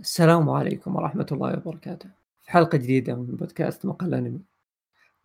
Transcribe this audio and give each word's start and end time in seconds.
السلام 0.00 0.50
عليكم 0.50 0.96
ورحمة 0.96 1.26
الله 1.32 1.62
وبركاته. 1.66 2.08
في 2.42 2.50
حلقة 2.50 2.78
جديدة 2.78 3.14
من 3.14 3.26
بودكاست 3.26 3.86
مقال 3.86 4.14
أنمي. 4.14 4.40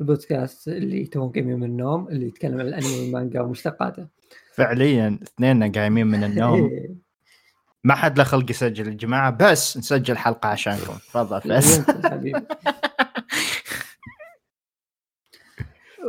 البودكاست 0.01 0.67
اللي 0.67 1.05
توهم 1.05 1.31
قايمين 1.31 1.59
من 1.59 1.63
النوم 1.63 2.07
اللي 2.07 2.27
يتكلم 2.27 2.59
عن 2.59 2.67
الأنمي 2.67 2.99
والمانجا 2.99 3.41
ومشتقاته. 3.41 4.07
فعليا 4.55 5.19
اثنيننا 5.23 5.71
قايمين 5.75 6.07
من 6.07 6.23
النوم. 6.23 6.69
إيه، 6.69 6.95
ما 7.83 7.95
حد 7.95 8.17
له 8.17 8.23
خلق 8.23 8.51
يسجل. 8.51 8.87
يا 8.87 8.93
جماعة 8.93 9.31
بس 9.31 9.77
نسجل 9.77 10.17
حلقة 10.17 10.49
عشانكم. 10.49 10.93
تفضل 10.93 11.41
بس 11.45 11.79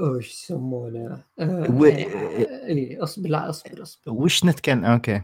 وش 0.03 0.33
يسمونه؟ 0.33 1.23
آه، 1.39 1.67
اي 2.69 2.99
أصبر 2.99 3.29
لا 3.29 3.49
أصبر 3.51 3.83
أصبر. 3.83 4.13
وش 4.13 4.45
نتكلم؟ 4.45 4.85
okay. 4.85 5.23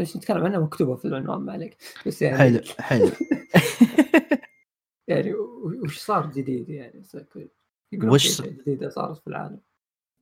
وش 0.00 0.16
نتكلم 0.16 0.44
عنها 0.44 0.58
مكتوبة 0.58 0.96
في 0.96 1.04
العنوان 1.04 1.40
ما 1.40 1.52
عليك. 1.52 1.76
بس 2.06 2.22
يعني 2.22 2.38
حلو 2.38 2.60
حلو. 2.78 3.10
يعني 5.08 5.34
وش 5.84 5.98
صار 5.98 6.26
جديد 6.26 6.68
يعني؟ 6.68 7.02
وش 7.94 8.42
جديدة 8.42 8.88
صارت 8.88 9.18
في 9.18 9.26
العالم. 9.26 9.60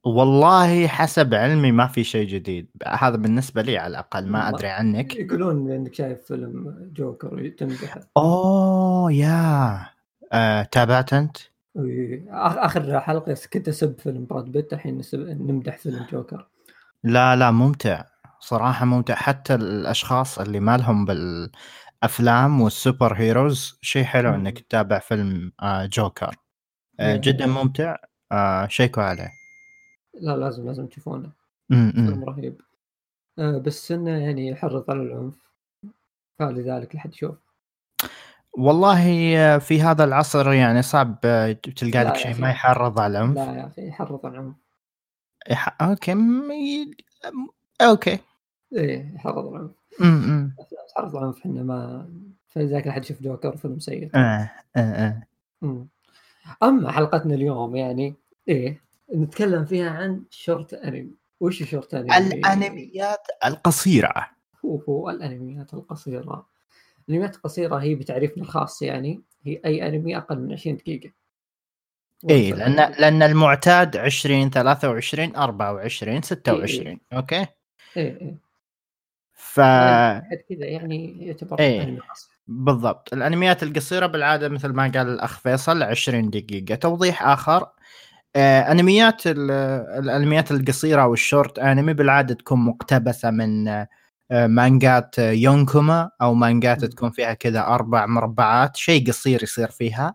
والله 0.05 0.87
حسب 0.87 1.35
علمي 1.35 1.73
ما 1.73 1.87
في 1.87 2.05
شيء 2.05 2.29
جديد. 2.29 2.69
هذا 2.87 3.17
بالنسبة 3.17 3.63
لي 3.63 3.79
على 3.79 3.91
الأقل 3.91 4.27
ما 4.27 4.49
أدري 4.49 4.69
عنك. 4.69 5.17
يقولون 5.17 5.71
إنك 5.71 5.95
شايف 5.95 6.23
فيلم 6.23 6.91
جوكر 6.97 7.49
تمدحه 7.49 8.01
oh 8.17 9.13
yeah. 9.13 9.87
آه، 10.33 10.63
تابعت 10.63 11.13
أنت؟ 11.13 11.37
آخر 12.31 13.01
حلقة 13.01 13.37
كنت 13.53 13.69
أسب 13.69 13.99
فيلم 14.01 14.27
براد 14.27 14.45
بيت 14.45 14.73
الحين 14.73 15.03
نمدح 15.15 15.79
فيلم 15.79 16.07
جوكر. 16.13 16.49
لا 17.05 17.37
لا 17.37 17.51
ممتع. 17.51 18.05
صراحة 18.41 18.85
ممتع. 18.85 19.15
حتى 19.15 19.55
الأشخاص 19.55 20.39
اللي 20.39 20.61
ما 20.61 20.77
لهم 20.77 21.05
بالأفلام 21.05 22.61
والسوبر 22.61 23.15
هيروز 23.15 23.79
شيء 23.83 24.05
حلو. 24.05 24.35
إنك 24.35 24.59
تتابع 24.59 24.99
فيلم 24.99 25.53
آه، 25.63 25.87
جوكر. 25.87 26.35
آه،. 27.01 27.17
جدا 27.17 27.47
ممتع. 27.47 27.97
آه، 28.33 28.67
شيكوا 28.67 29.03
عليه. 29.03 29.31
لا 30.21 30.37
لازم 30.37 30.67
لازم 30.67 30.87
تشوفونه. 30.87 31.33
فيلم. 31.69 32.25
رهيب. 32.25 32.61
بس 33.39 33.93
إنه 33.93 34.11
يعني 34.11 34.49
يحرض 34.49 34.91
على 34.91 35.03
العنف. 35.03 35.35
فلذلك 36.39 36.95
لحد 36.95 37.13
يشوف 37.13 37.37
والله 38.53 38.99
في 39.59 39.83
هذا 39.83 40.05
العصر 40.05 40.53
يعني 40.53 40.83
صعب 40.83 41.21
تلقى 41.77 42.05
لك 42.05 42.17
شيء. 42.17 42.41
ما 42.41 42.51
يحرض 42.51 43.01
على 43.01 43.19
العنف. 43.19 43.37
لا 43.37 43.57
يا 43.57 43.67
أخي 43.67 43.89
يحرض 43.89 44.27
على 44.27 44.35
العنف. 44.35 44.57
يح... 45.51 45.77
okay 45.83 46.15
okay. 47.83 48.19
إيه 48.77 49.15
يحرض 49.15 49.39
على 49.39 49.49
العنف 49.57 49.71
م- 50.01 50.05
م. 50.07 50.53
أفلام 50.61 50.87
تحرض 50.95 51.17
على 51.17 51.23
العنف 51.23 51.39
إحنا 51.39 51.63
ما 51.63 52.09
فلذلك 52.49 52.87
لحد 52.87 53.05
يشوف 53.05 53.23
جوكر 53.23 53.57
فيلم 53.57 53.79
سيء 53.79 54.11
آه 54.15 54.51
آه 54.77 54.81
آه. 54.81 55.23
مم. 55.63 55.89
أما 56.63 56.93
حلقتنا 56.93 57.35
اليوم 57.35 57.77
يعني 57.77 58.15
إيه 58.49 58.81
نتكلم 59.15 59.65
فيها 59.65 59.91
عن 59.91 60.23
short 60.31 60.75
anime 60.75 61.11
وش 61.41 61.63
short 61.63 61.95
anime؟ 61.95 62.17
الأنميات 62.17 63.27
القصيرة 63.45 64.27
هو 64.65 64.77
هو 64.89 65.11
الأنميات 65.11 65.75
القصيرة 65.75 66.47
الأنميات 67.09 67.37
القصيرة 67.37 67.77
هي 67.77 67.95
بتعريفنا 67.95 68.43
الخاص 68.43 68.83
يعني 68.83 69.21
هي 69.45 69.61
أي 69.65 69.89
أنمي 69.89 70.17
أقل 70.17 70.39
من 70.39 70.53
20 70.53 70.77
دقيقة 70.77 71.11
اي 72.31 72.51
لأن 72.51 72.93
لأن 72.99 73.23
المعتاد 73.23 73.97
20 73.97 74.51
23 74.51 75.37
24 75.37 76.23
26 76.23 76.87
إيه. 76.87 76.99
okay 77.13 77.37
إيه 77.97 78.21
إيه 78.21 78.48
ف 79.55 79.61
كذا 80.49 80.67
يعني 80.67 81.27
يعتبر 81.27 81.57
قصير 81.57 82.03
بالضبط. 82.49 83.13
الأنميات 83.13 83.63
القصيرة 83.63 84.07
بالعادة 84.07 84.49
مثل 84.49 84.69
ما 84.69 84.83
قال 84.83 85.09
الأخ 85.09 85.39
فيصل 85.39 85.83
20 85.83 86.31
دقيقة. 86.31 86.75
توضيح 86.75 87.23
آخر 87.27 87.67
آه، 88.37 88.61
أنميات 88.73 89.27
ال- 89.27 89.51
الأنميات 90.05 90.51
القصيرة 90.51 91.07
وال 91.07 91.22
short 91.22 91.59
anime 91.59 91.93
بالعادة 91.95 92.35
تكون 92.35 92.59
مقتبسة 92.61 93.31
من 93.31 93.69
آه، 93.69 93.87
مانجات 94.33 95.19
يونكوما 95.19 96.11
أو 96.23 96.35
مانجات. 96.35 96.85
تكون 96.85 97.11
فيها 97.11 97.35
كذا 97.35 97.61
أربع 97.67 98.07
مربعات 98.07 98.77
شيء 98.77 99.07
قصير 99.09 99.43
يصير 99.43 99.71
فيها. 99.71 100.15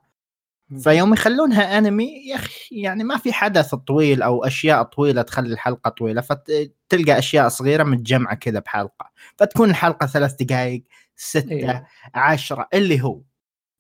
فيوم 0.77 1.13
يخلونها 1.13 1.77
أنمي 1.77 2.27
يا 2.27 2.35
أخي 2.35 2.81
يعني 2.81 3.03
ما 3.03 3.17
في 3.17 3.33
حدث 3.33 3.75
طويل 3.75 4.21
أو 4.21 4.45
أشياء 4.45 4.83
طويلة 4.83 5.21
تخلي 5.21 5.53
الحلقة 5.53 5.89
طويلة 5.89 6.21
فتلقى 6.21 7.17
أشياء 7.17 7.47
صغيرة 7.49 7.83
متجمعة 7.83 8.35
كذا 8.35 8.59
بحلقة 8.59 9.11
فتكون 9.37 9.69
الحلقة 9.69 10.07
ثلاث 10.07 10.33
دقائق 10.43 10.83
ستة 11.15 11.51
إيه. 11.51 11.87
عشرة 12.15 12.67
اللي 12.73 13.01
هو 13.01 13.21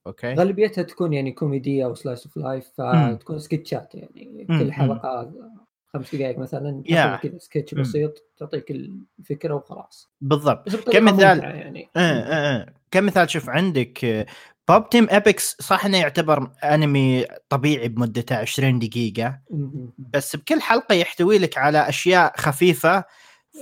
okay 0.07 0.33
غالبيتها 0.33 0.81
تكون 0.81 1.13
يعني 1.13 1.31
كوميديا 1.31 1.85
أو 1.85 1.95
slice 1.95 2.25
of 2.25 2.37
life. 2.37 2.67
فتكون 2.77 3.39
سكتشات 3.39 3.95
يعني. 3.95 4.45
كل 4.47 4.71
حلقة 4.71 5.31
خمس 5.93 6.15
دقائق 6.15 6.39
مثلا. 6.39 6.83
تعطيك 6.89 7.31
كذا 7.31 7.39
سكتش. 7.39 7.73
بسيط 7.73 8.23
تعطيك 8.37 8.71
الفكرة 9.19 9.53
وخلاص 9.53 10.09
بالضبط 10.21 10.69
كمثال- 10.89 11.39
يعني 11.43 11.89
آه 11.95 11.99
آه. 11.99 12.73
كمثال 12.91 13.29
شوف 13.29 13.49
عندك 13.49 14.25
Pop 14.69 14.89
Team 14.89 15.07
Epic 15.09 15.55
صح 15.59 15.85
إنه 15.85 15.97
يعتبر 15.97 16.51
أنمي 16.63 17.25
طبيعي 17.49 17.87
بمدته 17.87 18.35
20 18.35 18.79
دقيقة 18.79 19.39
مم. 19.51 19.93
بس 19.97 20.35
بكل 20.35 20.61
حلقة 20.61 20.95
يحتوي 20.95 21.37
لك 21.37 21.57
على 21.57 21.89
أشياء 21.89 22.33
خفيفة 22.37 22.99
ف- 23.01 23.05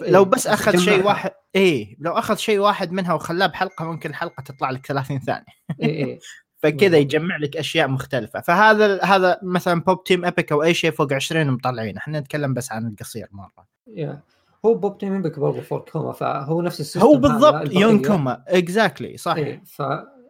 لو 0.07 0.23
إيه، 0.23 0.29
بس 0.29 0.39
بس 0.39 0.47
أخذ 0.47 0.77
شيء. 0.77 1.05
واحد 1.05 1.31
إيه 1.55 1.95
لو 1.99 2.11
أخذ 2.11 2.35
شيء 2.35 2.59
واحد 2.59 2.91
منها 2.91 3.13
وخلاه 3.13 3.47
بحلقة 3.47 3.85
ممكن 3.85 4.09
الحلقة 4.09 4.41
تطلع 4.41 4.69
لك 4.71 4.85
30 4.85 5.19
ثانية 5.19 5.45
إيه 5.81 6.05
إيه 6.05 6.19
فكذا. 6.63 6.97
يجمع 6.97 7.37
لك 7.37 7.57
أشياء 7.57 7.87
مختلفة 7.87 8.41
فهذا 8.41 9.03
هذا 9.03 9.39
مثلا 9.43 9.81
Pop 9.81 10.03
Team 10.03 10.25
Epic 10.25 10.51
أو 10.51 10.63
أي 10.63 10.73
شيء 10.73 10.91
فوق 10.91 11.13
20 11.13 11.47
مطلعين 11.51 11.97
إحنا 11.97 12.19
نتكلم 12.19 12.53
بس 12.53 12.71
عن 12.71 12.87
القصير 12.87 13.27
مرة 13.31 13.65
Yeah. 13.87 14.19
هو 14.65 14.73
Pop 14.73 14.97
Team 14.97 15.21
Epic 15.21 15.39
برضه 15.39 15.61
four 15.61 15.79
koma 15.79 16.11
فهو 16.11 16.61
نفس 16.61 16.79
ال 16.79 16.83
system 16.83 17.07
هو 17.07 17.15
بالضبط 17.15 17.53
البقية. 17.53 17.79
yonkoma 17.79 18.43
exactly 18.47 19.17
صح 19.17 19.35
إيه 19.35 19.63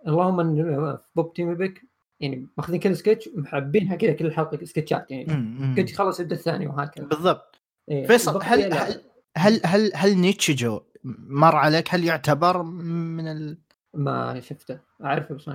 فاللهم 0.05 0.39
إن 0.39 0.97
Pop 1.15 1.33
Team 1.33 1.55
Epic 1.55 1.83
يعني 2.19 2.47
ماخذين 2.57 2.79
كل 2.79 2.95
سكتش 2.95 3.29
ومحبينها 3.35 3.95
كذا 3.95 4.13
كل 4.13 4.31
حلقة 4.33 4.65
سكتشات 4.65 5.11
يعني. 5.11 5.75
سكتش 5.75 5.97
خلص 5.97 6.19
يبدأ 6.19 6.35
الثاني 6.35 6.67
وهكذا 6.67 7.05
بالضبط 7.05 7.61
إيه. 7.91 8.07
فيصل، 8.07 8.43
هل-. 8.43 8.73
هل- 8.73 9.01
هل 9.37 9.61
هل 9.65 9.91
هل 9.95 10.17
نيتشيجو 10.17 10.81
مر 11.03 11.55
عليك 11.55 11.93
هل 11.93 12.03
يعتبر 12.03 12.63
من 12.63 13.27
ال... 13.27 13.57
ما 13.93 14.39
شفته 14.39 14.79
أعرفه 15.03 15.35
بس 15.35 15.49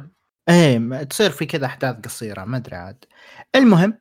إيه 0.49 1.03
تصير 1.03 1.31
في 1.31 1.47
كذا 1.47 1.67
أحداث 1.67 1.97
قصيرة 2.05 2.45
ما 2.45 2.57
أدري 2.57 2.77
عاد 2.77 3.05
المهم 3.55 3.99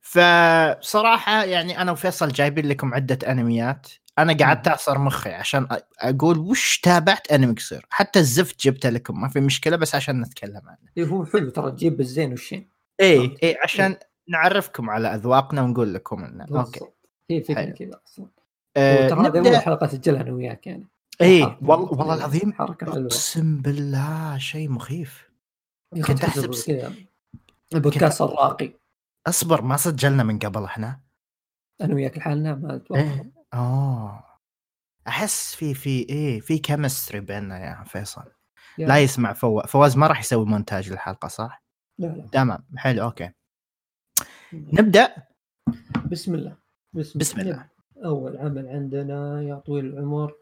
فصراحة 0.00 1.44
يعني 1.44 1.82
أنا 1.82 1.92
وفيصل 1.92 2.28
جايبين 2.28 2.68
لكم 2.68 2.94
عدة 2.94 3.18
أنميات 3.32 3.88
أنا 4.18 4.32
قعدت 4.32 4.68
أعصر 4.68 4.98
مخي 4.98 5.30
عشان 5.30 5.66
أقول 5.98 6.38
وش 6.38 6.80
تابعت 6.80 7.32
أنمي 7.32 7.54
قصير؟ 7.54 7.86
حتى 7.90 8.18
الزفت 8.18 8.60
جبته 8.60 8.88
لكم 8.90 9.20
ما 9.20 9.28
في 9.28 9.40
مشكلة 9.40 9.76
بس 9.76 9.94
عشان 9.94 10.20
نتكلم 10.20 10.62
عنه. 10.66 10.78
إيه 10.96 11.04
هو 11.04 11.24
حلو 11.24 11.50
ترى 11.50 11.70
تجيب 11.70 11.96
بالزين 11.96 12.30
والشين. 12.30 12.68
إيه 13.00 13.18
فهمت. 13.18 13.38
إيه 13.42 13.58
عشان 13.62 13.96
نعرفكم 14.28 14.90
على 14.90 15.14
أذواقنا 15.14 15.62
ونقول 15.62 15.94
لكم 15.94 16.24
إنه. 16.24 16.46
أوكي. 16.50 16.80
هي 17.30 17.42
فكرة. 17.42 17.64
كذا 17.64 18.00
أصلا. 18.06 18.26
آه 18.76 19.06
وترى 19.06 19.28
هذه 19.28 19.38
اول 19.38 19.56
حلقه 19.56 19.86
اسجلها 19.86 20.20
أنا 20.20 20.32
وياك 20.32 20.66
يعني. 20.66 20.86
حركة- 21.22 21.62
والله 21.62 21.92
والله 21.92 22.14
العظيم 22.14 22.52
أقسم 22.60 23.58
بالله 23.58 24.38
شيء 24.38 24.68
مخيف. 24.68 25.30
كنت 25.94 26.24
كذا 26.26 26.94
البودكاست 27.74 28.20
الراقي. 28.22 28.72
أصبر 29.26 29.62
ما 29.62 29.76
سجلنا 29.76 30.22
من 30.22 30.38
قبل 30.38 30.64
إحنا. 30.64 31.00
أنا 31.80 31.94
وياك 31.94 32.18
لحالنا 32.18 32.54
ما 32.54 32.76
أتوقع. 32.76 33.00
إيه. 33.00 33.41
Oh 33.54 34.24
أحس 35.08 35.54
في 35.54 35.74
في 35.74 36.06
إيه 36.08 36.40
في 36.40 36.58
chemistry 36.58 37.20
بيننا 37.20 37.58
يا 37.64 37.84
فيصل. 37.84 38.32
لا 38.78 38.98
يسمع 38.98 39.32
فواز 39.32 39.66
فواز 39.66 39.96
ما 39.96 40.06
راح 40.06 40.20
يسوي 40.20 40.46
مونتاج 40.46 40.90
للحلقة 40.90 41.28
صح؟ 41.28 41.62
لا 41.98 42.06
لا. 42.06 42.28
تمام 42.32 42.64
حلو 42.76 43.02
okay. 43.02 43.30
نبدأ؟ 44.52 45.14
بسم 46.10 46.34
الله 46.34 46.56
بسم, 46.92 47.18
بسم 47.18 47.40
الله. 47.40 47.68
أول 48.04 48.36
عمل 48.36 48.68
عندنا 48.68 49.42
يا 49.42 49.54
طويل 49.54 49.86
العمر 49.86 50.34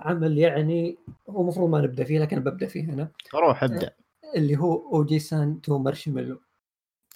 عمل 0.00 0.38
يعني 0.38 0.98
هو 1.28 1.40
المفروض 1.42 1.70
ما 1.70 1.80
نبدأ 1.80 2.04
فيه 2.04 2.18
لكن 2.18 2.40
ببدأ 2.40 2.66
فيه 2.66 2.84
أنا. 2.84 3.08
روح 3.34 3.62
ابدأ. 3.64 3.90
اللي 4.36 4.56
هو 4.56 4.94
أوجي 4.94 5.18
سان 5.18 5.60
تو 5.60 5.78
مارشميلو. 5.78 6.40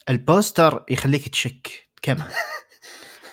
ال 0.09 0.20
poster 0.20 0.85
يخليك 0.91 1.29
تشك. 1.29 1.89
كم؟ 2.03 2.17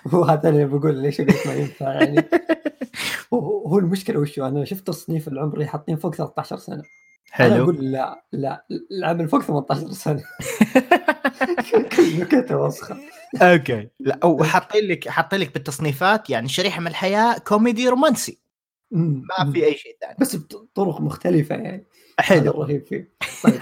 هو 0.07 0.23
هذا 0.23 0.49
اللي 0.49 0.65
بقول 0.65 0.97
ليش 0.97 1.21
قلت 1.21 1.47
ما 1.47 1.53
ينفع 1.53 1.93
يعني؟ 1.93 2.29
هو 3.33 3.67
هو 3.67 3.79
المشكلة 3.79 4.19
وشو 4.19 4.45
أنا 4.47 4.65
شفت 4.65 4.87
تصنيف 4.87 5.27
العمري 5.27 5.65
حاطين 5.65 5.95
فوق 5.95 6.15
13 6.15 6.57
سنة. 6.57 6.75
أنا 6.75 6.83
حلو. 7.31 7.63
أقول 7.63 7.91
لا 7.91 8.25
لا 8.31 8.65
العمل 8.91 9.29
فوق 9.29 9.41
18 9.41 9.91
سنة. 9.91 10.23
نكته 12.19 12.57
وسخه 12.57 12.97
okay. 13.41 13.89
لا 13.99 14.19
أو 14.23 14.43
حاطين 14.43 14.87
لك 14.87 15.07
حاطين 15.07 15.39
لك 15.39 15.53
بالتصنيفات 15.53 16.29
يعني 16.29 16.47
شريحة 16.47 16.81
من 16.81 16.87
الحياة 16.87 17.37
كوميدي 17.37 17.87
رومانسي. 17.87 18.39
ما 18.91 19.51
في 19.53 19.65
أي 19.65 19.77
شيء 19.77 19.97
ثاني. 20.01 20.15
بس 20.19 20.35
بطرق 20.35 21.01
مختلفة 21.01 21.55
يعني. 21.55 21.85
حلو. 22.19 22.51
الرهيب 22.51 22.85
فيه. 22.85 23.13
طيب. 23.43 23.53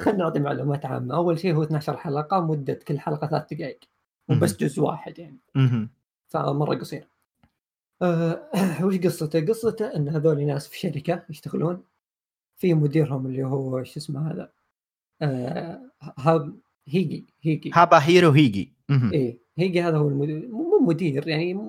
خلينا 0.00 0.18
نعطي 0.18 0.40
معلومات 0.40 0.86
عامة. 0.86 1.14
أول 1.14 1.38
شيء 1.38 1.54
هو 1.54 1.62
12 1.62 1.96
حلقة 1.96 2.40
مدة 2.40 2.74
كل 2.88 2.98
حلقة 2.98 3.26
ثلاث 3.26 3.44
دقائق. 3.52 3.80
وبس 4.28 4.56
جزء 4.56 4.82
واحد 4.82 5.18
يعني. 5.18 5.38
فمرة 6.26 6.74
قصير. 6.74 7.08
أه 8.02 8.84
وش 8.84 8.98
قصته؟ 8.98 9.46
قصته 9.46 9.96
إن 9.96 10.08
هذول 10.08 10.46
ناس 10.46 10.68
في 10.68 10.78
شركة 10.78 11.24
يشتغلون 11.30 11.84
في 12.56 12.74
مديرهم 12.74 13.26
اللي 13.26 13.44
هو 13.44 13.84
شو 13.84 14.00
اسمه 14.00 14.30
هذا؟ 14.32 14.52
أه 15.22 15.90
هاب 16.18 16.56
هيجي 16.88 17.26
هيجي. 17.42 17.70
هابا 17.74 17.98
هيرو 17.98 18.30
هيجي. 18.30 18.72
إيه 19.12 19.38
هيجي 19.58 19.82
هذا 19.82 19.96
هو 19.96 20.08
المدير. 20.08 20.48
مو 20.48 20.78
مدير 20.78 21.28
يعني 21.28 21.60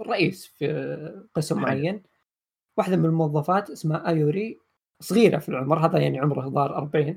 رئيس 0.00 0.46
في 0.46 1.26
قسم. 1.34 1.60
معين. 1.60 2.02
واحدة 2.78 2.96
من 2.96 3.04
الموظفات 3.04 3.70
اسمها 3.70 4.08
آيوري 4.08 4.60
صغيرة 5.00 5.38
في 5.38 5.48
العمر 5.48 5.86
هذا 5.86 5.98
يعني 5.98 6.18
عمره 6.18 6.48
ظهر 6.48 6.76
40 6.76 7.16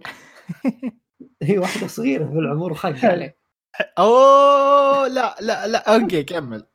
هي 1.44 1.58
واحدة 1.58 1.88
صغيرة 1.88 2.26
في 2.26 2.40
العمر 2.40 2.72
وخق 2.72 3.06
عليه. 3.06 3.39
Oh 3.98 5.08
لا 5.08 5.36
لا 5.42 5.68
لا 5.68 5.96
okay 5.96 6.24
كمل 6.24 6.66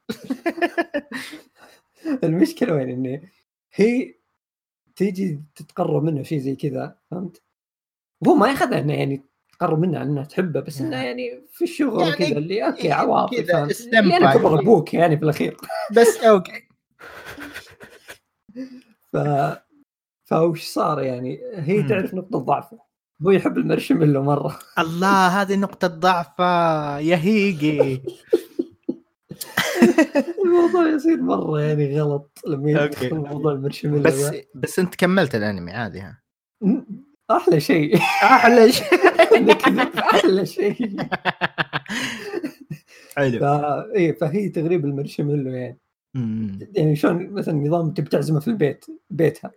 المشكلة 2.24 2.74
وين 2.74 2.90
انه 2.90 3.20
هي 3.74 4.14
تيجي 4.96 5.40
تتقرب 5.54 6.02
منه 6.02 6.22
شيء 6.22 6.38
زي 6.38 6.56
كذا 6.56 6.98
فهمت؟ 7.10 7.42
وهو 8.20 8.34
ما 8.34 8.48
ياخذها 8.48 8.78
إنه 8.78 8.94
يعني 8.94 9.22
تقرب 9.52 9.78
منها 9.78 10.02
انها 10.02 10.24
تحبه 10.24 10.60
بس 10.60 10.80
إنه 10.80 11.02
يعني 11.04 11.42
في 11.52 11.64
الشغل 11.64 12.00
يعني 12.00 12.16
كذا 12.16 12.38
اللي 12.38 12.66
okay 12.66 12.92
عواطف 12.92 13.40
كذا؟ 13.40 13.70
استمتع. 13.70 14.16
أنا 14.16 14.34
كبر 14.34 14.60
أبوك 14.60 14.94
يعني 14.94 15.16
في 15.16 15.22
الأخير 15.22 15.56
بس 15.96 16.16
okay 16.16 16.68
ف 19.12 19.16
فوش 20.24 20.62
صار 20.64 21.02
يعني 21.02 21.40
هي. 21.54 21.82
تعرف 21.82 22.14
نقطة 22.14 22.38
ضعفه 22.38 22.78
هو 23.22 23.30
يحب 23.30 23.58
المرشميلو 23.58 24.22
مرة. 24.22 24.58
الله 24.78 25.42
هذه 25.42 25.56
نقطة 25.56 25.88
ضعفة. 25.88 26.98
يا 26.98 27.16
هيجي. 27.16 28.02
الموضوع 30.44 30.88
يصير 30.88 31.22
مرة 31.22 31.60
يعني 31.60 32.00
غلط 32.00 32.38
لما. 32.46 32.70
يدخل 32.70 33.14
موضوع 33.14 33.52
المرشميلو 33.52 34.02
بس. 34.02 34.30
بس 34.54 34.78
أنت 34.78 34.94
كملت 34.94 35.34
الأنمي 35.34 35.72
عادي 35.72 36.00
ها؟ 36.00 36.22
أحلى 37.30 37.60
شيء. 37.60 37.96
أحلى 38.22 38.72
شيء. 38.72 38.88
أحلى 40.14 40.46
شيء. 40.46 40.96
حلو. 43.16 43.46
إيه 43.94 44.12
فهي 44.12 44.48
تغريب 44.48 44.84
المرشميلو 44.84 45.50
يعني. 45.50 45.78
يعني 46.74 46.96
شلون 46.96 47.30
مثلا 47.30 47.54
نظام 47.54 47.90
تبي 47.90 48.08
تعزمه 48.08 48.40
في 48.40 48.48
البيت 48.48 48.86
بيتها. 49.10 49.50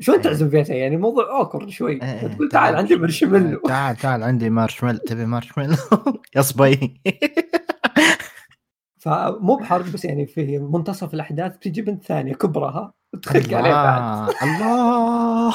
شلون 0.00 0.18
إيه. 0.18 0.24
تعزم 0.24 0.48
بيتها 0.48 0.76
يعني 0.76 0.96
موضوع 0.96 1.38
اوكر 1.38 1.68
شوي. 1.68 2.02
إيه، 2.02 2.26
تقول 2.26 2.48
تعال. 2.48 2.76
عندي 2.76 2.96
مرشميلو 2.96 3.58
تعال 3.68 3.96
تعال 3.96 4.22
عندي 4.22 4.50
مارشميلو 4.50 4.98
تبي 4.98 5.26
مارشميلو 5.26 5.76
يا 6.36 6.42
صبي. 6.42 7.00
فمو 9.04 9.56
بحرق 9.56 9.84
بس 9.84 10.04
يعني 10.04 10.26
في 10.26 10.58
منتصف 10.58 11.14
الأحداث 11.14 11.58
تجي 11.58 11.82
بنت 11.82 12.04
ثانية 12.04 12.34
كبرها 12.34 12.92
وتخق 13.14 13.54
عليه 13.54 13.70
بعد. 13.70 14.34
الله. 14.42 15.54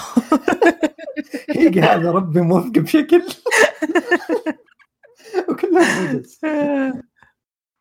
هيجي 1.49 1.81
هذا 1.81 2.11
ربي 2.11 2.41
موفق 2.41 2.79
بشكل. 2.79 3.21
وكلها 5.49 6.11
بوجز 6.11 6.39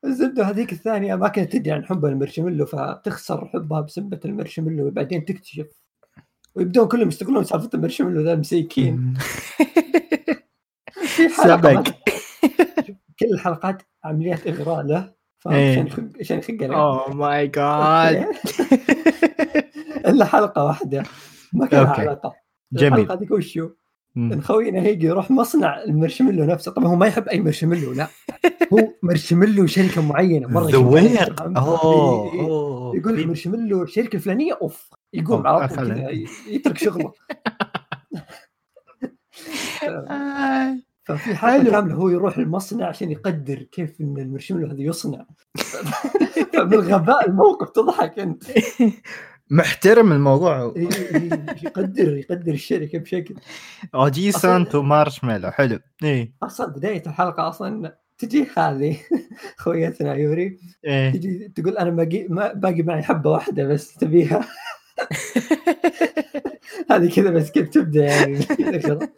الزبدة 0.05 0.45
هذيك 0.45 0.73
الثانية 0.73 1.15
ما 1.15 1.29
كانت 1.29 1.53
تدري 1.53 1.73
عن 1.73 1.85
حب 1.85 2.05
المرشميلو 2.05 2.67
فتخسر 2.67 3.49
حبها 3.49 3.81
بسبة 3.81 4.21
المرشميلو 4.25 4.87
وبعدين 4.87 5.25
تكتشف 5.25 5.78
ويبدون 6.59 6.89
كلهم 6.89 7.09
يشتغلون 7.09 7.45
سالفة 7.45 7.71
المرشميلو 7.75 8.21
ذا 8.21 8.35
مسيكين. 8.35 9.15
في 11.03 11.29
سبق. 11.29 11.89
كل 13.21 13.27
الحلقات 13.33 13.83
عمليات 14.05 14.47
إغراء 14.47 14.83
له؟ 14.87 15.13
إيه. 15.51 15.87
عشان 16.21 16.39
يخق 16.39 16.57
عليه. 16.63 16.77
Oh 16.77 17.15
my 17.15 17.47
God 17.47 18.27
إلا 20.07 20.25
حلقة 20.25 20.65
واحدة. 20.65 21.03
ما 21.53 21.67
كان 21.67 21.87
okay. 21.87 22.01
علاقة. 22.01 22.35
جميل. 22.73 22.93
الحلقة 23.01 23.15
هذيك 23.19 23.31
وشو؟ 23.31 23.69
ان 24.17 24.43
خوينا 24.43 24.81
هيجي 24.83 25.07
يروح 25.07 25.31
مصنع 25.31 25.83
المرشميلو 25.83 26.45
نفسه. 26.45 26.73
طبعا 26.73 26.89
هو 26.89 26.97
ما 26.97 27.07
يحب 27.07 27.29
أي 27.29 27.41
مرشميلو 27.41 27.93
لا. 27.93 28.09
هو 28.73 28.89
مرشميلو 29.03 29.67
شركة 29.67 30.03
معينة. 30.03 30.49
مرة 30.49 30.71
ذويق؟ 30.71 31.43
اوه. 31.43 32.33
أوه. 32.35 32.97
يقول 32.97 33.17
في- 33.17 33.27
مرشميلو 33.27 33.83
الشركة 33.83 34.17
الفلانيه 34.17 34.59
أوف. 34.63 34.91
يقوم 35.13 35.47
على 35.47 35.69
طول 35.69 36.27
يترك 36.47 36.79
شغله. 36.79 37.13
آه. 39.89 40.79
ففي 41.09 41.35
حلقه. 41.35 41.71
كاملة 41.71 41.95
هو 41.95 42.09
يروح 42.09 42.39
المصنع 42.39 42.87
عشان 42.87 43.11
يقدر 43.11 43.63
كيف 43.63 44.01
إن 44.01 44.19
المرشميلو 44.19 44.67
هذا 44.67 44.83
يصنع. 44.83 45.27
فمن 46.53 46.79
غباء 46.79 47.29
الموقف 47.29 47.71
تضحك 47.71 48.19
أنت. 48.19 48.45
محترم 49.51 50.13
الموضوع. 50.13 50.73
إيه، 50.77 50.89
إيه، 50.93 51.31
يقدر 51.63 52.17
يقدر 52.17 52.53
الشركة 52.53 52.99
بشكل. 52.99 53.35
اوجي 53.95 54.33
سانتو 54.33 54.83
مارشميلو 54.83 55.51
حلو. 55.51 55.79
إيه 56.03 56.33
أصلا 56.43 56.67
بداية 56.67 57.03
الحلقة 57.07 57.49
أصلا 57.49 57.99
تجي 58.19 58.47
هذه 58.57 58.97
خويتنا 59.57 60.15
يوري. 60.15 60.59
إيه 60.85 61.11
تجي 61.11 61.49
تقول 61.49 61.79
أنا 61.79 61.91
باقي 61.91 62.27
ما 62.29 62.53
باقي 62.53 62.83
معي 62.83 63.03
حبة 63.03 63.31
واحدة 63.31 63.65
بس 63.65 63.95
تبيها. 63.95 64.49
هذه 66.91 67.15
كذا 67.17 67.31
بس 67.31 67.51
كيف 67.51 67.69
تبدأ 67.69 68.05
يعني. 68.05 68.39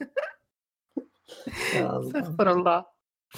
استغفر 1.75 2.53
الله. 2.53 2.85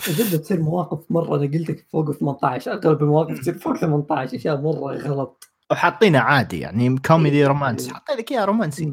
جدا 0.08 0.36
تصير 0.36 0.60
مواقف 0.60 1.10
مرة 1.10 1.36
أنا 1.36 1.42
قلت 1.42 1.70
لك 1.70 1.86
فوق 1.92 2.10
18 2.12 2.72
أغلب 2.72 3.02
المواقف 3.02 3.40
تصير 3.40 3.58
فوق 3.58 3.76
18 3.76 4.36
أشياء 4.36 4.60
مرة 4.60 4.96
غلط. 4.96 5.48
وحاطينه 5.70 6.18
عادي 6.18 6.60
يعني 6.60 6.98
كوميدي 6.98 7.46
رومانسي 7.46 7.88
إيه. 7.88 7.94
حاطين 7.94 8.16
لك 8.16 8.32
إياه 8.32 8.44
رومانسي. 8.44 8.84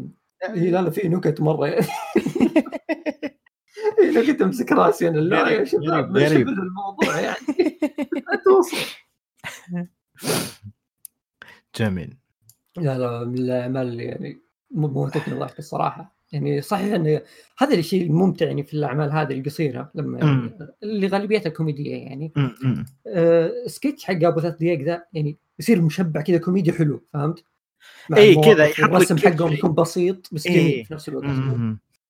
إيه. 0.43 0.71
لا 0.71 0.81
لا 0.81 0.89
في 0.89 1.07
نكت 1.07 1.41
مرة. 1.41 1.67
يعني 1.67 1.85
في 4.13 4.19
نكت 4.19 4.41
أمسك 4.41 4.71
راسي 4.71 5.07
أنا. 5.07 5.17
لا 5.19 5.49
يا 5.49 5.65
شباب 5.65 6.17
الموضوع 6.17 7.19
يعني. 7.19 7.79
لا 8.13 8.41
توصل. 8.45 8.77
جميل. 11.75 12.19
لا 12.81 12.97
لا 12.97 13.25
من 13.25 13.37
الاعمال 13.37 13.87
اللي 13.87 14.03
يعني 14.03 14.41
مو 14.71 14.87
موتتني 14.87 15.39
ضحك 15.39 15.59
الصراحة 15.59 16.19
يعني 16.31 16.61
صحيح 16.61 16.93
انه 16.93 17.21
هذا 17.57 17.75
الشيء 17.75 18.03
الممتع 18.03 18.45
يعني 18.45 18.63
في 18.63 18.73
الأعمال 18.73 19.11
هذه 19.11 19.39
القصيرة 19.39 19.92
لما 19.95 20.19
يعني 20.19 20.51
اللي 20.83 21.07
غالبيتها 21.07 21.49
كوميدية 21.49 21.95
يعني. 21.95 22.33
آه 23.07 23.51
سكتش 23.65 24.06
حق 24.06 24.23
أبو 24.23 24.39
ثلاث 24.39 24.56
دقائق 24.56 24.81
ذا 24.81 25.06
يعني 25.13 25.37
يصير 25.59 25.81
مشبع 25.81 26.21
كذا 26.21 26.37
كوميدي 26.37 26.73
حلو 26.73 27.04
فهمت؟ 27.13 27.44
إيه 28.18 28.30
المواقف 28.30 28.54
كذا 28.54 28.65
يحط 28.65 28.83
الرسم 28.83 29.18
حقهم. 29.18 29.54
يكون 29.54 29.73
بسيط 29.73 30.30
بس 30.31 30.47
إيه. 30.47 30.83
في 30.83 30.94
نفس 30.94 31.09
الوقت 31.09 31.25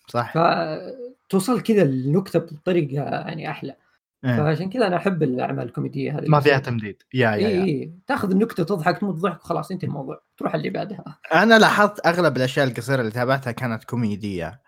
صح 0.08 0.34
فتوصل 0.34 1.62
كذا 1.62 1.84
النكتة 1.84 2.40
بطريقة 2.40 3.04
يعني 3.04 3.50
أحلى 3.50 3.76
إيه. 4.26 4.38
فعشان 4.38 4.70
كذا 4.70 4.88
أنا 4.88 4.96
أحب 4.96 5.24
الأعمال 5.24 5.66
الكوميدية 5.66 6.20
هذه 6.20 6.28
ما 6.28 6.40
فيها. 6.40 6.60
تمديد 6.60 7.04
يا 7.14 7.20
يا 7.32 7.36
اي 7.36 7.44
يا 7.44 7.64
اي 7.64 7.92
تأخذ 8.08 8.32
النكتة 8.32 8.64
تضحك 8.64 8.98
تموت 8.98 9.16
ضحك 9.16 9.42
وخلاص 9.42 9.72
انتهي 9.72 9.88
الموضوع 9.88 10.22
تروح 10.40 10.56
اللي 10.56 10.70
بعدها 10.70 11.20
أنا 11.34 11.60
لاحظت 11.60 12.08
أغلب 12.08 12.38
الأشياء 12.38 12.68
القصيرة 12.68 13.00
اللي 13.00 13.12
تابعتها 13.12 13.52
كانت 13.52 13.84
كوميدية 13.84 14.62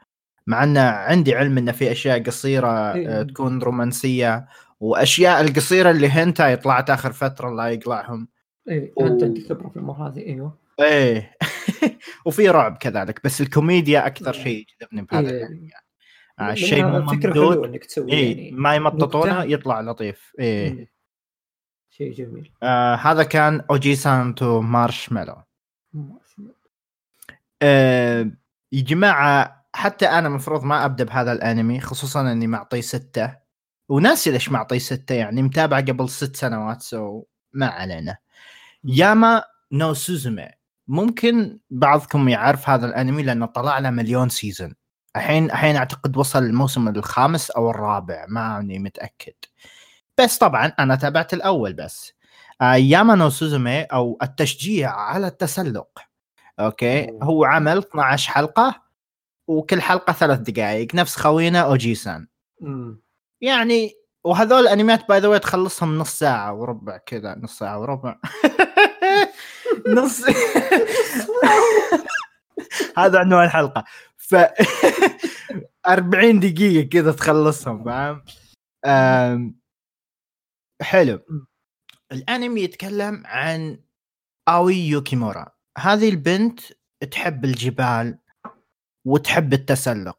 مع 0.48 0.64
إن 0.64 0.78
عندي 0.78 1.36
علم 1.36 1.58
إن 1.58 1.72
في 1.72 1.92
أشياء 1.92 2.24
قصيرة 2.24 2.94
إيه. 2.94 3.20
آه، 3.20 3.24
تكون 3.24 3.62
رومانسية 3.62 4.48
وأشياء 4.80 5.42
القصيرة 5.42 5.92
اللي 5.92 6.08
هنتاي 6.08 6.58
طلعت 6.58 6.90
آخر 6.90 7.12
فترة 7.12 7.50
الله 7.50 7.70
يقلعهم 7.70 8.28
اي 8.70 8.94
انت 9.02 9.24
عندك 9.24 9.48
خبرة 9.50 9.70
في 9.70 9.76
الأمور 9.76 9.96
هذه 9.96 10.20
إيوه 10.20 10.58
إيه 10.80 11.32
وفي 12.26 12.50
رعب 12.50 12.78
كذلك 12.78 13.22
بس 13.24 13.42
الكوميديا 13.42 14.08
أكثر 14.08 14.36
إيه. 14.36 14.44
شيء 14.44 14.66
يجذبني 14.82 15.02
بهذا 15.02 15.30
إيه. 15.30 15.40
يعني. 15.40 15.70
آه، 16.40 16.52
الشيء 16.52 16.86
مو 16.86 17.00
ممدود 17.00 17.66
إنك 17.66 17.86
تسوي 17.86 18.12
إيه 18.12 18.38
يعني 18.38 18.52
ما 18.52 18.76
يمططونه. 18.76 19.44
يطلع 19.44 19.82
لطيف 19.82 20.34
إيه 20.40 20.74
مم. 20.74 20.88
شيء 21.90 22.14
جميل 22.14 22.52
آه 22.64 22.96
هذا 22.96 23.24
كان 23.24 23.62
أوجي 23.70 23.96
سانتو 23.96 24.62
مارشميلو. 24.62 25.36
آه 27.62 28.32
يا 28.72 28.82
جماعة 28.82 29.66
حتى 29.74 30.06
أنا 30.06 30.30
مفروض 30.30 30.64
ما 30.64 30.86
أبدأ 30.86 31.04
بهذا 31.04 31.32
الأنمي 31.32 31.80
خصوصا 31.80 32.32
إني 32.32 32.48
معطيه 32.48 32.82
ستة. 32.82 33.36
وناسي 33.90 34.32
ليش 34.32 34.52
معطيه 34.52 34.78
ستة 34.78 35.16
يعني 35.16 35.42
متابعه 35.42 35.82
قبل 35.82 36.10
ست 36.10 36.36
سنوات 36.36 36.82
so 36.82 37.24
ما 37.54 37.66
علينا. 37.68 38.18
ياما 38.84 39.44
نو 39.72 39.94
سوسومي. 39.94 40.48
ممكن 40.88 41.60
بعضكم 41.70 42.30
يعرف 42.30 42.70
هذا 42.70 42.86
الأنمي 42.88 43.24
لأنه 43.24 43.46
طلع 43.46 43.80
له 43.80 43.90
مليون 43.90 44.30
season. 44.30 44.76
الحين 45.16 45.46
الحين 45.46 45.76
أعتقد 45.76 46.18
وصل 46.18 46.44
الموسم 46.44 46.88
الخامس 46.88 47.52
أو 47.52 47.70
الرابع 47.72 48.26
ماني 48.30 48.80
متأكد. 48.80 49.34
بس 50.20 50.38
طبعا 50.38 50.66
أنا 50.80 50.96
تابعت 50.96 51.34
الأول 51.34 51.74
بس. 51.74 52.14
آه 52.62 52.76
ياما 52.76 53.16
نو 53.16 53.30
سوسومي 53.30 53.82
أو 53.84 54.18
التشجيع 54.24 54.92
على 54.92 55.28
التسلق. 55.28 56.00
okay. 56.60 57.20
هو 57.24 57.46
عمل 57.46 57.78
12 57.78 58.32
حلقة 58.32 58.82
وكل 59.48 59.82
حلقة 59.82 60.14
ثلاث 60.14 60.40
دقائق 60.40 60.96
نفس 60.96 61.16
خوينا 61.16 61.62
اوجيسان. 61.62 62.28
يعني 63.42 63.94
وهذول 64.24 64.62
الانميات 64.62 65.08
باي 65.10 65.20
ذا 65.20 65.38
تخلصهم 65.38 65.98
نص 65.98 66.20
ساعة 66.20 66.54
وربع 66.54 66.98
كذا 66.98 67.36
نص 67.36 67.58
ساعة 67.58 67.80
وربع. 67.80 68.20
نص 69.88 70.22
هذا 72.98 73.20
عنوان 73.20 73.46
الحلقة. 73.46 73.84
ف 74.18 74.36
40 75.88 76.40
دقيقة 76.40 76.90
كذا 76.90 77.12
تخلصهم 77.12 77.84
فاهم؟ 77.84 78.24
حلو. 80.82 81.20
الأنمي 82.12 82.62
يتكلم 82.62 83.24
عن 83.26 83.80
آوي 84.48 84.76
يوكيمورا. 84.76 85.46
هذه 85.78 86.10
البنت 86.10 86.60
تحب 87.12 87.46
الجبال 87.46 88.18
وتحب 89.06 89.54
التسلق 89.54 90.18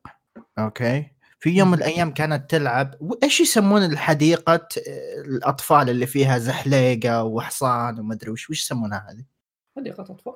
okay؟ 0.58 1.06
في 1.40 1.50
يوم 1.50 1.68
من 1.68 1.78
الأيام 1.78 2.14
كانت 2.14 2.50
تلعب 2.50 2.94
وإيش 3.00 3.40
يسمون 3.40 3.84
الحديقة 3.84 4.68
الأطفال 5.26 5.90
اللي 5.90 6.06
فيها 6.06 6.38
زحليقة 6.38 7.24
وحصان 7.24 7.98
ومدري 7.98 8.30
وش 8.30 8.50
وش 8.50 8.60
يسمونها 8.60 9.06
هذه؟ 9.10 9.24
حديقة 9.76 10.02
أطفال. 10.02 10.34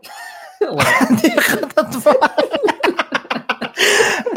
حديقة 0.81 1.69
أطفال. 1.79 2.17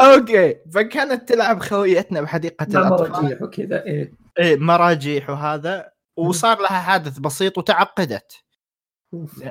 okay 0.02 0.56
فكانت 0.74 1.28
تلعب 1.28 1.60
خويتنا 1.60 2.20
بحديقة 2.20 2.64
الأطفال. 2.64 3.10
مراجيح 3.10 3.42
وكذا 3.42 3.84
إيه. 3.84 4.12
إيه 4.38 4.56
مراجيح 4.56 5.30
وهذا. 5.30 5.92
وصار 6.28 6.60
لها 6.60 6.80
حادث 6.80 7.18
بسيط 7.18 7.58
وتعقدت. 7.58 8.32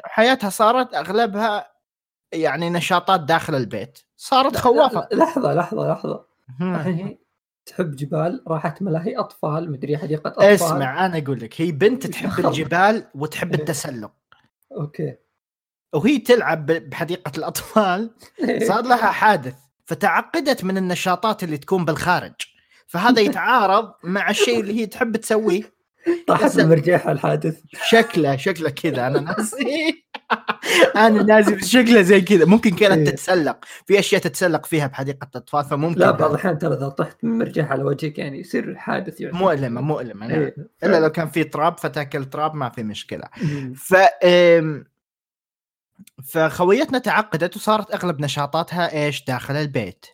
حياتها 0.05 0.49
صارت 0.49 0.93
أغلبها 0.93 1.71
يعني 2.31 2.69
نشاطات 2.69 3.21
داخل 3.21 3.55
البيت. 3.55 3.99
صارت 4.17 4.55
خوافة. 4.57 5.07
لحظة 5.13 5.53
لحظة 5.53 6.25
هم. 6.59 6.75
الحين 6.75 7.19
تحب 7.65 7.95
جبال 7.95 8.43
راحت 8.47 8.81
ملاهي 8.81 9.17
أطفال 9.17 9.71
مدري 9.71 9.97
حديقة 9.97 10.27
أطفال. 10.27 10.45
اسمع 10.45 11.05
أنا 11.05 11.17
أقول 11.17 11.39
لك 11.39 11.61
هي 11.61 11.71
بنت 11.71 12.07
تحب. 12.07 12.45
الجبال 12.45 13.07
وتحب 13.15 13.53
إيه. 13.53 13.59
التسلق. 13.59 14.11
أوكي. 14.77 15.15
وهي 15.93 16.17
تلعب 16.19 16.65
بحديقة 16.65 17.31
الأطفال. 17.37 18.11
صار 18.67 18.81
لها 18.81 19.11
حادث 19.11 19.55
فتعقدت 19.85 20.63
من 20.63 20.77
النشاطات 20.77 21.43
اللي 21.43 21.57
تكون 21.57 21.85
بالخارج. 21.85 22.33
فهذا 22.87 23.21
يتعارض 23.29 23.93
مع 24.03 24.29
الشيء 24.29 24.59
اللي 24.59 24.73
هي 24.81 24.85
تحب 24.85 25.17
تسويه. 25.17 25.78
طاحت 26.27 26.59
المرجيحة 26.59 27.11
الحادث 27.11 27.61
شكله 27.73 28.35
شكله 28.35 28.69
كذا 28.69 29.07
أنا 29.07 29.19
ناسي 29.19 30.03
أنا 30.95 31.23
ناسي 31.23 31.61
شكله 31.61 32.01
زي 32.01 32.21
كذا 32.21 32.45
ممكن 32.45 32.75
كانت 32.75 33.07
إيه. 33.07 33.15
تتسلق 33.15 33.65
في 33.85 33.99
أشياء 33.99 34.21
تتسلق 34.21 34.65
فيها 34.65 34.87
بحديقة 34.87 35.27
الاطفال 35.35 35.65
فممكن 35.65 35.99
لا 35.99 36.11
بعض 36.11 36.29
الأحيان 36.29 36.57
ترى 36.57 36.75
إذا 36.75 36.89
طحت 36.89 37.23
من 37.23 37.37
مرجيحة 37.37 37.69
على 37.69 37.83
وجهك 37.83 38.19
يعني 38.19 38.39
يصير 38.39 38.75
حادث 38.75 39.21
يعني 39.21 39.37
مؤلمة 39.37 39.81
مؤلمة 39.81 40.27
نعم. 40.27 40.39
إيه. 40.39 40.55
إلا 40.83 40.99
لو 40.99 41.09
كان 41.09 41.27
في 41.27 41.43
تراب 41.43 41.77
فتأكل 41.77 42.25
تراب 42.25 42.55
ما 42.55 42.69
في 42.69 42.83
مشكلة. 42.83 43.25
ف 43.75 43.95
فخويتنا 46.23 46.97
تعقدت 46.99 47.55
وصارت 47.55 47.93
أغلب 47.93 48.21
نشاطاتها 48.21 49.05
إيش 49.05 49.25
داخل 49.25 49.55
البيت. 49.55 50.05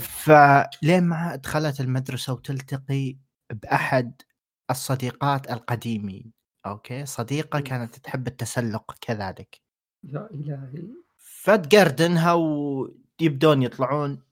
فلين 0.00 1.04
ما 1.04 1.36
دخلت 1.36 1.80
المدرسة 1.80 2.32
وتلتقي 2.32 3.16
بأحد 3.50 4.22
الصديقات 4.70 5.50
القديمين 5.50 6.32
أوكي؟ 6.66 7.06
صديقة 7.06 7.58
مم. 7.58 7.64
كانت 7.64 7.96
تحب 7.96 8.26
التسلق 8.26 8.94
كذلك. 9.00 9.60
يا 10.04 10.28
الهي 10.34 10.88
فتقردنها 11.18 12.32
ويبدون 12.32 13.62
يطلعون 13.62 14.22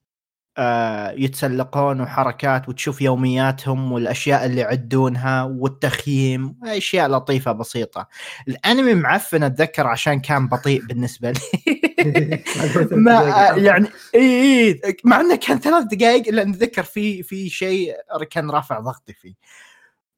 آه 0.59 1.11
يتسلقون 1.11 2.01
وحركات 2.01 2.69
وتشوف 2.69 3.03
يومياتهم 3.03 3.93
والأشياء 3.93 4.47
اللي 4.47 4.61
يعدونها 4.61 5.43
والتخييم 5.43 6.57
أشياء 6.65 7.09
لطيفة 7.09 7.53
بسيطة. 7.53 8.09
الأنمي 8.49 8.95
معفن 8.95 9.43
أتذكر 9.43 9.87
عشان 9.87 10.21
كان 10.21 10.49
بطيء 10.49 10.87
بالنسبة 10.87 11.31
لي. 11.31 11.41
ما 12.91 13.19
آه، 13.51 13.57
يعني 13.57 13.89
إي 14.15 14.43
إي 14.75 14.97
مع 15.05 15.21
إنه 15.21 15.37
كان 15.37 15.59
ثلاث 15.59 15.85
دقائق 15.85 16.29
الا 16.29 16.43
أتذكر 16.43 16.83
في 16.83 17.23
في 17.23 17.49
شيء 17.49 17.95
كان 18.31 18.51
رافع 18.51 18.81
ضغطي 18.81 19.13
فيه. 19.13 19.35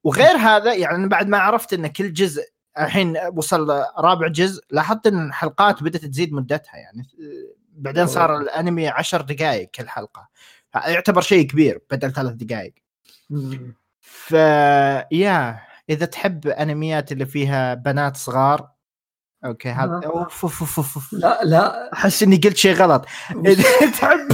وغير 0.04 0.36
هذا 0.36 0.74
يعني 0.74 1.08
بعد 1.08 1.28
ما 1.28 1.38
عرفت 1.38 1.72
إن 1.72 1.86
كل 1.86 2.12
جزء 2.12 2.42
الحين 2.78 3.16
وصل 3.34 3.70
رابع 3.98 4.28
جزء 4.28 4.64
لاحظت 4.70 5.06
إن 5.06 5.26
الحلقات 5.26 5.82
بدأت 5.82 6.04
تزيد 6.04 6.32
مدتها 6.32 6.76
يعني 6.76 7.08
بعدين 7.72 8.06
صار 8.06 8.36
الأنمي 8.36 8.88
عشر 8.88 9.20
دقائق 9.20 9.70
كل 9.70 9.88
حلقة. 9.88 10.28
يعتبر 10.74 11.20
شيء 11.20 11.46
كبير 11.46 11.82
بدل 11.90 12.12
ثلاث 12.12 12.32
دقائق. 12.32 12.74
ف 14.00 14.32
يا 15.12 15.60
إذا 15.90 16.06
تحب 16.06 16.46
أنميات 16.46 17.12
اللي 17.12 17.26
فيها 17.26 17.74
بنات 17.74 18.16
صغار 18.16 18.68
أوكي 19.44 19.68
هذا 19.68 20.00
آه. 20.04 20.06
أوف 20.06 20.44
أوف 20.44 20.78
أوف. 20.78 21.12
لا 21.12 21.40
لا. 21.44 21.92
أحس 21.92 22.22
إني 22.22 22.36
قلت 22.36 22.56
شيء 22.56 22.74
غلط. 22.74 23.06
إذا 23.46 23.62
تحب 24.00 24.28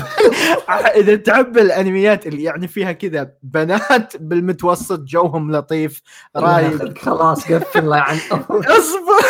إذا 0.96 1.16
تحب 1.16 1.58
الأنميات 1.58 2.26
اللي 2.26 2.42
يعني 2.42 2.68
فيها 2.68 2.92
كذا 2.92 3.32
بنات 3.42 4.16
بالمتوسط 4.16 5.00
جوهم 5.00 5.52
لطيف 5.52 6.02
رايق. 6.36 6.98
خلاص 6.98 7.52
قفل 7.52 7.78
الله 7.78 7.96
عن 7.96 8.16
اصبر. 8.50 9.22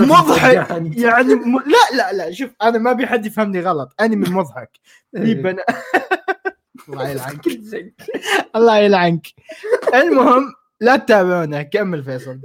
مضحك. 0.00 0.70
يعني 0.96 1.34
م... 1.34 1.58
لا 1.58 1.96
لا 1.96 2.12
لا 2.12 2.32
شوف 2.32 2.50
أنا 2.62 2.78
ما 2.78 2.90
ابي 2.90 3.06
حد 3.06 3.26
يفهمني 3.26 3.60
غلط. 3.60 3.94
أنمي 4.00 4.28
مضحك. 4.28 4.70
في 5.16 5.34
بنات 5.34 5.64
الله 6.88 7.08
يلعنك. 7.08 7.40
الله 8.56 8.78
يلعنك. 8.78 9.26
المهم 9.94 10.52
لا 10.80 10.96
تتابعونه 10.96 11.62
كمل 11.62 12.04
فيصل. 12.04 12.40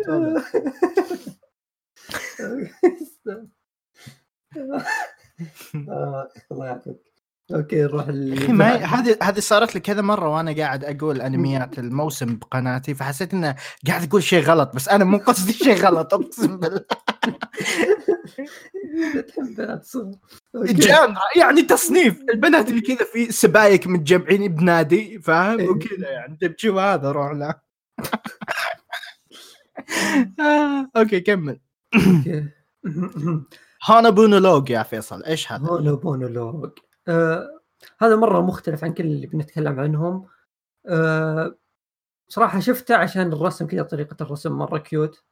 الله 6.51 6.51
يعافيك 6.65 7.11
okay 7.55 7.81
نروح 7.81 8.07
ما 8.49 8.75
هذه 8.75 9.17
هذه 9.23 9.39
صارت 9.39 9.75
لي 9.75 9.81
كذا 9.81 10.01
مرة 10.01 10.29
وأنا 10.29 10.55
قاعد 10.55 10.83
أقول 10.83 11.21
أنميات 11.21 11.79
الموسم 11.83 12.35
بقناتي 12.35 12.95
فحسيت 12.95 13.33
إنه 13.33 13.55
قاعد 13.87 14.07
أقول 14.07 14.23
شيء 14.23 14.43
غلط 14.43 14.75
بس 14.75 14.89
أنا 14.89 15.03
مو 15.03 15.17
قصدي 15.17 15.53
شيء 15.53 15.75
غلط 15.75 16.13
أقسم 16.13 16.59
بالله. 16.59 16.85
يعني 21.35 21.61
تصنيف. 21.61 22.21
البنات 22.33 22.69
اللي 22.69 22.81
كذا 22.81 23.05
في 23.13 23.31
سبايك 23.31 23.87
متجمعين 23.87 24.55
بنادي 24.55 25.19
فاهم؟ 25.19 25.59
إيه. 25.59 25.69
وكذا 25.69 26.09
يعني. 26.09 26.33
انت 26.33 26.45
بتشوف 26.45 26.77
هذا؟ 26.77 27.11
روح 27.11 27.31
له. 27.31 27.55
آه، 30.39 30.89
okay 30.97 31.19
كمل. 31.19 31.59
Honobono 33.85 34.09
Log 34.09 34.69
يا 34.69 34.83
فيصل 34.83 35.23
إيش 35.23 35.51
هذا؟ 35.51 35.67
Honobono 35.67 35.95
Log 35.95 36.71
آه 37.07 37.61
هذا 38.01 38.15
مرة 38.15 38.41
مختلف 38.41 38.83
عن 38.83 38.93
كل 38.93 39.03
اللي 39.03 39.27
بنتكلم 39.27 39.79
عنهم 39.79 40.25
آه 40.87 41.57
صراحة 42.27 42.59
شفته 42.59 42.95
عشان 42.95 43.33
الرسم 43.33 43.67
كذا 43.67 43.83
طريقة 43.83 44.23
الرسم 44.23 44.51
مرة 44.51 44.77
cute 44.77 45.23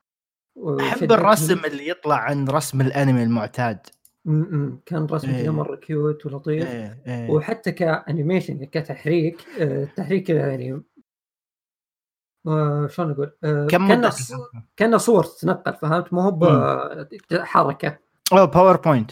أحب. 0.80 1.12
الرسم 1.12 1.66
اللي 1.66 1.88
يطلع 1.90 2.16
عن 2.16 2.48
رسم 2.48 2.82
الأنمي 2.82 3.24
المعتاد 3.24 3.80
م- 4.26 4.58
م. 4.58 4.82
كان 4.86 5.06
رسم 5.06 5.30
إيه. 5.30 5.44
كذا 5.44 5.52
مرة 5.52 5.76
cute 5.76 6.26
ولطيف 6.26 6.68
إيه 6.68 7.02
إيه. 7.08 7.30
وحتى 7.30 7.72
ك 7.72 7.81
animation 7.81 8.66
كتحريك 8.66 9.46
آه، 9.60 9.84
التحريك 9.84 10.30
يعني 10.30 10.82
آه، 12.50 12.88
شلون 12.88 13.12
أقول؟ 13.12 13.32
آه، 13.44 13.68
كم 13.68 13.88
كان 13.88 14.12
كأنه 14.78 14.98
صور 14.98 15.24
تتنقل 15.24 15.74
فهمت؟ 15.74 16.14
مو 16.14 16.22
هو 16.22 16.32
بحركه 17.32 17.98
أوه 18.34 18.46
PowerPoint 18.46 19.12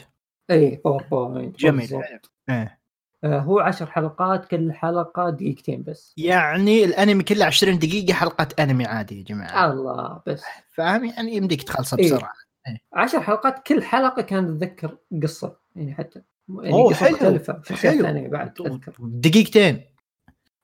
اي 0.52 0.82
PowerPoint 0.86 1.60
جميل. 1.60 2.02
إيه. 2.50 2.78
آه، 3.24 3.40
هو 3.40 3.60
عشر 3.60 3.86
حلقات 3.86 4.46
كل 4.46 4.74
حلقة 4.74 5.30
دقيقتين 5.30 5.84
بس. 5.84 6.14
يعني 6.18 6.84
الأنمي 6.84 7.24
كله 7.24 7.46
20 7.46 7.80
دقيقة 7.80 8.14
حلقة 8.14 8.48
أنمي 8.64 8.86
عادي 8.86 9.18
يا 9.18 9.24
جماعة. 9.24 9.72
الله 9.72 10.22
بس. 10.28 10.44
فاهم؟ 10.70 11.06
يعني 11.06 11.36
يمديك 11.36 11.64
تخلصه 11.64 11.98
إيه. 11.98 12.06
بسرعة. 12.14 12.32
عشر 12.94 13.22
حلقات 13.22 13.68
كل 13.68 13.84
حلقة 13.84 14.22
كانت 14.22 14.50
تتذكر 14.50 14.98
قصة 15.24 15.58
يعني 15.76 15.94
حتى. 15.96 16.22
يعني 16.50 16.74
أوه، 16.74 16.90
قصة 16.90 17.06
حلو. 17.06 17.14
مختلفة 17.16 17.62
شخصيات 17.66 18.06
حلو. 18.06 18.30
بعد 18.30 18.54
تذكر 18.54 18.94
دقيقتين. 19.00 19.82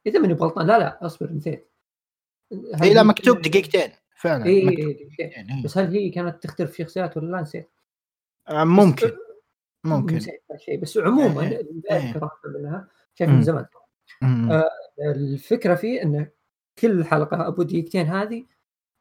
إذا 0.07 0.19
ماني 0.19 0.33
غلطان 0.33 0.67
لا 0.67 0.79
لا 0.79 1.05
أصبر 1.05 1.31
نسيت. 1.31 1.72
اي 2.83 2.93
لا 2.93 3.03
مكتوب 3.03 3.41
دقيقتين 3.41 3.89
فعلا 4.15 4.45
اي 4.45 4.65
مكتوب 4.65 4.79
اي 4.87 4.93
دقيقتين، 4.93 5.49
إيه. 5.51 5.63
بس 5.63 5.77
هل 5.77 5.91
هي 5.93 6.09
كانت 6.09 6.43
تختلف 6.43 6.71
في 6.71 6.83
شخصيات 6.83 7.17
ولا 7.17 7.31
لا 7.31 7.41
نسيت؟ 7.41 7.69
آه، 8.49 8.63
ممكن 8.63 9.07
بس- 9.07 9.13
ممكن 9.83 10.15
نسيت 10.15 10.43
هالشيء 10.51 10.79
بس 10.81 10.97
عموما 10.97 11.41
إيه، 11.41 11.67
إيه. 11.91 12.19
منها 12.45 12.87
شايف 13.15 13.29
من. 13.29 13.41
زمان. 13.41 13.65
آه، 14.23 14.69
الفكرة 15.15 15.75
فيه 15.75 16.01
انه 16.01 16.27
كل 16.79 17.05
حلقة 17.05 17.47
أبو 17.47 17.63
دقيقتين 17.63 18.05
هذه 18.07 18.45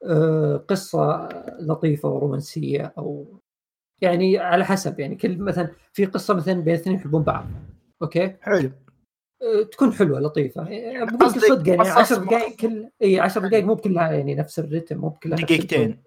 آه، 0.04 0.56
قصة 0.56 1.28
لطيفة 1.60 2.08
ورومانسية 2.08 2.92
أو 2.98 3.40
يعني 4.00 4.38
على 4.38 4.64
حسب 4.64 5.00
يعني 5.00 5.16
كل 5.16 5.38
مثلا 5.38 5.70
في 5.92 6.04
قصة 6.04 6.34
مثلا 6.34 6.54
بين 6.60 6.74
اثنين 6.74 6.96
يحبون 6.96 7.22
بعض 7.22 7.46
okay 8.02 8.36
حلو 8.40 8.70
تكون 9.72 9.92
حلوة 9.92 10.20
لطيفة 10.20 10.68
يعني 10.68 11.06
بقول 11.06 11.30
صدق 11.30 11.68
يعني 11.68 11.80
قصص 11.80 12.12
10 12.12 12.24
دقائق 12.24 12.56
كل 12.56 12.88
إي 13.02 13.20
10 13.20 13.48
دقائق 13.48 13.64
مو 13.64 13.74
بكلها 13.74 14.12
يعني 14.12 14.34
نفس 14.34 14.58
ال 14.58 14.64
rhythm 14.64 14.96
مو 14.96 15.08
بكلها. 15.08 15.38
دقيقتين. 15.38 16.02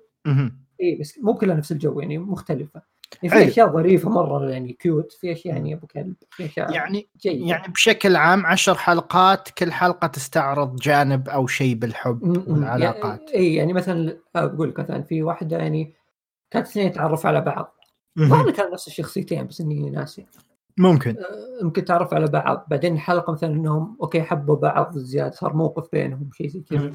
إي 0.81 0.97
بس 0.99 1.19
مو 1.19 1.33
كلها 1.33 1.55
نفس 1.55 1.71
الجو 1.71 1.99
يعني 1.99 2.17
مختلفة 2.17 2.81
يعني. 3.23 3.45
في 3.45 3.51
أشياء 3.51 3.73
ظريفة 3.73 4.09
مرة 4.09 4.49
يعني 4.49 4.73
cute 4.73 5.11
في 5.11 5.31
أشياء 5.31 5.55
يعني 5.55 5.73
أبو 5.73 5.87
كلب 5.87 6.15
في 6.29 6.45
أشياء 6.45 6.71
يعني 6.73 7.07
جيدة 7.21 7.47
يعني 7.47 7.73
بشكل 7.73 8.15
عام 8.15 8.45
عشر 8.45 8.75
حلقات 8.75 9.49
كل 9.49 9.71
حلقة 9.71 10.07
تستعرض 10.07 10.75
جانب 10.75 11.29
أو 11.29 11.47
شيء 11.47 11.75
بالحب 11.75 12.23
م. 12.23 12.43
والعلاقات 12.47 13.19
يعني 13.19 13.35
إي 13.35 13.55
يعني 13.55 13.73
مثلا 13.73 14.17
بقول 14.35 14.69
لك 14.69 14.79
مثلا 14.79 15.03
في 15.03 15.23
واحدة 15.23 15.57
يعني 15.57 15.93
كانت 16.51 16.67
اثنين 16.67 16.87
يتعرفوا 16.87 17.29
على 17.29 17.41
بعض. 17.41 17.75
ظهر 18.19 18.51
كان 18.51 18.71
نفس 18.71 18.87
الشخصيتين 18.87 19.47
بس 19.47 19.61
إني 19.61 19.89
ناسي 19.89 20.25
ممكن. 20.77 21.17
آه، 21.17 21.61
يمكن 21.61 21.85
تعرفوا 21.85 22.15
على 22.15 22.27
بعض. 22.27 22.65
بعدين 22.69 22.93
الحلقة 22.93 23.33
مثلا 23.33 23.49
إنهم 23.49 23.97
okay 24.01 24.21
حبوا 24.21 24.55
بعض 24.55 24.97
زيادة 24.97 25.31
صار 25.31 25.53
موقف 25.53 25.91
بينهم 25.91 26.29
شيء 26.33 26.47
زي 26.47 26.61
كذا. 26.61 26.91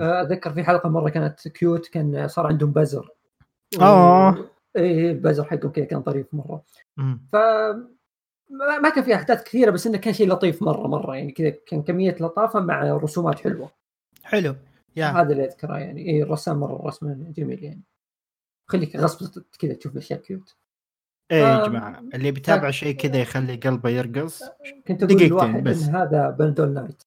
آه، 0.00 0.22
أتذكر 0.22 0.52
في 0.52 0.64
حلقة 0.64 0.88
مرة 0.88 1.08
كانت 1.08 1.48
cute 1.48 1.86
كان 1.86 2.28
صار 2.28 2.46
عندهم 2.46 2.72
بزر 2.72 3.08
آه. 3.80 4.36
إيه 4.76 5.10
البزر 5.10 5.44
حقهم 5.44 5.72
كذا 5.72 5.84
كان 5.84 6.02
ظريف 6.02 6.34
مرة. 6.34 6.62
ف 7.32 7.36
ما 8.82 8.88
كان 8.94 9.04
في 9.04 9.14
أحداث 9.14 9.44
كثيرة 9.44 9.70
بس 9.70 9.86
إنه 9.86 9.98
كان 9.98 10.14
شيء 10.14 10.28
لطيف 10.28 10.62
مرة 10.62 10.86
مرة. 10.86 11.16
يعني 11.16 11.32
كذا 11.32 11.50
كان 11.66 11.82
كمية 11.82 12.16
لطافة 12.20 12.60
مع 12.60 12.82
رسومات 12.96 13.40
حلوة. 13.40 13.70
حلو. 14.22 14.54
yeah. 14.96 15.06
هذا 15.06 15.32
اللي 15.32 15.44
أذكره 15.44 15.78
يعني. 15.78 16.00
إيه 16.00 16.22
الرسام 16.22 16.60
مرة 16.60 16.86
رسمه 16.86 17.32
جميل 17.36 17.64
يعني. 17.64 17.82
خليك 18.66 18.96
غصب 18.96 19.44
كذا 19.58 19.74
تشوف 19.74 19.96
اشياء 19.96 20.20
cute. 20.20 20.56
إيه 21.34 21.42
يا 21.42 21.64
آم، 21.66 21.70
جماعة 21.70 22.00
اللي 22.14 22.30
بيتابع 22.30 22.70
شيء 22.70 22.96
كذا 22.96 23.16
يخلي 23.16 23.56
قلبه 23.56 23.90
يرقص. 23.90 24.42
كنت 24.88 25.02
أقول 25.02 25.22
لواحد 25.28 25.64
بس. 25.64 25.88
ان 25.88 25.96
هذا 25.96 26.30
Panadol 26.30 26.74
Night 26.74 27.02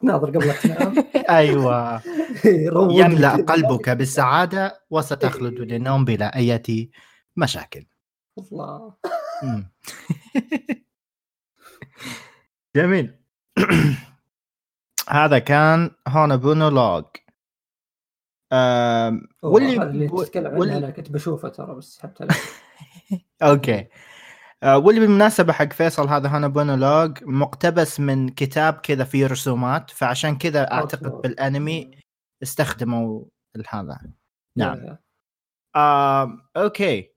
تناظر 0.00 0.30
قبل 0.30 0.54
تنام. 0.54 0.94
أيوه. 1.38 2.02
كذا. 2.76 3.44
قلبك 3.44 3.90
بالسعادة 3.90 4.80
وستخلد 4.90 5.54
للنوم 5.60 6.04
بلا 6.04 6.36
أي 6.36 6.58
مشاكل. 7.36 7.86
الله. 8.38 8.94
جميل. 12.76 13.14
هذا 15.08 15.38
كان 15.38 15.90
Honobono 16.08 16.68
Log 16.68 17.04
آم، 18.52 19.28
أوه، 19.44 19.52
واللي 19.52 19.82
اللي 19.82 20.08
تتكلم 20.08 20.46
عنه 20.46 20.76
أنا 20.76 20.90
كنت 20.90 21.10
بشوفه 21.12 21.48
ترى 21.48 21.74
بس 21.74 22.00
عليه 22.22 22.34
أوكي. 23.42 23.88
آه، 24.62 24.78
واللي 24.78 25.00
بالمناسبة 25.00 25.52
حق 25.52 25.72
فيصل 25.72 26.08
هذا 26.08 26.28
Honobono 26.28 26.74
Log 26.74 27.18
مقتبس 27.24 28.00
من 28.00 28.28
كتاب 28.28 28.74
كذا 28.74 29.04
فيه 29.04 29.26
رسومات 29.26 29.90
فعشان 29.90 30.38
كذا 30.38 30.72
أعتقد. 30.72 31.12
بالأنمي 31.22 31.90
استخدموا 32.42 33.24
هذا. 33.68 34.00
نعم. 34.56 34.96
آم، 35.76 36.42
okay. 36.56 37.10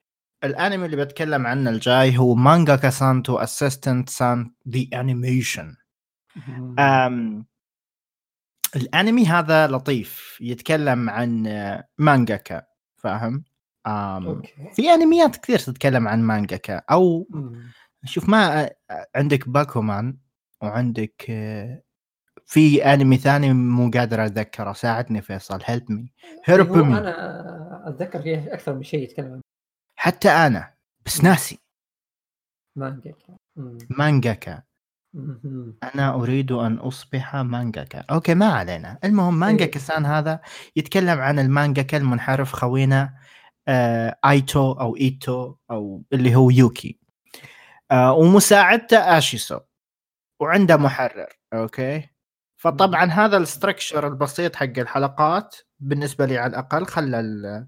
الأنمي 0.43 0.85
اللي 0.85 1.05
بتكلم 1.05 1.47
عنه 1.47 1.69
الجاي 1.69 2.17
هو 2.17 2.35
Mangaka-san 2.35 3.23
to 3.23 3.37
Assistant-san 3.37 4.51
the 4.69 4.99
Animation 4.99 5.75
الأنمي 8.75 9.25
هذا 9.25 9.67
لطيف 9.67 10.37
يتكلم 10.41 11.09
عن 11.09 11.47
آه، 11.47 11.87
مانجاكا 11.97 12.63
فاهم؟ 12.97 13.43
أم 13.87 14.27
okay. 14.27 14.53
في 14.73 14.93
أنميات 14.93 15.37
كثير 15.37 15.59
تتكلم 15.59 16.07
عن 16.07 16.21
مانجاكا 16.21 16.81
أو. 16.91 17.27
شوف 18.05 18.29
ما 18.29 18.69
عندك 19.15 19.49
باكومان 19.49 20.17
وعندك 20.61 21.21
في 22.45 22.85
أنمي 22.93 23.17
ثاني 23.17 23.53
مو 23.53 23.91
قادر 23.93 24.25
أتذكره 24.25 24.73
ساعدني 24.73 25.21
فيصل 25.21 25.59
help 25.65 25.91
me 25.91 26.13
help 26.45 26.67
me 26.67 26.97
أنا 26.97 27.89
أتذكر 27.89 28.21
فيه 28.21 28.53
أكثر 28.53 28.73
من 28.73 28.83
شيء 28.83 29.03
يتكلم 29.03 29.41
حتى 29.95 30.29
أنا 30.29 30.73
بس 31.05 31.23
ناسي. 31.23 31.59
مانجاكا 33.89 34.63
مم. 35.13 35.77
أنا 35.95 36.13
أريد 36.13 36.51
أن 36.51 36.77
أصبح 36.77 37.35
مانجاكا 37.35 37.99
okay 37.99 38.35
ما 38.35 38.45
علينا. 38.45 38.99
المهم 39.03 39.39
مانجاكا 39.39 39.79
سان 39.79 40.05
هذا 40.05 40.39
يتكلم 40.75 41.19
عن 41.19 41.39
المانجاكا 41.39 41.97
المنحرف 41.97 42.53
خوينا 42.53 43.01
آه 43.03 43.32
آيتو 44.25 44.71
أو 44.71 44.95
إيتو 44.95 45.55
أو 45.71 46.03
اللي 46.13 46.35
هو 46.35 46.49
يوكي. 46.49 46.99
آه 47.91 48.13
ومساعدته 48.13 48.97
آشيسو. 48.97 49.59
وعنده 50.39 50.77
محرر 50.77 51.27
okay؟ 51.53 52.09
فطبعا 52.57 53.05
هذا 53.05 53.37
ال 53.37 53.44
structure 53.44 54.07
البسيط 54.07 54.55
حق 54.55 54.79
الحلقات 54.79 55.55
بالنسبة 55.79 56.25
لي 56.25 56.37
على 56.37 56.49
الأقل 56.49 56.85
خلى 56.85 57.65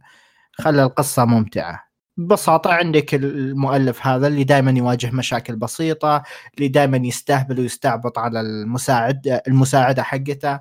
خلى 0.51 0.83
القصة 0.83 1.25
ممتعة. 1.25 1.85
ببساطة 2.17 2.73
عندك 2.73 3.15
المؤلف 3.15 4.07
هذا 4.07 4.27
اللي 4.27 4.43
دائما 4.43 4.71
يواجه 4.71 5.11
مشاكل 5.11 5.55
بسيطة 5.55 6.23
اللي 6.57 6.67
دائما 6.67 6.97
يستهبل 6.97 7.59
ويستعبط 7.59 8.19
على 8.19 8.41
المساعد 8.41 9.41
المساعدة 9.47 10.03
حقته. 10.03 10.59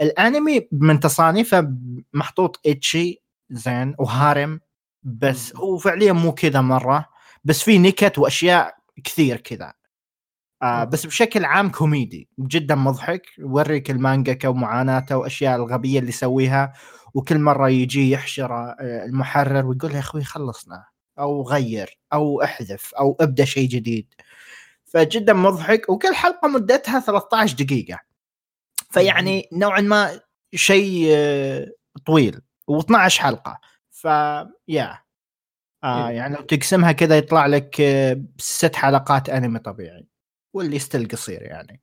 الأنمي 0.00 0.68
من 0.72 1.00
تصانيفه 1.00 1.72
محطوط 2.12 2.60
ecchi 2.66 3.22
زين 3.50 3.94
و 3.98 4.08
harem 4.08 4.60
بس. 5.02 5.56
هو 5.56 5.78
فعليا 5.78 6.12
مو 6.12 6.32
كذا 6.32 6.60
مرة 6.60 7.06
بس 7.44 7.62
في 7.62 7.78
نكت 7.78 8.18
وأشياء 8.18 8.76
كثير 9.04 9.36
كذا. 9.36 9.72
آه. 10.62 10.84
بس 10.84 11.06
بشكل 11.06 11.44
عام 11.44 11.70
كوميدي 11.70 12.28
جدا 12.40 12.74
مضحك 12.74 13.38
يوريك 13.38 13.90
المانجاكا 13.90 14.48
ومعاناته 14.48 15.16
وأشياء 15.16 15.56
الغبية 15.56 15.98
اللي 15.98 16.08
يسويها 16.08 16.72
وكل 17.14 17.38
مرة 17.38 17.68
يجي 17.68 18.10
يحشر 18.10 18.54
آه، 18.54 18.74
المحرر 19.04 19.66
ويقول 19.66 19.94
يا 19.94 19.98
أخوي 19.98 20.24
خلصنا 20.24 20.84
أو 21.18 21.42
غير 21.48 21.98
أو 22.12 22.42
أحذف 22.42 22.94
أو 22.94 23.16
أبدأ 23.20 23.44
شيء 23.44 23.68
جديد. 23.68 24.14
فجدا 24.84 25.32
مضحك 25.32 25.88
وكل 25.88 26.14
حلقة 26.14 26.48
مدتها 26.48 27.00
13 27.00 27.56
دقيقة. 27.64 27.98
فيعني 28.90 29.48
نوعا 29.52 29.80
ما 29.80 30.20
شيء 30.54 31.06
آه، 31.10 31.66
طويل. 32.06 32.40
و12 32.70 33.18
حلقة. 33.18 33.60
ف 33.90 34.04
يا 34.68 34.98
آه 35.84 36.08
إيه. 36.08 36.16
يعني 36.16 36.36
لو 36.36 36.42
تقسمها 36.42 36.92
كذا 36.92 37.18
يطلع 37.18 37.46
لك 37.46 37.80
آه، 37.80 38.22
ست 38.38 38.76
حلقات 38.76 39.28
انمي 39.28 39.58
طبيعي 39.58 40.06
واللي 40.54 40.78
ستيل 40.78 41.08
قصير 41.08 41.42
يعني. 41.42 41.80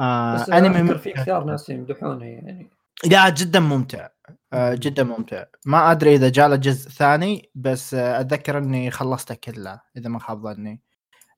آه 0.00 0.34
بس 0.34 0.50
انمي 0.50 0.80
اذكر 0.80 0.98
في 0.98 1.12
كثار 1.12 1.44
ناس 1.44 1.68
يمدحونه 1.68 2.24
يعني. 2.24 2.70
لا 3.04 3.28
جدا 3.28 3.60
ممتع. 3.60 4.08
آه 4.52 4.74
جدا 4.74 5.04
ممتع. 5.04 5.44
ما 5.66 5.90
أدري 5.92 6.14
إذا 6.14 6.28
جاء 6.28 6.48
له 6.48 6.56
جزء 6.56 6.90
ثاني 6.90 7.50
بس 7.54 7.94
آه 7.94 8.20
أتذكر 8.20 8.58
إني 8.58 8.90
خلصته 8.90 9.34
كله 9.34 9.80
إذا 9.96 10.08
ما 10.08 10.18
خاب 10.18 10.42
ظني. 10.42 10.80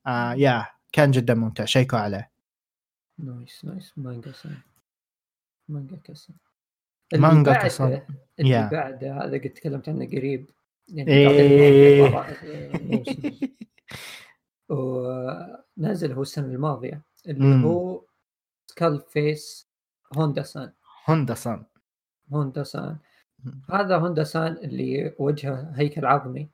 آه 0.06 0.32
yeah 0.34 0.66
كان 0.92 1.10
جدا 1.10 1.34
ممتع. 1.34 1.64
شيكوا 1.64 1.98
عليه. 1.98 2.30
nice 3.18 3.64
nice 3.64 3.92
مانجا 3.96 4.32
سان 4.32 4.56
مانجا 5.68 5.96
كسان 5.96 6.36
مانجا 7.14 7.52
كسان. 7.52 8.02
اللي 8.40 8.50
yeah. 8.50 8.68
بعده 8.72 9.12
هذا 9.14 9.38
قد 9.38 9.50
تكلمت 9.50 9.88
عنه 9.88 10.06
قريب 10.06 10.50
يعني 10.88 11.12
إيه. 11.12 12.10
بعد. 12.10 12.36
ونازل 14.68 16.12
هو 16.12 16.22
السنة 16.22 16.46
الماضية 16.46 17.02
اللي 17.26 17.44
مم. 17.44 17.64
هو 17.64 18.04
سكال 18.66 19.02
فيس 19.08 19.68
هوندا 20.16 20.42
سان 20.42 20.72
هوندا 21.08 21.34
سان 21.34 21.64
هوندا 22.32 22.62
سان. 22.62 22.96
هذا 23.70 23.96
هوندا 23.96 24.24
سان 24.24 24.52
اللي 24.52 25.14
وجهه 25.18 25.72
هيكل 25.74 26.06
عظمي 26.06 26.48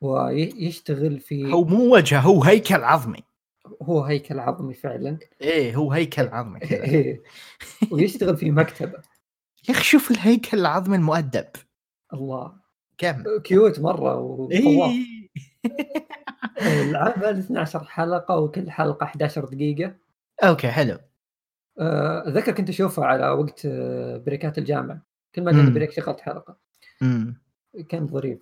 ويشتغل 0.00 1.20
في 1.20 1.52
هو 1.52 1.64
مو 1.64 1.94
وجهه 1.94 2.20
هو 2.20 2.42
هيكل 2.42 2.84
عظمي 2.84 3.22
هو 3.82 4.02
هيكل 4.02 4.38
عظمي 4.38 4.74
فعلا 4.74 5.18
إيه 5.40 5.76
هو 5.76 5.92
هيكل 5.92 6.28
عظمي 6.28 6.60
كذا 6.60 6.84
إيه. 6.94 7.22
ويشتغل 7.90 8.36
في 8.36 8.50
مكتبة 8.50 9.02
يا 9.68 9.74
أخي 9.74 9.84
شوف 9.84 10.10
الهيكل 10.10 10.58
العظمي 10.58 10.96
المؤدب. 10.96 11.46
الله. 12.14 12.52
كم؟ 12.98 13.24
cute 13.44 13.80
مرة 13.80 14.16
وطواف 14.16 14.90
إيه. 16.62 16.82
العمل 16.82 17.38
12 17.38 17.84
حلقة 17.84 18.36
وكل 18.36 18.70
حلقة 18.70 19.04
11 19.04 19.44
دقيقة. 19.44 19.94
okay 20.44 20.68
حلو. 20.68 20.98
آه، 21.78 22.28
أتذكر 22.28 22.52
كنت 22.52 22.68
أشوفه 22.68 23.04
على 23.04 23.28
وقت 23.28 23.66
آه، 23.66 24.16
بريكات 24.16 24.58
الجامعة. 24.58 25.02
كل 25.34 25.44
ما 25.44 25.52
جاني. 25.52 25.70
break 25.70 25.92
شغلت 25.92 26.20
حلقة. 26.20 26.56
مم. 27.00 27.42
كان 27.88 28.06
ظريف. 28.06 28.38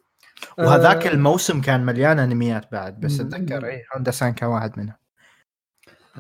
وهذاك 0.59 1.07
آه، 1.07 1.11
الموسم 1.11 1.61
كان 1.61 1.87
مليان 1.87 2.19
أنميات 2.19 2.73
بعد 2.73 3.01
بس. 3.01 3.21
أتذكر 3.21 3.67
اي 3.67 3.85
هوندا 3.95 4.11
سان 4.11 4.33
كان 4.33 4.49
واحد 4.49 4.79
منهم. 4.79 4.97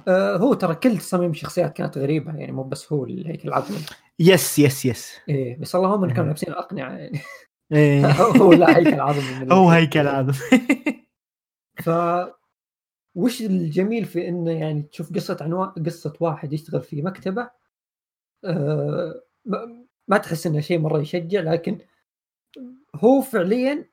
آه، 0.08 0.36
هو 0.36 0.54
ترى 0.54 0.74
كل 0.74 0.98
تصاميم 0.98 1.30
الشخصيات 1.30 1.72
كانت 1.72 1.98
غريبة 1.98 2.36
يعني 2.36 2.52
مو 2.52 2.62
بس 2.62 2.92
هو 2.92 3.04
الهيكل 3.04 3.48
العظمي 3.48 3.78
yes 4.20 4.58
yes 4.58 4.84
yes 4.86 5.18
إيه 5.28 5.58
بس 5.58 5.74
اللهم 5.74 6.04
انهم 6.04 6.14
كانوا. 6.16 6.26
لابسين 6.26 6.52
اقنعه 6.54 6.92
يعني 6.96 7.20
إيه. 7.72 8.06
هو 8.42 8.52
لا 8.52 8.76
هيكل 8.78 9.00
عظمي 9.00 9.52
هو. 9.54 9.70
هيكل 9.70 10.08
عظمي 10.08 10.36
ف 11.84 11.90
وش 13.14 13.42
الجميل 13.42 14.04
في 14.04 14.28
إنه 14.28 14.50
يعني 14.50 14.82
تشوف 14.82 15.12
قصة 15.14 15.36
عنوان 15.40 15.68
قصة 15.68 16.12
واحد 16.20 16.52
يشتغل 16.52 16.82
في 16.82 17.02
مكتبة 17.02 17.50
آه 18.44 19.22
ما 20.08 20.18
تحس 20.18 20.46
إنه 20.46 20.60
شيء 20.60 20.78
مرة 20.78 21.00
يشجع 21.00 21.40
لكن 21.40 21.78
هو 22.94 23.20
فعليا 23.20 23.84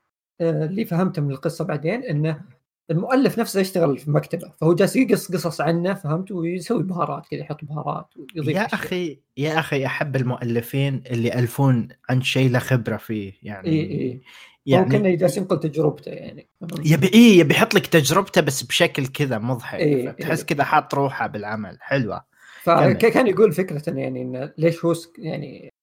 آه 0.42 0.66
اللي 0.66 0.86
فهمته 0.86 1.22
من 1.22 1.32
القصة 1.32 1.66
بعدين 1.66 2.04
إنه 2.04 2.42
المؤلف 2.92 3.40
نفسه 3.40 3.60
يشتغل 3.60 3.98
في 3.98 4.12
مكتبه 4.12 4.52
فهو 4.62 4.74
جالس 4.74 4.96
يقص 4.96 5.32
قصص 5.32 5.62
عنه 5.62 5.94
فهمت 5.94 6.32
ويسوي 6.32 6.84
بهارات 6.84 7.28
كذا 7.28 7.40
يحط 7.40 7.66
بهارات 7.66 8.08
ويضيف 8.36 8.56
يا. 8.56 8.66
أخي 8.66 9.20
يا 9.38 9.60
أخي 9.60 9.86
أحب 9.86 10.16
المؤلفين 10.16 11.04
اللي 11.12 11.40
الفون 11.40 11.88
عن 12.10 12.22
شيء 12.22 12.52
له 12.52 12.60
خبرة 12.60 12.98
فيه 12.98 13.34
يعني 13.44 13.70
اي 13.70 13.82
اي 13.82 14.22
يعني 14.66 14.90
كأنه 14.90 15.16
جالس 15.16 15.38
ينقل 15.38 15.60
تجربته 15.60 16.10
يعني؟ 16.10 16.48
يبي 16.86 17.08
إيه 17.08 17.40
يبي 17.40 17.54
يحط 17.54 17.74
لك 17.74 17.88
تجربته 17.88 18.42
بس 18.42 18.64
بشكل 18.64 19.08
كذا 19.08 19.38
مضحك 19.38 19.80
إيه، 19.80 20.10
تحس 20.10 20.40
إيه. 20.40 20.46
كذا 20.46 20.64
حاط 20.64 20.94
روحه 20.94 21.28
بالعمل 21.28 21.78
حلوة. 21.82 22.24
فكان 22.64 23.28
يقول 23.28 23.52
فكرة 23.52 24.00
يعني 24.00 24.22
إنه 24.22 24.54
ليش 24.58 24.86
هو 24.86 24.94
يعني 25.18 25.74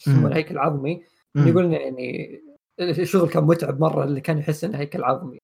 يسمونه. 0.00 0.36
هيكل 0.36 0.58
عظمي. 0.58 1.02
يقول 1.36 1.72
يعني 1.72 2.40
الشغل 2.80 3.28
كان 3.28 3.44
متعب 3.44 3.80
مرة 3.80 4.04
اللي 4.04 4.20
كان 4.20 4.38
يحس 4.38 4.64
إنه 4.64 4.78
هيكل 4.78 5.04
عظمي 5.04 5.38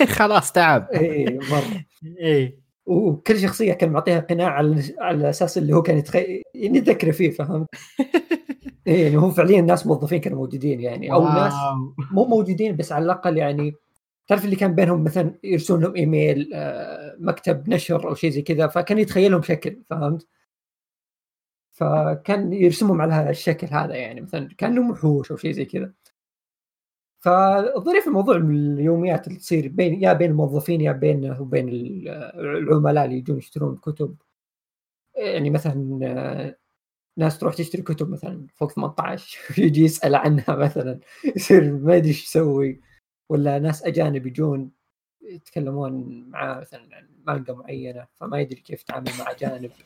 خلاص 0.18 0.52
تعب 0.52 0.88
اي 0.94 1.38
مره 1.38 1.84
إيه 2.18 2.60
وكل 2.86 3.38
شخصية 3.38 3.72
كان 3.72 3.90
معطيها 3.90 4.20
قناع 4.20 4.48
على 4.48 4.82
على 4.98 5.30
أساس 5.30 5.58
اللي 5.58 5.74
هو 5.74 5.82
كان 5.82 5.98
يتخيل 5.98 6.42
يعني 6.54 6.78
يتذكر 6.78 7.12
فيه 7.12 7.30
فهمت؟ 7.30 7.68
إيه 8.86 9.02
يعني 9.04 9.16
هو 9.16 9.30
فعليا 9.30 9.60
ناس 9.60 9.86
موظفين 9.86 10.20
كانوا 10.20 10.38
موجودين 10.38 10.80
يعني 10.80 11.12
أو 11.12 11.24
ناس 11.24 11.52
واو. 11.52 11.94
مو 12.12 12.24
موجودين 12.24 12.76
بس 12.76 12.92
على 12.92 13.04
الأقل 13.04 13.36
يعني 13.36 13.74
تعرف 14.26 14.44
اللي 14.44 14.56
كان 14.56 14.74
بينهم 14.74 15.04
مثلا 15.04 15.38
يرسلون 15.44 15.82
لهم 15.82 15.96
إيميل 15.96 16.50
آه، 16.54 17.16
مكتب 17.20 17.68
نشر 17.68 18.08
أو 18.08 18.14
شيء 18.14 18.30
زي 18.30 18.42
كذا 18.42 18.66
فكان 18.66 18.98
يتخيلهم 18.98 19.42
شكل 19.42 19.82
فهمت؟ 19.90 20.26
فكان 21.70 22.52
يرسمهم 22.52 23.00
على 23.00 23.12
هذا 23.14 23.30
الشكل 23.30 23.66
هذا 23.66 23.94
يعني 23.94 24.20
مثلا 24.20 24.48
كانهم 24.58 24.90
وحوش 24.90 25.30
أو 25.30 25.36
شيء 25.36 25.52
زي 25.52 25.64
كذا 25.64 25.92
فالظريف 27.20 28.06
الموضوع 28.08 28.38
من 28.38 28.72
اليوميات 28.74 29.26
اللي 29.26 29.38
تصير 29.38 29.68
بين 29.68 30.02
يا 30.02 30.12
بين 30.12 30.30
الموظفين 30.30 30.80
يا 30.80 30.92
بينه 30.92 31.40
وبين 31.40 31.68
ال- 31.68 32.08
العملاء 32.34 33.04
اللي 33.04 33.16
يجون 33.16 33.38
يشترون 33.38 33.76
كتب. 33.76 34.16
يعني 35.16 35.50
مثلا 35.50 36.54
ناس 37.16 37.38
تروح 37.38 37.54
تشتري 37.54 37.82
كتب 37.82 38.10
مثلا 38.10 38.46
فوق 38.54 38.72
18 38.72 39.38
يجي 39.64 39.84
يسأل 39.84 40.14
عنها 40.14 40.56
مثلا 40.56 40.98
يصير 41.36 41.72
ما 41.72 41.96
يدري 41.96 42.08
إيش 42.08 42.24
يسوي. 42.24 42.80
ولا 43.28 43.58
ناس 43.58 43.84
أجانب 43.84 44.26
يجون 44.26 44.70
يتكلمون 45.22 46.24
معاه 46.28 46.60
مثلا 46.60 46.80
عن 46.92 47.06
مانجا 47.26 47.52
معينة 47.54 48.06
فما 48.20 48.40
يدري 48.40 48.60
كيف 48.60 48.80
يتعامل 48.80 49.10
مع 49.18 49.30
أجانب. 49.30 49.70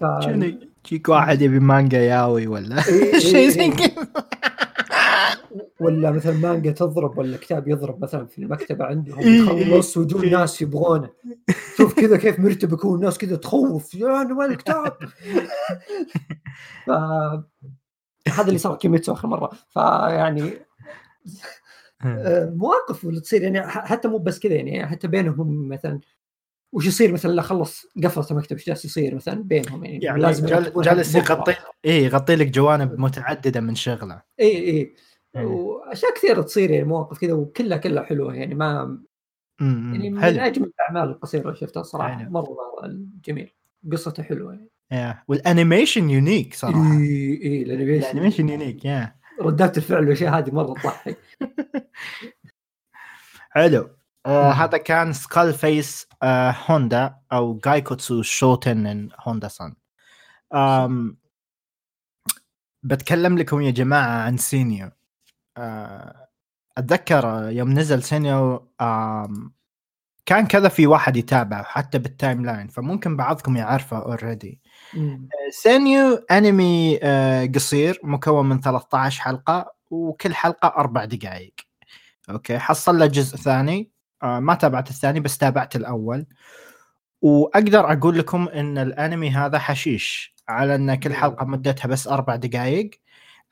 ف... 0.00 0.04
يجيك 0.86 1.08
واحد 1.08 1.42
يبي 1.42 1.58
مانجا 1.58 1.98
ياوي 1.98 2.46
ولا؟ 2.46 2.88
إيه، 2.88 3.12
إيه، 3.12 3.18
شيء 3.32 3.48
زي 3.48 3.60
إيه. 3.62 3.70
كذا. 3.70 4.08
ولا 5.84 6.10
مثلا 6.10 6.32
مانجا 6.32 6.70
تضرب 6.70 7.18
ولا 7.18 7.36
كتاب 7.36 7.68
يضرب 7.68 8.02
مثلا 8.02 8.26
في 8.26 8.38
المكتبة 8.38 8.84
عندهم 8.84 9.18
إيه، 9.18 9.40
يخلص 9.40 9.96
إيه، 9.96 10.04
ويجون 10.04 10.22
إيه. 10.22 10.30
ناس 10.30 10.62
يبغونه 10.62 11.10
شوف 11.76 11.94
كذا 11.94 12.16
كيف 12.16 12.40
مرتبك 12.40 12.84
هو 12.84 12.94
الناس 12.94 13.18
كذا 13.18 13.36
تخوف 13.36 13.94
يا 13.94 14.22
أنا 14.22 14.38
وين 14.38 14.50
الكتاب 14.50 14.96
ف 16.86 16.90
هذا 18.28 18.48
اللي 18.48 18.58
صار 18.58 18.76
كيميتسو 18.76 19.12
آخر 19.12 19.28
مرة 19.28 19.50
فيعني 19.68 20.52
آه، 22.04 22.50
مواقف 22.56 23.04
اللي 23.04 23.20
تصير 23.20 23.42
يعني 23.42 23.66
حتى 23.66 24.08
مو 24.08 24.18
بس 24.18 24.38
كذا 24.38 24.54
يعني 24.54 24.86
حتى 24.86 25.08
بينهم 25.08 25.40
هم 25.40 25.68
مثلا 25.68 26.00
وش 26.74 26.86
يصير 26.86 27.12
مثلا 27.12 27.32
لا 27.32 27.42
خلص 27.42 27.86
قفلت 28.04 28.30
المكتب 28.30 28.56
إيش 28.56 28.66
جالس 28.66 28.84
يصير 28.84 29.14
مثلا 29.14 29.42
بينهم 29.42 29.84
يعني, 29.84 30.04
يعني 30.04 30.22
لازم 30.22 30.46
جالس. 30.82 31.14
يغطي 31.14 31.54
إيه 31.84 32.04
يغطي 32.04 32.36
لك 32.36 32.46
جوانب 32.46 33.00
متعددة 33.00 33.60
من 33.60 33.74
شغله 33.74 34.22
اي 34.40 34.46
اي 34.46 34.56
إيه. 34.56 34.94
وأشياء 35.36 36.14
كثيرة 36.14 36.42
تصير 36.42 36.70
يعني 36.70 36.84
مواقف 36.84 37.18
كذا 37.18 37.32
وكلها 37.32 37.78
كلها 37.78 38.02
حلوة 38.02 38.34
يعني 38.34 38.54
ما 38.54 38.98
يعني 39.60 40.10
من 40.10 40.22
حلو. 40.22 40.40
أجمل 40.40 40.66
الأعمال 40.66 41.10
القصيرة 41.10 41.42
اللي 41.42 41.56
شفتها 41.56 41.82
صراحة 41.82 42.16
حلو. 42.18 42.30
مرة 42.30 42.56
جميل. 43.24 43.52
قصته 43.92 44.22
حلوة 44.22 44.52
يعني. 44.52 44.68
يا. 44.92 45.22
وال 45.28 45.43
animation 45.43 46.10
unique 46.10 46.54
صراحة. 46.54 46.92
إي 46.92 47.40
إي 47.42 47.62
ال 47.62 47.66
animation 47.66 48.06
ال 48.06 48.10
animation 48.10 48.48
unique 48.48 48.84
يا 48.84 49.14
ردات 49.40 49.76
الفعل 49.78 50.00
والأشياء 50.00 50.38
هذه 50.38 50.50
مرة 50.50 50.74
تضحك. 50.74 51.18
حلو. 53.50 53.90
آه. 54.26 54.50
هذا 54.50 54.78
كان 54.78 55.12
Skull 55.12 55.52
Face 55.52 56.08
آه 56.22 56.54
هوندا 56.66 57.14
أو 57.32 57.60
Gaikotsu 57.64 58.22
Shotenin 58.22 59.08
Honda-san 59.20 59.74
آم 60.54 61.16
بتكلم 62.82 63.38
لكم 63.38 63.60
يا 63.60 63.70
جماعة 63.70 64.22
عن 64.22 64.36
سينيو 64.36 64.90
أتذكر 66.78 67.48
يوم 67.50 67.70
نزل 67.70 68.02
سينيو 68.02 68.68
كان 70.26 70.46
كذا 70.46 70.68
في 70.68 70.86
واحد 70.86 71.16
يتابعه 71.16 71.62
حتى 71.62 71.98
بال 71.98 72.44
timeline 72.46 72.68
فممكن 72.68 73.16
بعضكم 73.16 73.56
يعرفه 73.56 73.98
already 73.98 74.60
مم. 74.94 75.28
سينيو 75.50 76.14
أنمي 76.30 76.98
آه، 77.02 77.46
قصير 77.46 78.00
مكون 78.02 78.48
من 78.48 78.60
13 78.60 79.22
حلقة 79.22 79.74
وكل 79.90 80.34
حلقة 80.34 80.68
أربع 80.68 81.04
دقائق 81.04 81.54
أوكي 82.30 82.58
حصل 82.58 82.98
له 82.98 83.06
جزء 83.06 83.36
ثاني. 83.36 83.90
آه، 84.22 84.40
ما 84.40 84.54
تابعت 84.54 84.90
الثاني 84.90 85.20
بس 85.20 85.38
تابعت 85.38 85.76
الأول. 85.76 86.26
وأقدر 87.22 87.92
أقول 87.92 88.18
لكم 88.18 88.48
إن 88.48 88.78
الأنمي 88.78 89.30
هذا 89.30 89.58
حشيش 89.58 90.34
على 90.48 90.74
إن 90.74 90.94
كل 90.94 91.14
حلقة 91.14 91.46
مدتها 91.46 91.88
بس 91.88 92.08
أربع 92.08 92.36
دقائق 92.36 92.90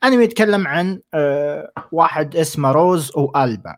أنمي 0.03 0.23
يتكلم 0.23 0.67
عن 0.67 0.99
آه، 1.13 1.71
واحد 1.91 2.35
اسمه 2.35 2.71
روز 2.71 3.11
وألبا. 3.17 3.75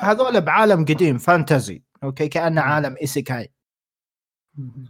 هذول 0.00 0.40
بعالم 0.40 0.84
قديم 0.84 1.18
fantasy. 1.18 1.82
أوكي 2.04 2.28
كأنه 2.28 2.60
عالم 2.60 2.96
isekai. 3.02 3.52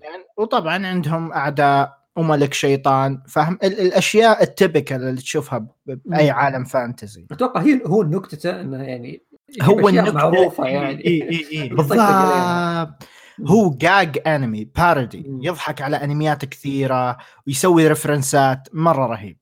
يعني 0.02 0.24
وطبعا 0.38 0.86
عندهم 0.86 1.32
أعداء 1.32 2.00
وملك 2.16 2.54
شيطان. 2.54 3.22
فاهم 3.28 3.58
ال- 3.64 3.80
الأشياء 3.80 4.42
ال 4.42 4.50
typical 4.50 5.02
اللي 5.08 5.20
تشوفها 5.20 5.66
بأي. 5.86 6.30
عالم 6.30 6.64
fantasy. 6.64 7.26
أتوقع 7.30 7.60
هي 7.60 7.80
هو 7.86 8.02
نكتته 8.02 8.60
إنه 8.60 8.82
يعني 8.82 9.22
هو 9.62 9.90
النكتة- 9.90 10.14
معروفة 10.14 10.64
يعني. 10.66 11.06
إي 11.06 11.30
إي 11.30 11.62
إي. 11.62 11.68
بالضبط. 11.76 13.08
هو 13.46 13.70
جاج 13.70 14.18
انمي 14.26 14.64
parody. 14.64 15.24
يضحك 15.42 15.82
على 15.82 15.96
أنميات 15.96 16.44
كثيرة 16.44 17.16
ويسوي 17.46 17.88
ريفرنسات 17.88 18.68
مرة 18.72 19.06
رهيب. 19.06 19.38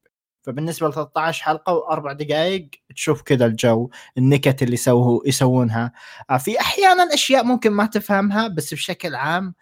فبالنسبة 0.49 0.89
ل 0.89 0.93
13 0.93 1.45
حلقة 1.45 1.73
وأربع 1.73 2.13
دقائق 2.13 2.71
تشوف 2.95 3.23
كذا 3.23 3.47
الجو 3.47 3.91
النكت 4.19 4.63
اللي 4.63 4.75
يسووا 4.75 5.21
يسوونها. 5.27 5.93
آه، 6.31 6.37
في 6.37 6.61
أحيانا 6.61 7.15
أشياء 7.15 7.45
ممكن 7.45 7.71
ما 7.71 7.87
تفهمها 7.87 8.49
بس 8.49 8.75
بشكل 8.75 9.15
عام 9.15 9.55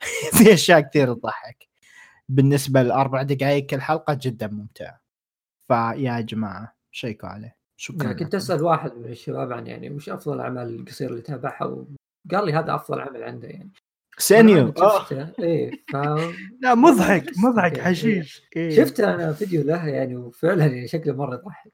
في 0.38 0.54
أشياء 0.54 0.80
كثير 0.80 1.14
تضحك. 1.14 1.68
بالنسبة 2.28 2.82
لأربع 2.82 3.22
دقائق 3.22 3.66
كل 3.66 3.80
حلقة 3.80 4.18
جدا 4.22 4.46
ممتعة. 4.46 5.00
فيا 5.68 6.20
جماعة 6.20 6.76
شيكوا 6.90 7.28
عليه. 7.28 7.56
شكرا 7.76 8.06
يعني 8.06 8.18
كنت. 8.18 8.34
أسأل 8.34 8.62
واحد 8.62 8.92
من 8.94 9.04
الشباب 9.04 9.52
عن 9.52 9.66
يعني 9.66 9.90
وش 9.90 10.08
أفضل 10.08 10.34
الاعمال 10.34 10.80
القصيرة 10.80 11.10
اللي 11.10 11.22
تابعها؟ 11.22 11.64
وقال 11.64 12.46
لي 12.46 12.52
هذا 12.52 12.74
أفضل 12.74 13.00
عمل 13.00 13.22
عنده 13.22 13.48
يعني. 13.48 13.70
سينيو 14.18 14.58
أنا 14.58 14.72
آه. 14.78 14.98
شفته. 14.98 15.28
إيه 15.38 15.70
ف... 15.92 15.96
لا 16.62 16.74
مضحك 16.74 17.24
مضحك. 17.36 17.80
حشيش. 17.80 18.42
إيه. 18.56 18.76
شفت 18.76 19.00
أنا 19.00 19.32
فيديو 19.32 19.62
له 19.62 19.86
يعني 19.88 20.16
وفعلا 20.16 20.66
يعني 20.66 20.88
شكله 20.88 21.14
مرة 21.14 21.34
يضحك. 21.34 21.72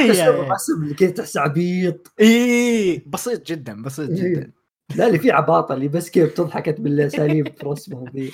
اللي 0.82 0.94
كذا 0.94 1.10
تحس 1.10 1.36
عبيط. 1.36 2.12
اي 2.20 3.02
بسيط 3.06 3.46
جدا 3.46 3.82
بسيط 3.82 4.10
إيه. 4.10 4.34
جدا. 4.34 4.52
لا 4.96 5.06
اللي 5.06 5.18
فيه 5.18 5.32
عباطة 5.32 5.74
اللي 5.74 5.88
بس 5.88 6.10
كيف 6.10 6.34
تضحكت 6.34 6.80
بالأساليب 6.80 7.48
في 7.58 7.66
رسمهم 7.66 8.08
ذي. 8.08 8.32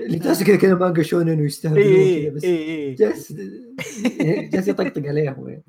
اللي 0.00 0.18
تحس 0.18 0.42
كذا 0.42 0.56
كذا 0.56 0.74
مانجا 0.74 1.02
shounen 1.02 1.40
ويستهبلون 1.40 2.22
كذا 2.22 2.30
بس 2.30 2.44
اي 2.44 2.94
جالس 2.94 3.32
جالس 4.52 4.68
يطقطق 4.68 5.06
عليهم 5.06 5.48
يعني. 5.48 5.64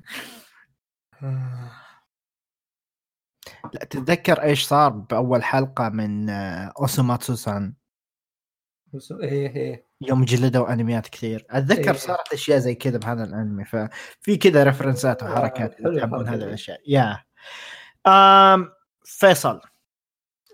لا 3.74 3.84
تتذكر 3.84 4.42
إيش 4.42 4.64
صار 4.66 4.90
بأول 4.90 5.42
حلقة 5.44 5.88
من 5.88 6.30
آه، 6.30 6.72
اوسوماتسو 6.80 7.34
سان 7.34 7.74
بس- 8.94 9.12
إيه 9.12 9.56
إيه. 9.56 9.86
يوم 10.00 10.24
جلدوا 10.24 10.72
أنميات 10.72 11.08
كثير. 11.08 11.46
أتذكر 11.50 11.90
إيه. 11.90 11.96
صارت 11.98 12.32
أشياء 12.32 12.58
زي 12.58 12.74
كذا 12.74 12.98
بهذا 12.98 13.24
الأنمي 13.24 13.64
ففي 13.64 14.36
كذا 14.36 14.64
references 14.64 15.22
وحركات 15.22 15.74
حلو 15.74 15.88
اللي 15.88 16.00
تحبون 16.00 16.28
هذه. 16.28 16.34
الأشياء. 16.44 16.80
يا 16.86 17.24
آم 18.06 18.72
فيصل. 19.04 19.60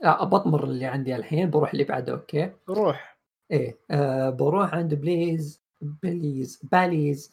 آه، 0.04 0.24
بطمر 0.24 0.64
اللي 0.64 0.86
عندي 0.86 1.16
الحين 1.16 1.50
بروح 1.50 1.72
اللي 1.72 1.84
بعده 1.84 2.12
أوكي؟ 2.12 2.52
روح. 2.68 3.18
إيه 3.50 3.78
آه 3.90 4.30
بروح 4.30 4.74
عند 4.74 4.94
please 4.94 5.62
please 5.80 6.60
please 6.72 7.32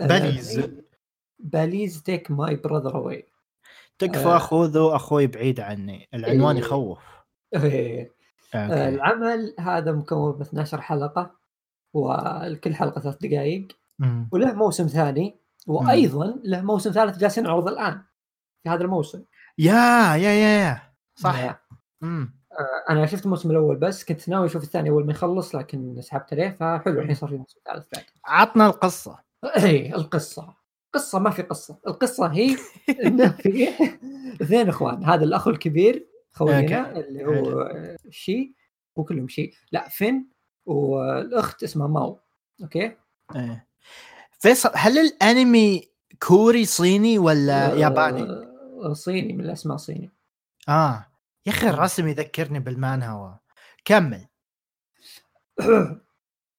آه، 0.00 0.06
please 0.06 0.70
please 1.38 2.02
take 2.02 2.30
my 2.30 2.56
brother 2.56 2.94
away 2.96 3.26
تكفى 3.98 4.28
آه. 4.28 4.38
خذوا 4.38 4.96
أخوي 4.96 5.26
بعيد 5.26 5.60
عني 5.60 6.08
العنوان 6.14 6.56
إيه. 6.56 6.62
يخوف 6.62 6.98
إيه. 7.54 8.14
آه،. 8.54 8.88
العمل 8.88 9.54
هذا 9.58 9.92
مكون 9.92 10.36
من 10.36 10.42
12 10.42 10.80
حلقة 10.80 11.38
وكل 11.94 12.74
حلقة 12.74 13.00
ثلاث 13.00 13.16
دقائق. 13.16 13.68
وله 14.32 14.52
موسم 14.52 14.86
ثاني 14.86 15.40
وأيضا 15.66 16.40
له 16.44 16.60
موسم 16.60 16.90
ثالث 16.90 17.18
جالس 17.18 17.38
ينعرض 17.38 17.68
الآن 17.68 18.02
في 18.62 18.68
هذا 18.68 18.82
الموسم 18.82 19.24
yeah 19.58 20.16
yeah 20.16 20.30
yeah 20.30 20.60
yeah 20.60 20.82
صح 21.14 21.38
آه، 21.38 21.60
مم. 22.00 22.38
أنا 22.90 23.06
شفت 23.06 23.24
الموسم 23.24 23.50
الأول 23.50 23.76
بس 23.76 24.04
كنت 24.04 24.28
ناوي 24.28 24.46
أشوف 24.46 24.62
الثاني 24.62 24.90
أول 24.90 25.06
ما 25.06 25.12
يخلص 25.12 25.54
لكن 25.54 26.00
سحبت 26.00 26.32
عليه 26.32 26.56
فحلو 26.60 27.00
الحين 27.00 27.14
صار 27.14 27.28
في 27.28 27.36
موسم 27.36 27.60
ثالث 27.66 27.86
بعد 27.94 28.04
عطنا 28.24 28.66
القصة 28.66 29.18
اي 29.64 29.94
القصة 29.94 30.54
قصة 30.92 31.18
ما 31.18 31.30
في 31.30 31.42
قصة. 31.42 31.78
القصة 31.86 32.26
هي 32.26 32.56
إنه 33.04 33.28
في 33.28 33.68
اثنين 34.42 34.68
إخوان 34.68 35.04
هذا 35.04 35.24
الأخ 35.24 35.48
الكبير 35.48 36.08
خوينا 36.32 36.98
اللي 36.98 37.24
هو 37.24 37.72
شي 38.10 38.54
وكلهم 38.96 39.28
شي 39.28 39.50
لا 39.72 39.88
فين 39.88 40.28
والأخت 40.66 41.62
اسمها 41.62 41.86
ماو. 41.86 42.20
أوكي؟ 42.62 42.96
إيه. 43.36 43.66
فيصل 44.38 44.70
هل 44.74 44.98
الأنمي 44.98 45.88
كوري 46.22 46.64
صيني 46.64 47.18
ولا 47.18 47.74
ياباني؟ 47.74 48.22
آه، 48.22 48.92
صيني 48.92 49.32
من 49.32 49.44
الأسماء 49.44 49.76
صيني 49.76 50.10
آه. 50.68 51.06
يا 51.46 51.52
أخي 51.52 51.68
الرسم 51.68 52.08
يذكرني 52.08 52.60
بالمانهوا 52.60 53.32
كمل. 53.84 54.26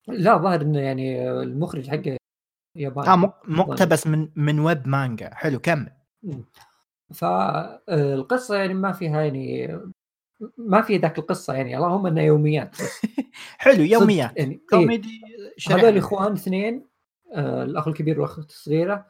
لا 0.08 0.38
ظاهر 0.38 0.62
إنه 0.62 0.80
يعني 0.80 1.30
المخرج 1.32 1.90
حقه 1.90 2.19
ياباني. 2.76 3.08
آه 3.10 3.16
مق- 3.16 3.50
مقتبس 3.50 4.08
من 4.08 4.30
من 4.36 4.60
web 4.60 4.88
manga. 4.88 5.30
حلو 5.34 5.60
كمل. 5.60 5.92
فالقصة 7.14 8.56
يعني 8.56 8.74
ما 8.74 8.92
فيها 8.92 9.22
يعني 9.22 9.80
ما 10.58 10.82
في 10.82 10.98
ذاك 10.98 11.20
القصة 11.20 11.54
يعني 11.54 11.78
اللهم 11.78 12.08
انها 12.08 12.24
يوميات. 12.24 12.76
حلو 13.58 13.84
يوميات. 13.84 14.38
يعني 14.38 14.52
إيه. 14.54 14.62
كوميدي 14.70 15.22
شريحة. 15.58 15.82
هذول 15.82 15.98
إخوان 15.98 16.34
اثنين 16.34 16.86
آه، 17.34 17.64
الأخ 17.64 17.88
الكبير 17.88 18.20
والأخت 18.22 18.50
الصغيرة. 18.50 19.06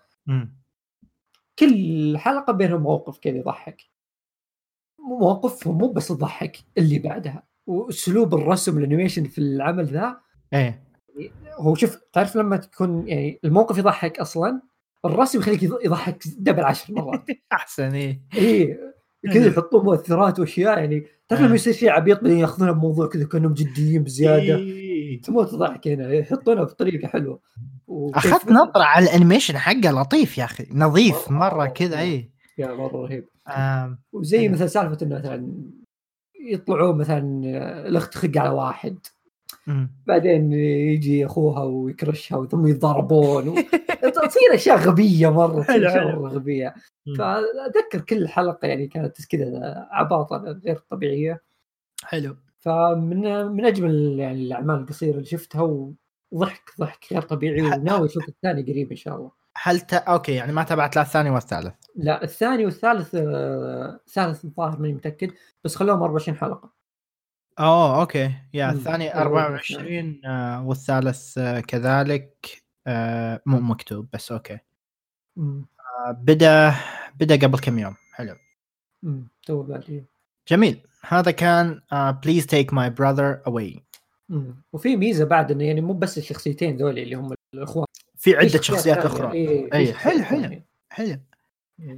كل 1.60 2.17
حلقة 2.17 2.54
بينهم 2.54 2.82
موقف 2.82 3.19
كذا 3.19 3.38
يضحك. 3.38 3.82
موقفهم 5.00 5.78
مو 5.78 5.88
بس 5.91 6.12
يضحك 6.12 6.58
اللي 6.78 7.00
بعدها. 7.00 7.43
وأسلوب 7.67 8.34
الرسم 8.36 8.78
ال 8.78 8.82
animation 8.82 9.24
في 9.24 9.38
العمل 9.41 9.86
ذا. 9.86 10.17
إيه. 10.54 10.88
هو 11.60 11.75
شوف 11.75 11.97
تعرف 12.13 12.36
لما 12.36 12.58
تكون 12.58 13.08
يعني 13.08 13.39
الموقف 13.43 13.77
يضحك 13.77 14.19
أصلا 14.19 14.62
الرسم 15.05 15.39
يخليك 15.39 15.63
يض- 15.63 15.86
يضحك 15.86 16.23
double 16.38 16.63
عشر 16.63 16.93
مرات 16.93 17.23
أحسن 17.53 17.93
إيه 17.93 18.21
إيه 18.36 18.79
كذا 19.34 19.47
يحطون 19.47 19.84
مؤثرات 19.86 20.39
وأشياء 20.39 20.77
يعني 20.79 21.05
تعرف 21.27 21.41
لما 21.41 21.51
آه. 21.51 21.55
يصير 21.55 21.73
شيء 21.73 21.89
عبيط 21.89 22.21
بعدين 22.21 22.38
ياخذونها 22.38 22.71
بموضوع 22.73 23.08
كذا 23.08 23.25
كأنهم 23.27 23.53
جديين 23.53 24.03
بزيادة 24.03 24.55
إيه. 24.55 25.21
تموت 25.21 25.55
ضحك 25.55 25.88
هنا 25.88 26.13
يحطونها 26.13 26.63
بطريقة 26.63 27.08
حلوة 27.08 27.39
أخذت 27.89 28.51
نظرة 28.51 28.84
على 28.84 29.05
ال 29.06 29.11
animation 29.11 29.58
حقه 29.58 29.91
لطيف 30.01 30.38
يا 30.38 30.43
أخي 30.43 30.65
نظيف 30.73 31.32
مره 31.32 31.65
كذا 31.65 31.99
إيه 31.99 32.29
يا 32.58 32.67
مرة 32.73 32.97
رهيب 33.05 33.25
آم، 33.47 33.99
وزي. 34.13 34.49
مثلا 34.49 34.67
سالفة 34.67 34.97
إنه 35.05 35.15
مثلا 35.19 35.53
يطلعون 36.51 36.97
مثلا 36.97 37.19
الأخت 37.88 38.13
تخق 38.13 38.32
على 38.38 38.49
واحد. 38.49 38.97
بعدين 40.08 40.53
يجي 40.53 41.25
أخوها 41.25 41.63
ويكرشها 41.63 42.45
ثم 42.45 42.67
يتضاربون 42.67 43.47
و... 43.47 43.55
تصير 44.01 44.53
أشياء 44.53 44.77
غبية 44.77 45.32
مرة 45.32 45.63
تصير 45.63 45.88
أشياء. 45.88 46.15
مرة 46.15 46.29
غبية. 46.29 46.75
فأتذكر 47.17 48.01
كل 48.01 48.27
حلقة 48.27 48.67
يعني 48.67 48.88
كانت 48.88 49.25
كذا 49.25 49.88
عباطة 49.91 50.38
غير 50.65 50.75
طبيعية. 50.89 51.41
حلو. 52.03 52.36
فمن 52.60 53.45
من 53.45 53.65
أجمل 53.65 54.19
يعني 54.19 54.41
الأعمال 54.41 54.75
القصيرة 54.75 55.13
اللي 55.15 55.25
شفتها 55.25 55.62
وضحك 56.32 56.71
ضحك 56.79 57.05
غير 57.12 57.21
طبيعي 57.21 57.62
وناوي 57.62 58.05
أشوف 58.05 58.29
الثاني 58.29 58.62
قريب 58.62 58.89
إن 58.89 58.97
شاء 58.97 59.15
الله. 59.15 59.32
هل 59.55 59.79
ت... 59.79 59.93
أوكي 59.93 60.32
يعني 60.32 60.51
ما 60.51 60.63
تابعت 60.63 60.95
لا 60.95 61.01
الثاني 61.01 61.29
والثالث 61.29 61.73
لا 61.95 62.23
الثاني 62.23 62.65
والثالث 62.65 63.15
آه، 63.15 63.99
الثالث 64.08 64.45
الظاهر 64.45 64.79
ماني 64.79 64.93
متأكد 64.93 65.32
بس 65.63 65.75
خلوهم 65.75 66.01
24 66.01 66.38
حلقة. 66.38 66.79
oh 67.60 68.02
okay 68.02 68.34
yeah. 68.54 68.72
الثاني 68.72 69.04
أيوة، 69.13 69.22
24 69.22 70.22
آه 70.26 70.63
والثالث 70.67 71.38
آه 71.38 71.60
كذلك 71.60 72.62
آه 72.88 73.41
مو 73.45 73.60
مكتوب 73.60 74.08
بس 74.13 74.32
okay. 74.32 74.60
آه 75.38 76.12
بدا 76.12 76.74
بدا 77.19 77.36
قبل 77.36 77.60
كم 77.60 77.80
يوم 77.80 77.95
حلو. 78.13 78.36
تو 79.45 79.63
بعد 79.63 80.06
جميل 80.48 80.82
هذا 81.08 81.32
كان 81.32 81.82
please 81.93 82.45
take 82.45 82.74
my 82.74 82.89
brother 82.89 83.41
away. 83.48 83.84
وفي 84.74 84.95
ميزة 84.95 85.26
بعد 85.26 85.52
إنه 85.52 85.63
يعني 85.63 85.82
مو 85.82 85.93
بس 85.93 86.17
الشخصيتين 86.17 86.78
ذولي 86.78 87.04
اللي 87.04 87.15
هم 87.15 87.34
الأخوان 87.54 87.86
في 88.15 88.36
عدة 88.36 88.62
شخصيات. 88.62 88.98
أخرى 88.98 89.32
إيه، 89.34 89.74
أي، 89.74 89.86
شخصيات 89.86 90.13
حلو، 90.13 90.24
حلو. 90.24 90.62
حلو 90.89 91.08
إيه، 91.08 91.29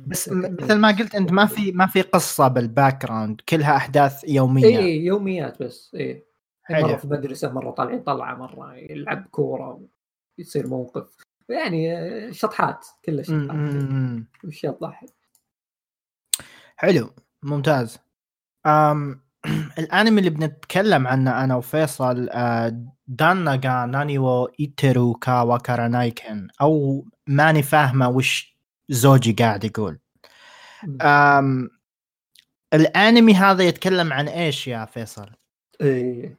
بس 0.08 0.30
مثل 0.30 0.76
ما 0.78 0.91
قلت 0.91 1.15
أنت 1.15 1.32
ما 1.32 1.46
في 1.46 1.72
ما 1.72 1.88
في 1.88 2.02
قصة 2.02 2.48
بالباك 2.48 3.06
جراوند 3.06 3.41
كلها 3.50 3.76
أحداث 3.76 4.24
يومية. 4.28 4.65
اي 4.65 5.06
يوميات 5.06 5.63
بس 5.63 5.96
اي. 5.96 6.26
مرة 6.70 6.96
في 6.96 7.08
مدرسة 7.08 7.52
مرة 7.52 7.72
طالعين 7.72 8.04
طلعة 8.04 8.36
مرة 8.36 8.76
يلعب 8.76 9.28
كورة 9.32 9.82
يصير 10.38 10.67
موقف. 10.67 11.17
يعني 11.50 11.98
آه، 11.98 12.32
شطحات 12.32 12.88
كلها 13.06 13.24
شطحات. 13.24 13.74
واشياء 14.44 14.74
تضحك 14.74 15.10
حلو. 16.76 17.10
ممتاز. 17.44 17.98
أم 18.65 19.22
الأنمي 19.80 20.20
اللي 20.20 20.30
بنتكلم 20.30 21.08
عنه 21.08 21.44
أنا 21.44 21.56
وفيصل 21.56 22.30
آه، 22.32 22.86
داناغا 23.08 23.86
نانيو 23.86 24.46
ايترو 24.60 25.13
كا 25.13 25.41
وكارانايكن 25.41 26.48
أو 26.62 27.06
ماني 27.28 27.63
فاهمة 27.63 28.10
وش 28.10 28.51
زوجي 28.91 29.32
قاعد 29.32 29.63
يقول. 29.63 29.99
أم 31.01 31.69
الانمي 32.73 33.34
هذا 33.34 33.63
يتكلم 33.63 34.13
عن 34.13 34.27
إيش 34.27 34.67
يا 34.67 34.86
فيصل؟ 34.86 35.30
إيه. 35.82 36.38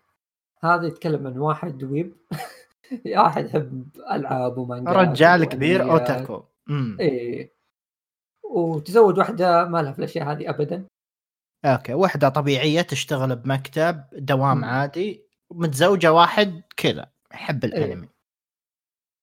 هذا 0.65 0.87
يتكلم 0.87 1.27
عن 1.27 1.39
واحد 1.39 1.85
ويب 1.85 2.17
واحد 3.17 3.47
يحب 3.47 3.89
ألعاب 4.13 4.59
ومانجات 4.59 4.97
رجال 4.97 5.45
كبير. 5.45 5.93
otaku 5.93 6.45
إيه 7.01 7.53
وتزوج 8.43 9.19
واحدة 9.19 9.65
ما 9.65 9.83
لها 9.83 9.93
في 9.93 9.99
الأشياء 9.99 10.33
هذه 10.33 10.51
ابدا 10.51 10.85
okay 11.65 11.95
وحدة 11.95 12.29
طبيعية 12.29 12.83
تشتغل 12.83 13.37
بمكتب 13.37 14.05
دوام 14.13 14.57
مم. 14.57 14.65
عادي 14.65 15.25
متزوجة 15.51 16.13
واحد 16.13 16.63
كذا 16.77 17.11
يحب 17.33 17.65
إيه. 17.65 17.71
الأنمي 17.85 18.09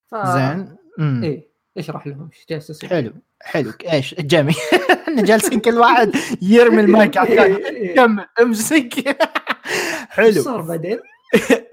ف... 0.07 0.15
زين 0.15 0.77
امم 0.99 1.23
إيه 1.23 1.48
اشرح 1.77 2.07
لهم 2.07 2.29
إيش 2.33 2.45
جالس 2.49 2.69
يصير. 2.69 2.89
حلو 2.89 3.13
حلو. 3.41 3.73
إيش؟ 3.93 4.15
جميل. 4.15 4.55
إحنا 5.07 5.21
جالسين 5.21 5.59
كل 5.59 5.77
واحد 5.77 6.11
يرمي 6.41 6.81
المايك 6.81 7.17
على 7.17 7.29
الثاني. 7.29 7.67
إيه،. 7.77 7.95
كمل 7.95 8.25
امسك. 8.41 8.93
إيش 9.07 9.15
حلو 10.09 10.41
صار 10.41 10.61
بعدين؟ 10.61 10.99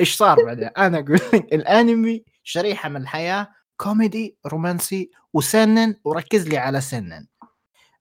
إيش 0.01 0.17
صار 0.17 0.45
بعدين؟ 0.45 0.71
أنا 0.79 0.99
أقول 0.99 1.15
لك 1.15 1.55
الأنمي 1.55 2.25
شريحة 2.43 2.89
من 2.89 2.97
الحياة 2.97 3.49
كوميدي 3.77 4.37
رومانسي 4.47 5.11
و 5.33 5.42
seinen 5.42 5.95
وركز 6.05 6.49
لي 6.49 6.59
على 6.59 6.81
seinen. 6.81 7.27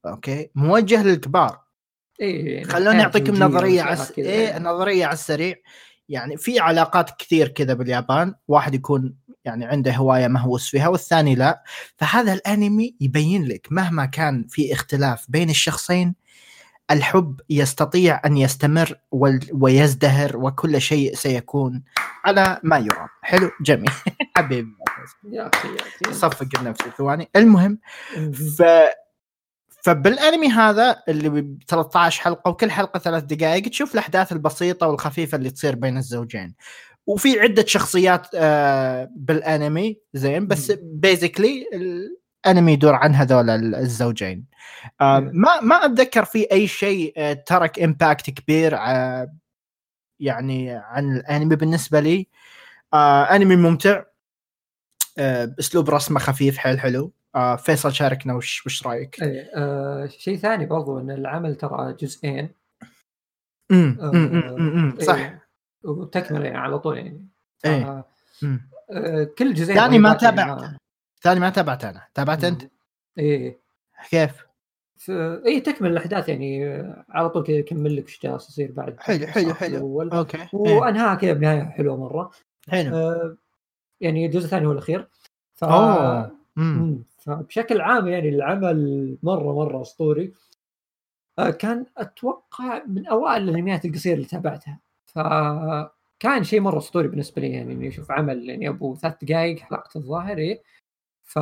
okay؟ 0.06 0.50
موجه 0.56 1.04
للكبار. 1.04 1.60
إيه 2.22 2.64
خلوني 2.64 3.04
أعطيكم 3.04 3.34
نظرية 3.34 3.84
وأشياء 3.84 3.92
عس... 3.92 4.12
إيه. 4.20 4.60
نظرية 4.60 5.06
على 5.06 5.14
السريع. 5.14 5.56
يعني 6.10 6.38
في 6.38 6.60
علاقات 6.60 7.10
كثير 7.10 7.48
كذا 7.48 7.74
باليابان. 7.74 8.36
واحد 8.48 8.76
يكون 8.76 9.16
يعني 9.46 9.66
عنده 9.66 9.92
هواية 9.96 10.28
مهووس 10.28 10.70
فيها 10.70 10.88
والثاني 10.88 11.36
لا. 11.36 11.64
فهذا 11.98 12.34
الأنمي 12.34 12.96
يبين 13.02 13.46
لك 13.46 13.68
مهما 13.72 14.06
كان 14.06 14.48
في 14.50 14.74
اختلاف 14.74 15.26
بين 15.30 15.50
الشخصين 15.50 16.16
الحب 16.92 17.42
يستطيع 17.50 18.22
أن 18.26 18.38
يستمر 18.38 18.96
ويزدهر 19.54 20.38
وكل 20.38 20.82
شيء 20.82 21.16
سيكون 21.16 21.84
على 22.26 22.60
ما 22.64 22.78
يرام. 22.78 23.08
حلو؟ 23.22 23.52
جميل. 23.62 23.92
حبيبي. 24.38 24.72
يا 25.32 25.50
أخي 25.54 25.68
يا 25.68 25.76
أخي. 25.76 26.14
صفق 26.14 26.62
نفسي 26.62 26.92
ثواني. 26.98 27.30
المهم 27.36 27.80
ف 28.58 28.64
فبالأنمي 29.86 30.48
هذا 30.48 31.04
اللي 31.08 31.30
ب 31.30 31.58
13 31.68 32.22
حلقة 32.22 32.50
وكل 32.50 32.72
حلقة 32.72 33.00
ثلاث 33.00 33.24
دقائق 33.24 33.70
تشوف 33.70 33.94
الأحداث 33.94 34.32
البسيطة 34.32 34.88
والخفيفة 34.88 35.36
اللي 35.36 35.50
تصير 35.50 35.76
بين 35.76 35.98
الزوجين. 35.98 36.56
وفي 37.08 37.40
عدة 37.40 37.66
شخصيات 37.66 38.28
آه، 38.36 39.10
بالأنمي 39.16 40.00
زين 40.14 40.48
بس 40.48 40.72
مم. 40.72 40.78
basically 40.82 41.66
الأنمي 42.46 42.74
يدور 42.74 42.94
عن 42.96 43.16
هذول 43.16 43.50
ال- 43.50 43.76
الزوجين. 43.76 44.46
آه،. 45.02 45.20
ما 45.20 45.60
ما 45.62 45.76
أتذكر 45.86 46.26
في 46.26 46.52
أي 46.52 46.68
شيء 46.68 47.14
آه، 47.18 47.34
ترك 47.34 47.80
impact 47.80 48.30
كبير 48.30 48.74
يعني 50.20 50.72
عن 50.72 51.16
الأنمي 51.18 51.56
بالنسبة 51.56 52.00
لي. 52.00 52.28
أنمي 52.94 53.56
ممتع. 53.56 54.04
باسلوب 55.18 55.90
رسمه 55.90 56.20
خفيف 56.20 56.58
حيل 56.58 56.80
حلو. 56.80 57.14
فيصل 57.58 57.94
شاركنا 57.94 58.34
وش 58.34 58.66
وش 58.66 58.88
رأيك؟ 58.88 59.24
إيه 59.24 59.52
آه 59.56 60.08
شيء 60.08 60.38
ثاني 60.38 60.66
برضو 60.66 61.00
إن 61.00 61.12
العمل 61.12 61.56
ترى 61.56 61.94
جزئين. 62.00 62.50
امم 63.72 63.98
أمم، 64.02 64.98
صح 65.02 65.16
إيه، 65.16 65.45
وتكمله 65.86 66.46
يعني 66.46 66.58
على 66.58 66.80
طول 66.80 66.98
يعني. 66.98 67.28
ف- 67.58 67.66
إيه. 67.66 68.06
أمم. 68.44 68.70
آه، 68.92 69.24
كل 69.24 69.54
جزئين 69.54 69.78
ثاني 69.80 70.00
ما 70.00 70.10
يعني 70.10 70.20
تابعت. 70.20 70.72
ثاني 71.22 71.40
ما 71.40 71.50
تابعت 71.50 71.86
أنا. 71.86 72.08
تابعت 72.14 72.44
أنت؟ 72.44 72.62
إيه. 73.18 73.60
كيف؟ 74.10 74.46
ف... 74.98 75.12
اي 75.46 75.60
تكمل 75.62 75.92
الأحداث 75.92 76.30
يعني 76.30 76.68
آه، 76.68 77.06
على 77.10 77.30
طول 77.30 77.44
كذا 77.44 77.56
يكمل 77.56 77.96
لك 77.96 78.04
إيش 78.04 78.22
جالس 78.24 78.50
يصير 78.50 78.72
بعد. 78.72 78.96
حلو 79.00 79.28
حلو 79.28 79.54
حلو. 79.54 79.76
الأول. 79.76 80.10
أوكي. 80.12 80.38
إيه. 80.38 80.50
وانهاها 80.54 81.16
كذا 81.16 81.34
بنهاية 81.34 81.64
حلوة 81.64 81.98
مرة. 81.98 82.32
حلو. 82.70 82.96
آه 82.96 83.38
يعني 84.02 84.26
الجزء 84.26 84.46
الثاني 84.46 84.66
هو 84.68 84.72
الأخير. 84.72 85.08
ف... 85.54 85.66
مم. 86.56 87.04
فبشكل 87.18 87.82
عام 87.82 88.08
يعني 88.08 88.30
العمل 88.30 89.18
مرة 89.24 89.54
مرة 89.56 89.82
أسطوري. 89.82 90.34
آه 91.40 91.50
كان 91.50 91.86
أتوقع 91.98 92.84
من 92.88 93.08
أوائل 93.08 93.50
الأنميات 93.50 93.86
القصيرة 93.86 94.14
اللي 94.16 94.26
تابعتها. 94.26 94.80
فكان 95.16 96.44
شيء 96.44 96.62
مرة 96.62 96.78
أسطوري 96.78 97.08
بالنسبة 97.08 97.42
لي 97.42 97.52
يعني 97.52 97.74
إني 97.74 97.88
أشوف 97.88 98.12
عمل 98.12 98.50
يعني 98.50 98.70
أبو 98.70 98.96
ثلاث 98.96 99.16
دقائق 99.24 99.60
حلقة 99.60 99.90
الظاهر 99.96 100.38
إيه. 100.38 100.64
ف 101.24 101.40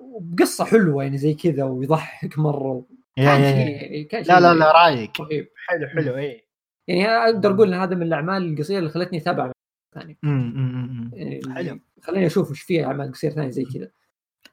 وبقصة 0.00 0.64
حلوة 0.64 1.02
يعني 1.02 1.18
زي 1.18 1.34
كذا 1.34 1.64
ويضحك 1.64 2.38
مرة. 2.38 2.86
كان 3.16 3.42
شيء. 3.42 3.82
يعني 3.82 4.04
كان 4.04 4.24
شيء 4.24 4.34
لا 4.34 4.40
لا 4.40 4.54
لا 4.54 4.72
رأيك. 4.72 5.20
رهيب. 5.20 5.48
حلو 5.68 5.88
حلو 5.88 6.16
اي 6.16 6.46
يعني 6.88 7.08
أقدر 7.08 7.54
أقول 7.54 7.74
إن 7.74 7.80
هذا 7.80 7.94
من 7.94 8.02
الأعمال 8.02 8.52
القصيرة 8.52 8.78
اللي 8.78 8.90
خلتني 8.90 9.18
أتابع 9.18 9.52
ثاني. 9.94 10.18
يعني 10.22 11.40
حلو. 11.54 11.80
خليني 12.02 12.26
أشوف 12.26 12.50
إيش 12.50 12.62
في 12.62 12.84
أعمال 12.84 13.12
قصيرة 13.12 13.32
ثانية 13.32 13.50
زي 13.50 13.64
كذا. 13.64 13.90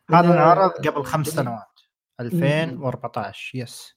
هذا 0.09 0.33
انعرض 0.33 0.71
قبل 0.71 1.03
خمس. 1.03 1.27
سنوات 1.27 1.79
2014 2.19 3.57
يس. 3.57 3.96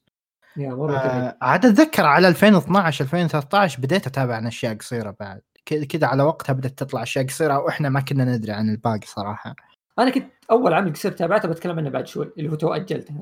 آه 0.96 1.36
عاد 1.42 1.66
أتذكر 1.66 2.04
على 2.06 2.28
2012 2.28 3.04
2013 3.04 3.80
بديت 3.80 4.06
أتابع 4.06 4.34
عن 4.36 4.46
أشياء 4.46 4.74
قصيرة 4.74 5.16
بعد 5.20 5.40
كذا 5.66 6.06
على 6.06 6.22
وقتها 6.22 6.52
بدأت 6.52 6.78
تطلع 6.78 7.02
أشياء 7.02 7.26
قصيرة 7.26 7.58
وإحنا 7.58 7.88
ما 7.88 8.00
كنا 8.00 8.24
ندري 8.24 8.52
عن 8.52 8.68
الباقي 8.70 9.06
صراحة 9.06 9.56
أنا 9.98 10.10
كنت 10.10 10.26
أول 10.50 10.74
عمل 10.74 10.92
قصير 10.92 11.12
تابعته 11.12 11.48
بتكلم 11.48 11.78
عنه 11.78 11.90
بعد 11.90 12.06
شوي 12.06 12.32
اللي 12.38 12.50
هو 12.50 12.54
تو 12.54 12.72
اجلته 12.74 13.14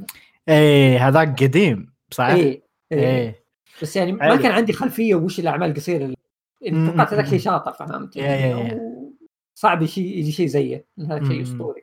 إيه 0.48 1.08
هذاك 1.08 1.42
قديم 1.42 1.92
صح؟ 2.10 2.24
إيه 2.26 2.62
إيه 2.92 2.98
إيه 3.18 3.44
بس 3.82 3.96
يعني 3.96 4.12
ما. 4.12 4.36
كان 4.36 4.52
عندي 4.52 4.72
خلفية 4.72 5.14
وش 5.14 5.38
الأعمال 5.38 5.70
القصيره 5.70 6.04
اللي 6.04 6.16
يعني 6.60 6.86
توقعت 6.90 7.12
هذاك. 7.14 7.26
شيء 7.26 7.38
شاطر 7.38 7.72
فهمت 7.72 8.16
يا. 8.16 8.56
و- 8.56 9.12
صعب 9.54 9.84
شيء 9.84 10.18
يجي 10.18 10.32
شيء 10.32 10.46
زيه 10.46 10.84
هذا 11.10 11.28
شيء. 11.28 11.42
أسطوري 11.42 11.82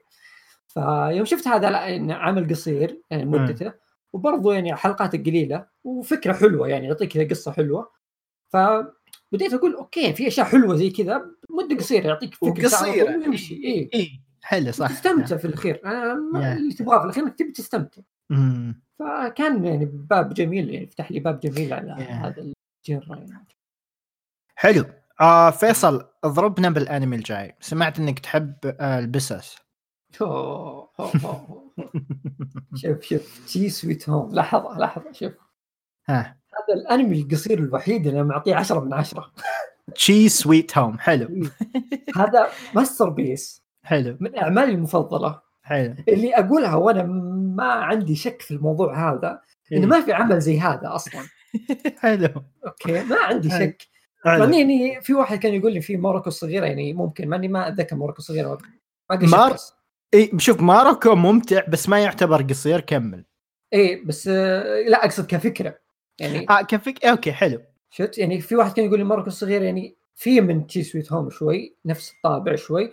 فيوم 0.67 1.25
شفت 1.25 1.47
هذا 1.47 1.77
عمل 2.13 2.49
قصير 2.49 3.01
يعني 3.11 3.25
مدته 3.25 3.73
وبرضه 4.15 4.53
يعني 4.53 4.75
حلقات 4.75 5.15
قليلة 5.15 5.65
وفكرة 5.83 6.33
حلوة 6.33 6.67
يعني 6.67 6.87
يعطيك 6.87 7.11
كذا 7.13 7.27
قصة 7.27 7.51
حلوة. 7.51 7.91
فبديت 8.49 9.53
أقول 9.53 9.75
أوكي 9.75 10.13
في 10.13 10.27
أشياء 10.27 10.45
حلوة 10.47 10.75
زي 10.75 10.89
كذا 10.89 11.25
مدة 11.49 11.75
قصيرة 11.77 12.07
يعطيك 12.07 12.33
فكرة. 12.35 12.69
تعرف 12.69 12.87
ويمشي. 12.87 13.53
إيه. 13.55 13.89
إيه 13.93 14.09
حلو 14.43 14.71
صح. 14.71 14.89
تستمتع 14.91 15.37
في 15.37 15.45
الاخير 15.45 15.81
أنا 15.85 16.13
ما- 16.13 16.47
يا. 16.47 16.53
اللي 16.53 16.73
تبغاه 16.73 16.99
في 16.99 17.05
الأخير 17.05 17.23
إنك 17.23 17.39
تبي 17.39 17.51
تستمتع. 17.51 18.01
فكان 18.99 19.65
يعني 19.65 19.85
باب 19.85 20.33
جميل 20.33 20.69
يعني 20.69 20.87
فتح 20.87 21.11
لي 21.11 21.19
باب 21.19 21.39
جميل 21.39 21.73
على. 21.73 21.91
هذا 21.91 22.41
ال 22.87 22.92
genre 22.92 23.17
يعني. 23.17 23.47
حلو. 24.55 24.85
آه 25.21 25.49
فيصل 25.51 26.05
اضربنا 26.23 26.69
بالأنمي 26.69 27.15
الجاي. 27.15 27.55
سمعت 27.61 27.99
إنك 27.99 28.19
تحب 28.19 28.53
آه 28.79 28.99
البسس. 28.99 29.57
أوه، 30.21 30.89
أوه، 30.99 31.11
أوه. 31.25 31.71
شوف 32.75 33.01
شوف 33.01 33.45
Chi's 33.47 33.69
Sweet 33.69 34.09
Home. 34.09 34.35
لحظة 34.35 34.77
لحظة 34.79 35.11
شوف. 35.11 35.31
ها. 36.09 36.37
هذا 36.55 36.79
الانمي 36.81 37.21
القصير 37.21 37.59
الوحيد 37.59 38.07
اللي 38.07 38.19
أنا 38.19 38.27
معطيه 38.27 38.55
10 38.55 38.79
من 38.79 38.93
10 38.93 39.31
Chi's 39.95 40.29
Sweet 40.29 40.77
Home. 40.77 40.99
حلو. 40.99 41.47
هذا 42.15 42.47
masterpiece. 42.75 43.63
حلو. 43.83 44.17
من 44.19 44.37
أعمالي 44.37 44.71
المفضلة. 44.71 45.41
حلو. 45.63 45.95
اللي 46.07 46.35
أقولها 46.35 46.75
وأنا 46.75 47.03
ما 47.55 47.71
عندي 47.71 48.15
شك 48.15 48.41
في 48.41 48.51
الموضوع 48.51 49.11
هذا 49.13 49.41
انه 49.71 49.87
ما 49.87 50.01
في 50.01 50.13
عمل 50.13 50.39
زي 50.39 50.59
هذا 50.59 50.95
أصلا. 50.95 51.21
حلو. 52.01 52.29
okay 52.67 53.03
ما 53.03 53.17
عندي 53.23 53.49
حلو. 53.49 53.65
شك. 53.65 53.87
ماني 54.25 54.59
يعني 54.59 55.01
في 55.01 55.13
واحد 55.13 55.37
كان 55.37 55.53
يقول 55.53 55.73
لي 55.73 55.81
في 55.81 55.97
ماروكو 55.97 56.27
الصغيرة 56.27 56.65
يعني 56.65 56.93
ممكن 56.93 57.29
ماني 57.29 57.47
ما 57.47 57.67
أتذكر 57.67 57.95
ماروكو 57.95 58.19
الصغيرة. 58.19 58.57
ما 59.09 59.17
مار- 59.21 59.57
إي 60.15 60.31
شوف 60.37 60.61
ماروكو 60.61 61.15
ممتع 61.15 61.61
بس 61.67 61.89
ما 61.89 61.99
يعتبر 61.99 62.41
قصير 62.41 62.79
كمل 62.79 63.25
إيه 63.73 64.05
بس 64.05 64.27
آه، 64.27 64.81
لا 64.81 65.05
أقصد 65.05 65.25
كفكرة 65.25 65.79
يعني 66.19 66.45
آه 66.49 66.61
كفك 66.61 67.05
okay 67.05 67.31
حلو 67.31 67.61
شفت 67.89 68.17
يعني 68.17 68.41
في 68.41 68.55
واحد 68.55 68.73
كان 68.73 68.85
يقول 68.85 68.99
لي 68.99 69.05
ماروكو 69.05 69.27
الصغير 69.27 69.61
يعني 69.61 69.95
في 70.15 70.41
من 70.41 70.67
Chi's 70.67 70.83
Sweet 70.83 71.13
Home 71.13 71.29
شوي 71.29 71.75
نفس 71.85 72.11
الطابع 72.11 72.55
شوي 72.55 72.91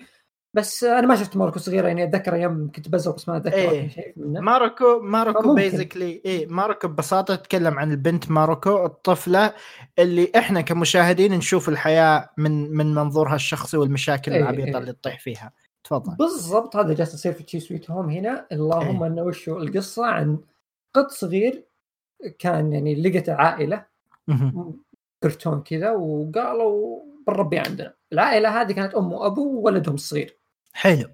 بس 0.55 0.85
أنا 0.85 1.07
ما 1.07 1.17
شفت 1.17 1.37
ماروكو 1.37 1.57
الصغير 1.57 1.85
يعني 1.85 2.05
اتذكر 2.05 2.35
أيام 2.35 2.71
كنت 2.75 2.89
بزر 2.89 3.11
بس 3.11 3.29
ما 3.29 3.37
أتذكر 3.37 3.57
إيه. 3.57 3.89
شيء 3.89 4.13
منه 4.17 4.41
ماروكو 4.41 5.01
ماروكو 5.01 5.43
فممكن. 5.43 5.55
basically 5.55 6.23
إي 6.27 6.47
ماروكو 6.47 6.89
ببساطة 6.89 7.35
تتكلم 7.35 7.79
عن 7.79 7.91
البنت 7.91 8.31
ماروكو 8.31 8.87
الطفلة 8.87 9.55
اللي 9.99 10.33
إحنا 10.37 10.61
كمشاهدين 10.61 11.33
نشوف 11.33 11.69
الحياة 11.69 12.31
من 12.39 12.77
من 12.77 12.95
منظورها 12.95 13.35
الشخصي 13.35 13.77
والمشاكل 13.77 14.33
إيه، 14.33 14.41
العبيطة 14.41 14.69
إيه. 14.69 14.79
اللي 14.79 14.93
تطيح 14.93 15.21
فيها 15.21 15.53
تفضل 15.99 16.17
بالضبط 16.17 16.77
هذا 16.77 16.95
جالس 16.95 17.15
يصير 17.15 17.33
في 17.33 17.43
Chi's 17.43 17.61
Sweet 17.61 17.91
Home 17.91 18.11
هنا 18.11 18.47
اللهم 18.53 19.03
إيه. 19.03 19.11
أنه 19.11 19.23
وشو 19.23 19.59
القصة 19.59 20.07
عن 20.07 20.39
قط 20.95 21.11
صغير 21.11 21.65
كان 22.39 22.73
يعني 22.73 23.03
لقت 23.03 23.29
عائلة. 23.29 23.85
كرتون 25.23 25.63
كذا 25.63 25.91
وقالوا 25.91 27.03
بنربيه 27.27 27.61
عندنا 27.61 27.95
العائلة 28.13 28.61
هذه 28.61 28.73
كانت 28.73 28.95
أم 28.95 29.13
وأبو 29.13 29.61
وولدهم 29.61 29.95
الصغير 29.95 30.37
حلو 30.73 31.09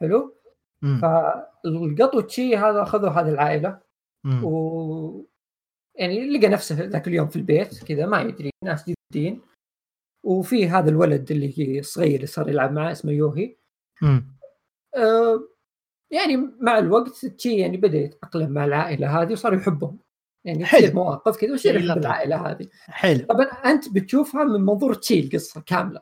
حلو 0.00 0.34
مم. 0.82 1.00
فالقط 1.02 2.24
تشي 2.24 2.56
هذا 2.56 2.82
أخذوا 2.82 3.10
هذه 3.10 3.28
العائلة 3.28 3.78
مم. 4.24 4.44
و 4.44 5.26
يعني 5.94 6.30
لقى 6.30 6.48
نفسه 6.48 6.84
ذاك 6.84 7.08
اليوم 7.08 7.28
في 7.28 7.36
البيت 7.36 7.84
كذا 7.84 8.06
ما 8.06 8.20
يدري 8.20 8.50
ناس 8.64 8.90
جديدين 8.90 9.40
وفي 10.24 10.68
هذا 10.68 10.90
الولد 10.90 11.30
اللي 11.30 11.78
الصغير 11.78 12.14
اللي 12.14 12.26
صار 12.26 12.48
يلعب 12.48 12.72
معاه 12.72 12.92
اسمه 12.92 13.12
يوهي. 13.12 13.56
آه 14.96 15.48
يعني 16.10 16.36
مع 16.60 16.78
الوقت 16.78 17.26
تشي 17.26 17.56
يعني 17.56 17.76
بدا 17.76 17.98
يتاقلم 17.98 18.50
مع 18.50 18.64
العائلة 18.64 19.22
هذه 19.22 19.32
وصار 19.32 19.54
يحبهم. 19.54 19.98
يعني 20.44 20.64
حلو. 20.64 20.94
مواقف 20.94 21.36
كذا 21.36 21.50
ويصير 21.50 21.72
جميل 21.76 21.90
يحب. 21.90 21.98
العائلة 21.98 22.50
هذه. 22.50 22.68
حلو. 22.86 23.26
طبعا 23.26 23.44
أنت 23.44 23.88
بتشوفها 23.88 24.44
من 24.44 24.60
منظور 24.60 24.94
تشي 24.94 25.20
القصة 25.20 25.62
كاملة. 25.66 26.00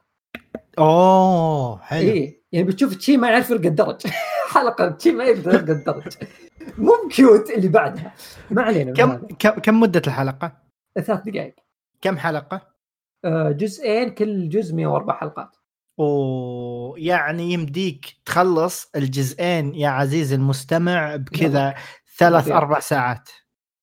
أوه 0.79 1.79
حلو. 1.79 2.01
إيه 2.01 2.43
يعني 2.53 2.67
بتشوف 2.67 2.95
تشي 2.97 3.17
ما 3.17 3.31
يعرف 3.31 3.51
يرقى 3.51 3.69
الدرج 3.69 4.07
حلقة 4.55 4.89
تشي 4.89 5.13
ما 5.13 5.25
يقدر 5.25 5.55
يرقى 5.55 5.73
الدرج 5.73 6.13
مو 6.79 6.93
بكيوت 7.07 7.51
اللي 7.51 7.69
بعدها. 7.69 8.15
ما 8.51 8.63
علينا 8.63 8.93
كم. 8.93 9.17
كم 9.17 9.51
كم 9.51 9.81
مدة 9.81 10.03
الحلقة؟ 10.07 10.53
ثلاث 10.95 11.21
دقائق. 11.21 11.55
كم 12.01 12.19
حلقة؟ 12.19 12.77
آه، 13.25 13.51
جزئين 13.51 14.11
كل 14.11 14.49
جزء 14.49 14.75
104 14.75 15.17
حلقات. 15.17 15.57
اوه 15.99 16.95
يعني 16.99 17.53
يمديك 17.53 18.17
تخلص 18.25 18.91
الجزئين 18.97 19.75
يا 19.75 19.89
عزيزي 19.89 20.35
المستمع 20.35 21.17
بكذا 21.17 21.75
ثلاث 22.19 22.43
لطيف. 22.43 22.55
أربع 22.57 22.81
ساعات. 22.81 23.29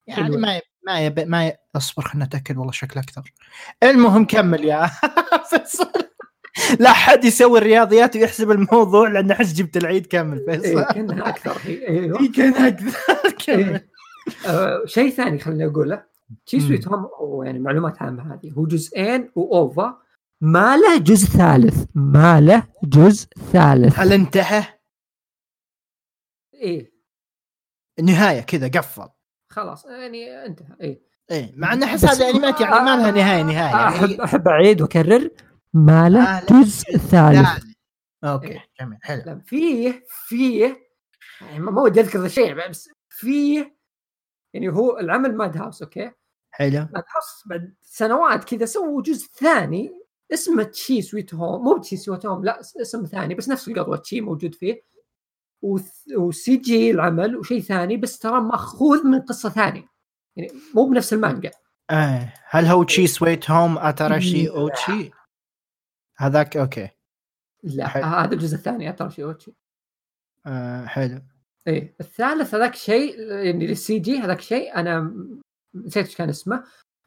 يعني 0.08 0.24
حلوة. 0.24 0.38
ما 0.38 0.56
يب... 0.56 0.62
ما 0.88 1.00
يب... 1.06 1.20
ما 1.20 1.48
ي... 1.48 1.54
أصبر 1.76 2.04
خلنا 2.04 2.26
نتاكد 2.26 2.58
والله 2.58 2.72
شكله 2.72 3.04
أكثر. 3.04 3.34
المهم 3.84 4.26
كمل 4.26 4.66
يا 4.66 4.90
فيصل. 5.50 5.92
لا 6.80 6.94
حد 6.94 7.26
يسوي 7.26 7.60
الرياضيات 7.60 8.16
ويحسب 8.16 8.52
الموضوع 8.52 9.10
لأن 9.10 9.32
أحس 9.32 9.54
جبت 9.54 9.78
العيد. 9.78 10.06
كامل 10.06 10.50
إيه 10.50 10.60
فيصل. 10.60 10.84
كانها 10.84 11.30
أكثر. 11.30 11.58
هي 11.64 11.88
أيوه. 11.90 12.20
إيه 12.20 12.32
كان 12.32 12.54
أكثر. 12.54 12.98
كمل. 13.46 13.60
إيه. 13.64 13.88
آه 14.48 14.82
شيء 14.86 15.10
ثاني 15.10 15.40
خليني 15.40 15.66
أقوله. 15.66 16.04
مم. 16.54 16.60
سويت 16.60 16.88
هوم 16.88 17.10
هو 17.20 17.44
يعني 17.44 17.60
معلومات 17.60 18.02
عامة 18.02 18.34
هذه. 18.34 18.52
هو 18.52 18.66
جزئين 18.66 19.32
واوفا 19.36 19.98
ما 20.44 20.78
له 20.78 20.98
جزء 20.98 21.28
ثالث. 21.28 21.86
ما 21.96 22.42
له 22.42 22.64
جزء 22.84 23.28
ثالث. 23.54 24.00
هل 24.00 24.14
انتهى؟ 24.14 24.64
إيه. 26.54 26.94
نهاية 28.02 28.42
كذا 28.42 28.68
قفل. 28.68 29.10
خلاص 29.50 29.86
يعني 29.86 30.46
انتهى. 30.46 30.76
إيه. 30.82 31.02
إيه 31.32 31.54
مع 31.56 31.74
إن 31.74 31.84
أحس 31.84 32.06
هذه 32.06 32.30
انميات 32.30 32.62
يعني 32.62 32.76
ما 32.76 32.96
لها 32.96 33.12
نهاية 33.12 33.44
نهاية. 33.44 33.88
احب 33.88 34.10
يعني 34.10 34.24
أحب 34.24 34.48
أعيد 34.48 34.82
وأكرر. 34.82 35.30
ما 35.74 36.10
له 36.10 36.46
جزء 36.46 36.98
ثالث. 36.98 37.64
okay 38.24 38.48
إيه. 38.48 38.66
جميل 38.80 38.98
حلو. 39.02 39.42
فيه 39.46 40.06
فيه 40.08 40.78
يعني 41.42 41.60
ما 41.60 41.82
ودي 41.82 42.00
أذكر 42.00 42.20
ذا 42.20 42.26
الشيء 42.26 42.70
بس 42.70 42.90
فيه 43.10 43.78
يعني 44.54 44.70
هو 44.70 45.00
العمل 45.00 45.38
Madhouse 45.38 45.82
okay؟ 45.82 46.12
حلو. 46.52 46.80
Madhouse 46.80 47.44
بعد 47.46 47.76
سنوات 47.82 48.44
كذا 48.44 48.66
سووا 48.66 49.02
جزء 49.02 49.28
ثاني 49.28 50.03
اسمه 50.34 50.64
Chi's 50.64 51.02
Sweet 51.02 51.34
Home 51.34 51.64
مو 51.64 51.78
Chi's 51.78 51.98
Sweet 51.98 52.26
Home 52.26 52.46
لا 52.46 52.60
اس- 52.60 52.78
اسم 52.78 53.06
ثاني 53.06 53.36
بس 53.36 53.50
نفس 53.50 53.68
القطوة 53.68 53.98
تشي 53.98 54.22
موجود 54.22 54.56
فيه. 54.56 54.82
و 56.18 56.58
CG 56.58 56.92
العمل 56.92 57.38
وشيء 57.38 57.62
ثاني 57.62 57.98
بس 57.98 58.20
ترى 58.20 58.42
مأخوذ 58.42 59.08
من 59.08 59.22
قصة 59.22 59.50
ثانية. 59.50 59.88
يعني 60.36 60.52
مو 60.76 60.86
بنفس 60.90 61.14
المانجا. 61.14 61.52
إيه. 61.92 62.34
هل 62.50 62.66
هو 62.66 62.84
Chi's 62.84 63.08
Sweet 63.08 63.52
Home 63.52 63.78
Atarashii 63.78 64.44
لا. 64.44 64.52
Ouchi؟ 64.52 65.12
هذاك 66.18 66.58
okay. 66.58 66.90
لا 67.64 67.88
حلو. 67.88 68.04
آه، 68.04 68.08
هذا 68.24 68.34
الجزء 68.34 68.56
الثاني 68.56 68.94
ترى 68.94 69.12
شيء 69.12 69.26
Ouchi. 69.26 69.54
آه 70.46 70.86
حلو. 70.86 71.22
إيه 71.68 71.96
الثالث 72.02 72.56
هذاك 72.56 72.76
شيء 72.76 73.20
يعني 73.20 73.68
لل 73.68 74.00
CG 74.00 74.18
هذاك 74.18 74.42
شيء 74.42 74.76
أنا 74.76 75.14
نسيت 75.76 76.06
إيش 76.06 76.16
كان 76.16 76.30
اسمه. 76.30 76.64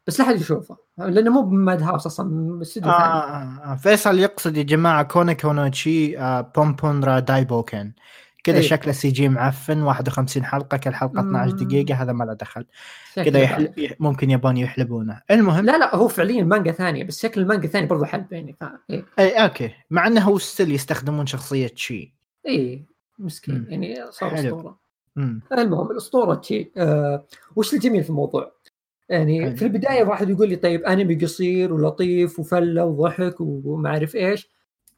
بس 0.07 0.19
لا 0.19 0.25
أحد 0.25 0.35
يشوفه 0.35 0.77
لأنه 0.97 1.31
مو 1.31 1.41
ب 1.41 1.83
Madhouse 1.83 2.05
أصلا 2.05 2.61
استوديو 2.61 2.91
آه, 2.91 2.97
ثاني 2.97 3.13
آه, 3.13 3.71
آه. 3.71 3.75
فيصل 3.75 4.19
يقصد 4.19 4.57
يا 4.57 4.63
جماعة 4.63 5.03
Koneko 5.03 5.35
no 5.35 5.69
Chi 5.69 6.19
آه 6.19 6.41
Ponponra 6.41 7.19
Daibouken 7.19 7.93
كذا 8.43 8.55
إيه. 8.55 8.61
شكله 8.61 8.93
CG 8.93 9.29
معفن 9.29 9.81
51 9.81 10.45
حلقة 10.45 10.77
كل 10.77 10.93
حلقة 10.93 11.19
12 11.19 11.51
مم. 11.51 11.57
دقيقة 11.57 11.95
هذا 11.95 12.11
ما 12.11 12.23
له 12.23 12.33
دخل 12.33 12.65
كذا 13.15 13.39
يحل... 13.39 13.73
ممكن 13.99 14.31
يبون 14.31 14.57
يحلبونه 14.57 15.21
المهم 15.31 15.65
لا 15.65 15.77
لا 15.77 15.95
هو 15.95 16.07
فعليا 16.07 16.43
مانجا 16.43 16.71
ثانية 16.71 17.03
بس 17.03 17.21
شكل 17.21 17.41
المانجا 17.41 17.65
الثاني 17.65 17.87
برضه 17.87 18.05
حلب 18.05 18.33
يعني 18.33 18.57
ف... 18.61 18.63
إيه 18.89 19.05
اي 19.19 19.43
okay 19.43 19.71
مع 19.89 20.07
إنه 20.07 20.21
هو 20.21 20.37
still 20.37 20.71
يستخدمون 20.71 21.25
شخصية 21.25 21.71
تشي 21.75 22.15
إيه 22.45 22.85
مسكين 23.19 23.55
مم. 23.55 23.67
يعني 23.69 24.11
صار. 24.11 24.33
أسطورة 24.33 24.87
المهم 25.51 25.91
الأسطورة 25.91 26.35
تشي 26.35 26.71
آه 26.77 27.25
وش 27.55 27.73
الجميل 27.73 28.03
في 28.03 28.09
الموضوع؟ 28.09 28.56
يعني 29.09 29.41
حلو. 29.45 29.55
في 29.55 29.61
البداية 29.61 30.03
واحد 30.03 30.29
يقول 30.29 30.49
لي 30.49 30.55
طيب 30.55 30.83
أنمي 30.83 31.15
قصير 31.15 31.73
ولطيف 31.73 32.39
وفلة 32.39 32.85
وضحك 32.85 33.35
وما 33.39 33.89
أعرف 33.89 34.15
إيش. 34.15 34.49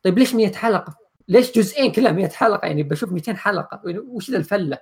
طيب 0.04 0.20
ليش 0.20 0.36
100 0.36 0.52
حلقة؟ 0.54 0.98
ليش 1.28 1.52
جزئين 1.58 1.92
كلها 1.92 2.12
100 2.12 2.28
حلقة؟ 2.30 2.68
يعني 2.68 2.84
بشوف 2.84 3.12
200 3.12 3.34
حلقة. 3.34 3.82
يعني 3.86 4.00
وش 4.00 4.32
ذا 4.32 4.38
الفلة؟ 4.38 4.78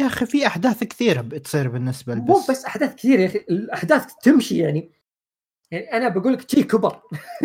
يا 0.00 0.06
أخي 0.06 0.26
في 0.26 0.46
أحداث 0.46 0.84
كثيرة 0.84 1.20
بتصير 1.20 1.68
بالنسبة 1.68 2.14
مو 2.14 2.36
لبس. 2.36 2.50
بس 2.50 2.64
أحداث 2.64 2.94
كثير 2.94 3.20
يا 3.20 3.26
أخي 3.26 3.38
الأحداث 3.38 4.14
تمشي 4.22 4.58
يعني. 4.58 4.92
يعني 5.70 5.92
أنا 5.92 6.08
بقول 6.08 6.32
لك 6.32 6.42
تشي 6.42 6.62
كبر. 6.64 7.00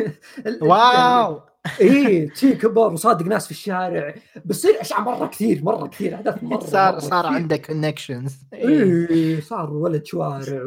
wow! 0.61 1.41
إيه 1.81 2.29
تشي 2.29 2.55
كبر 2.55 2.93
وصادق 2.93 3.25
ناس 3.25 3.45
في 3.45 3.51
الشارع 3.51 4.15
بتصير 4.45 4.81
اشياء 4.81 5.01
مرة 5.01 5.27
كثير 5.27 5.63
مرة 5.63 5.87
كثير 5.87 6.15
أحداث 6.15 6.43
مرة 6.43 6.59
صار 6.59 6.91
مرة 6.91 6.99
صار 6.99 7.25
كثير. 7.25 7.35
عندك 7.35 7.65
connections 7.65 8.37
إيه 8.53 9.41
صار 9.41 9.73
ولد 9.73 10.05
شوارع 10.05 10.63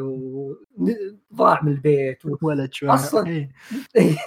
وضاع 0.77 1.63
من 1.63 1.71
البيت 1.71 2.25
و... 2.25 2.37
ولد 2.41 2.73
شوي 2.73 2.89
أصلاً. 2.89 3.27
إيه. 3.27 3.49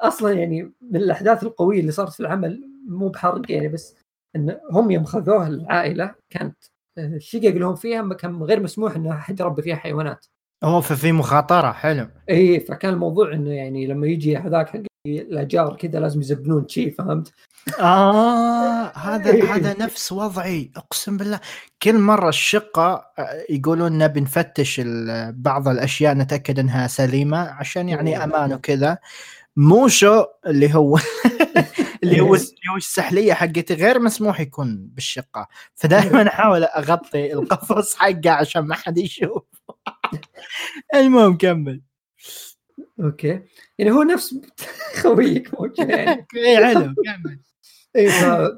أصلا 0.00 0.32
يعني 0.32 0.72
من 0.80 0.96
الأحداث 0.96 1.42
القوية 1.42 1.80
اللي 1.80 1.92
صارت 1.92 2.12
في 2.12 2.20
العمل 2.20 2.70
مو 2.88 3.08
بحرق 3.08 3.50
يعني 3.50 3.68
بس 3.68 3.96
إن 4.36 4.58
هم 4.72 4.90
يوم 4.90 5.04
خذوها 5.04 5.48
العائلة 5.48 6.14
كانت 6.30 6.56
آه، 6.98 7.06
الشقق 7.06 7.44
اللي 7.44 7.66
هم 7.66 7.74
فيها 7.74 8.14
كان 8.14 8.42
غير 8.42 8.62
مسموح 8.62 8.96
إنه 8.96 9.12
أحد 9.12 9.40
يربي 9.40 9.62
فيها 9.62 9.76
حيوانات 9.76 10.26
اوه 10.64 10.80
ففي 10.80 11.12
مخاطرة 11.12 11.72
حلو 11.72 12.06
اي 12.30 12.60
فكان 12.60 12.94
الموضوع 12.94 13.32
إنه 13.32 13.50
يعني 13.50 13.86
لما 13.86 14.06
يجي 14.06 14.36
هذاك 14.36 14.68
حق 14.68 14.80
الأجار 15.06 15.76
كذا 15.76 16.00
لازم 16.00 16.20
يزبنون 16.20 16.68
شي 16.68 16.90
فهمت؟ 16.90 17.32
آه 17.80 18.92
هذا 18.96 19.30
إيه. 19.30 19.54
هذا 19.54 19.76
نفس 19.78 20.12
وضعي 20.12 20.70
أقسم 20.76 21.16
بالله. 21.16 21.40
كل 21.82 21.98
مرة 21.98 22.28
الشقة 22.28 23.04
آه، 23.18 23.44
يقولون 23.50 23.98
نبي 23.98 24.20
نفتش 24.20 24.80
بعض 25.30 25.68
الأشياء 25.68 26.14
نتأكد 26.14 26.58
إنها 26.58 26.86
سليمة 26.86 27.38
عشان 27.38 27.88
يعني 27.88 28.16
أوه. 28.16 28.24
أمان 28.24 28.52
وكذا. 28.52 28.98
موشو 29.56 30.24
اللي 30.46 30.74
هو 30.74 30.98
اللي 32.02 32.20
هو 32.20 32.34
اللي 32.34 32.70
هو 32.72 32.76
السحلية 32.76 33.32
حقتي 33.32 33.74
غير 33.74 33.98
مسموح 34.00 34.40
يكون 34.40 34.76
بالشقة. 34.94 35.48
فدائما 35.74 36.28
أحاول 36.28 36.64
أغطي 36.64 37.32
القفص 37.32 37.94
حقه 37.94 38.30
عشان 38.30 38.62
ما 38.62 38.74
حد 38.74 38.98
يشوف. 38.98 39.42
المهم 40.94 41.36
كمل. 41.36 41.87
أوكي. 43.00 43.42
يعني 43.78 43.90
هو 43.90 44.02
نفس 44.02 44.34
خويك 45.02 45.54
موجود 45.54 45.78
يعني. 45.90 46.26
اي 46.36 46.74
كمل. 46.74 47.40
إيه 47.96 48.08
ف... 48.08 48.50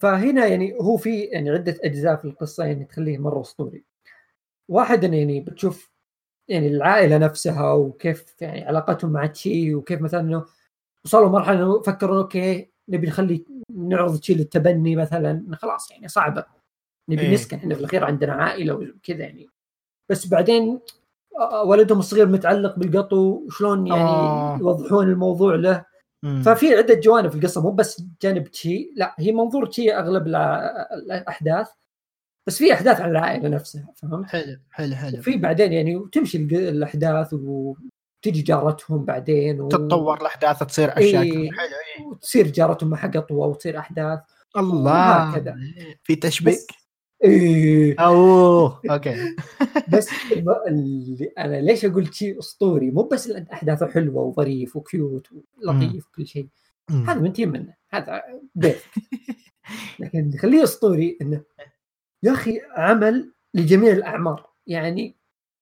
فهنا 0.00 0.46
يعني 0.46 0.74
هو 0.80 0.96
في 0.96 1.20
يعني 1.20 1.50
عده 1.50 1.78
أجزاء 1.84 2.16
في 2.16 2.24
القصة 2.24 2.64
يعني 2.64 2.84
تخليه 2.84 3.18
مرة 3.18 3.40
أسطوري. 3.40 3.84
واحد 4.70 5.04
يعني 5.04 5.40
بتشوف 5.40 5.90
يعني 6.48 6.68
العائلة 6.68 7.18
نفسها 7.18 7.72
وكيف 7.72 8.36
يعني 8.42 8.64
علاقتهم 8.64 9.12
مع 9.12 9.26
تشي 9.26 9.74
وكيف 9.74 10.00
مثلا 10.00 10.20
إنه 10.20 10.46
وصلوا 11.04 11.28
مرحلة 11.28 11.58
إنه 11.58 11.82
فكروا 11.82 12.18
أوكي 12.22 12.70
نبي 12.88 13.06
نخلي 13.06 13.44
نعرض 13.76 14.20
تشي 14.20 14.34
للتبني 14.34 14.96
مثلا. 14.96 15.46
خلاص 15.54 15.90
يعني 15.90 16.08
صعبة. 16.08 16.44
نبي 17.08 17.22
إيه. 17.22 17.34
نسكن 17.34 17.56
إحنا 17.56 17.74
في 17.74 17.80
الأخير 17.80 18.04
عندنا 18.04 18.32
عائلة 18.32 18.74
وكذا 18.74 19.18
يعني. 19.20 19.48
بس 20.10 20.26
بعدين 20.26 20.80
ولدهم 21.64 21.98
الصغير 21.98 22.26
متعلق 22.26 22.78
بالقطو 22.78 23.48
شلون 23.50 23.86
يعني 23.86 24.00
آه. 24.02 24.58
يوضحون 24.60 25.08
الموضوع 25.08 25.54
له 25.54 25.84
مم. 26.22 26.42
ففي 26.42 26.74
عدة 26.74 26.94
جوانب 26.94 27.30
في 27.30 27.36
القصة 27.36 27.62
مو 27.62 27.70
بس 27.70 28.02
جانب 28.22 28.48
تشي 28.48 28.92
لا 28.96 29.14
هي 29.18 29.32
منظور 29.32 29.66
تشي 29.66 29.94
أغلب 29.94 30.26
الاحداث 30.26 31.68
بس 32.46 32.58
في 32.58 32.72
أحداث 32.72 33.00
عن 33.00 33.10
العائله 33.10 33.48
نفسها 33.48 33.92
فهمت؟ 33.96 34.26
حلو 34.26 34.56
حلو 34.70 34.94
حلو 34.94 35.18
وفي 35.18 35.36
بعدين 35.36 35.72
يعني 35.72 35.96
وتمشي 35.96 36.38
الأحداث 36.38 37.32
وتجي 37.32 38.42
جارتهم 38.42 39.04
بعدين 39.04 39.60
و... 39.60 39.68
تتطور 39.68 40.20
الأحداث 40.20 40.62
تصير 40.62 40.98
أشياء 40.98 41.22
إيه. 41.22 41.50
حلو 41.50 41.68
إيه. 41.98 42.06
وتصير 42.06 42.46
جارتهم 42.46 42.90
مع 42.90 43.06
قطوة 43.06 43.46
وتصير 43.46 43.78
أحداث 43.78 44.20
الله 44.56 44.92
وهكذا. 44.92 45.56
في 46.02 46.16
تشبيك 46.16 46.79
أوه 48.00 48.80
okay. 48.90 49.36
بس 49.92 50.08
اللي 50.32 51.32
أنا 51.38 51.60
ليش 51.60 51.84
أقول 51.84 52.14
شيء 52.14 52.38
أسطوري؟ 52.38 52.90
مو 52.90 53.02
بس 53.02 53.28
لأن 53.28 53.46
أحداثه 53.52 53.86
حلوة 53.86 54.22
وظريف 54.22 54.76
و 54.76 54.86
cute 54.86 55.26
ولطيف 55.32 56.06
وكل 56.06 56.26
شيء 56.26 56.48
هذا 56.90 57.20
من 57.20 57.32
تيم 57.32 57.48
منه. 57.52 57.74
هذا 57.90 58.22
بيت 58.54 58.76
لكن 60.00 60.18
اللي 60.18 60.36
يخليه 60.36 60.62
أسطوري 60.62 61.18
إنه 61.22 61.42
يا 62.22 62.32
أخي 62.32 62.60
عمل 62.76 63.32
لجميع 63.54 63.92
الأعمار. 63.92 64.50
يعني 64.66 65.16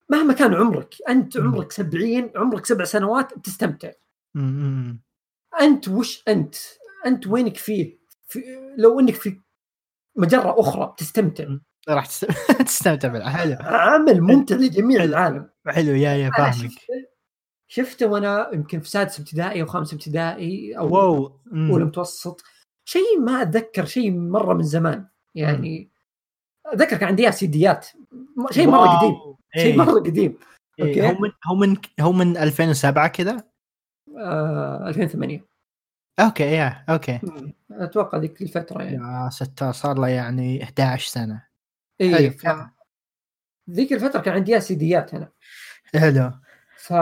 مهما 0.08 0.34
كان 0.34 0.54
عمرك 0.54 0.94
أنت. 1.08 1.36
عمرك 1.36 1.72
70 1.72 2.30
عمرك 2.36 2.66
سبع 2.66 2.84
سنوات 2.84 3.38
بتستمتع 3.38 3.90
أمم. 4.36 5.00
أنت 5.60 5.88
وش 5.88 6.22
أنت؟ 6.28 6.54
أنت 7.06 7.26
وينك 7.26 7.56
فيه؟ 7.56 7.98
في 8.28 8.42
لو 8.76 9.00
إنك 9.00 9.14
في 9.14 9.40
مجرة 10.18 10.60
أخرى 10.60 10.86
بتستمتع 10.92 11.44
راح 11.88 12.06
تست- 12.06 12.26
تستمتع 12.66 13.08
بالله 13.08 13.30
حلو. 13.30 13.56
عمل 13.60 14.20
ممتع 14.20 14.56
لجميع 14.56 15.04
العالم. 15.04 15.50
حلو 15.66 15.92
يا 15.94 16.10
يا 16.14 16.30
فاهمك. 16.30 16.54
شفته 16.70 17.06
شفته 17.70 18.06
وأنا 18.06 18.50
يمكن 18.54 18.80
في 18.80 18.90
سادس 18.90 19.18
ابتدائي 19.20 19.62
أو 19.62 19.66
خامس 19.66 19.92
ابتدائي 19.94 20.78
أو 20.78 20.94
واو. 20.94 21.40
أولى 21.52 21.84
متوسط. 21.84 22.42
شيء 22.88 23.20
ما 23.20 23.42
أتذكر 23.42 23.84
شيء 23.84 24.10
مرة 24.12 24.54
من 24.54 24.62
زمان. 24.62 25.06
يعني 25.34 25.90
أتذكر 26.66 26.96
كان 26.96 27.08
عندي 27.08 27.32
سيديات. 27.32 27.86
شيء 28.50 28.66
مرة. 28.68 28.98
قديم. 28.98 29.14
شيء 29.56 29.72
إيه. 29.72 29.76
مرة 29.76 30.00
قديم. 30.00 30.38
إيه. 30.78 30.88
okay. 30.88 31.08
هو 31.08 31.20
من 31.20 31.30
هو 31.46 31.54
من 31.54 31.76
هو 32.00 32.12
من 32.12 32.36
2007 32.36 33.08
كذا 33.08 33.44
آه 34.18 34.88
2008 34.88 35.44
okay 36.20 36.44
يا 36.44 36.84
okay 36.88 37.20
أتوقع 37.70 38.18
ذيك 38.18 38.42
الفترة 38.42 38.82
يعني 38.82 39.24
يا 39.24 39.30
ستار 39.30 39.72
صار 39.72 39.98
له 39.98 40.08
يعني 40.08 40.62
11 40.64 41.08
سنة 41.08 41.42
اي. 42.00 42.30
ف... 42.30 42.46
ذيك 43.70 43.92
الفترة 43.92 44.20
كان 44.20 44.34
عندي 44.34 44.60
سيديات 44.60 45.14
أنا 45.14 45.28
حلو 45.94 46.32
ف 46.76 46.92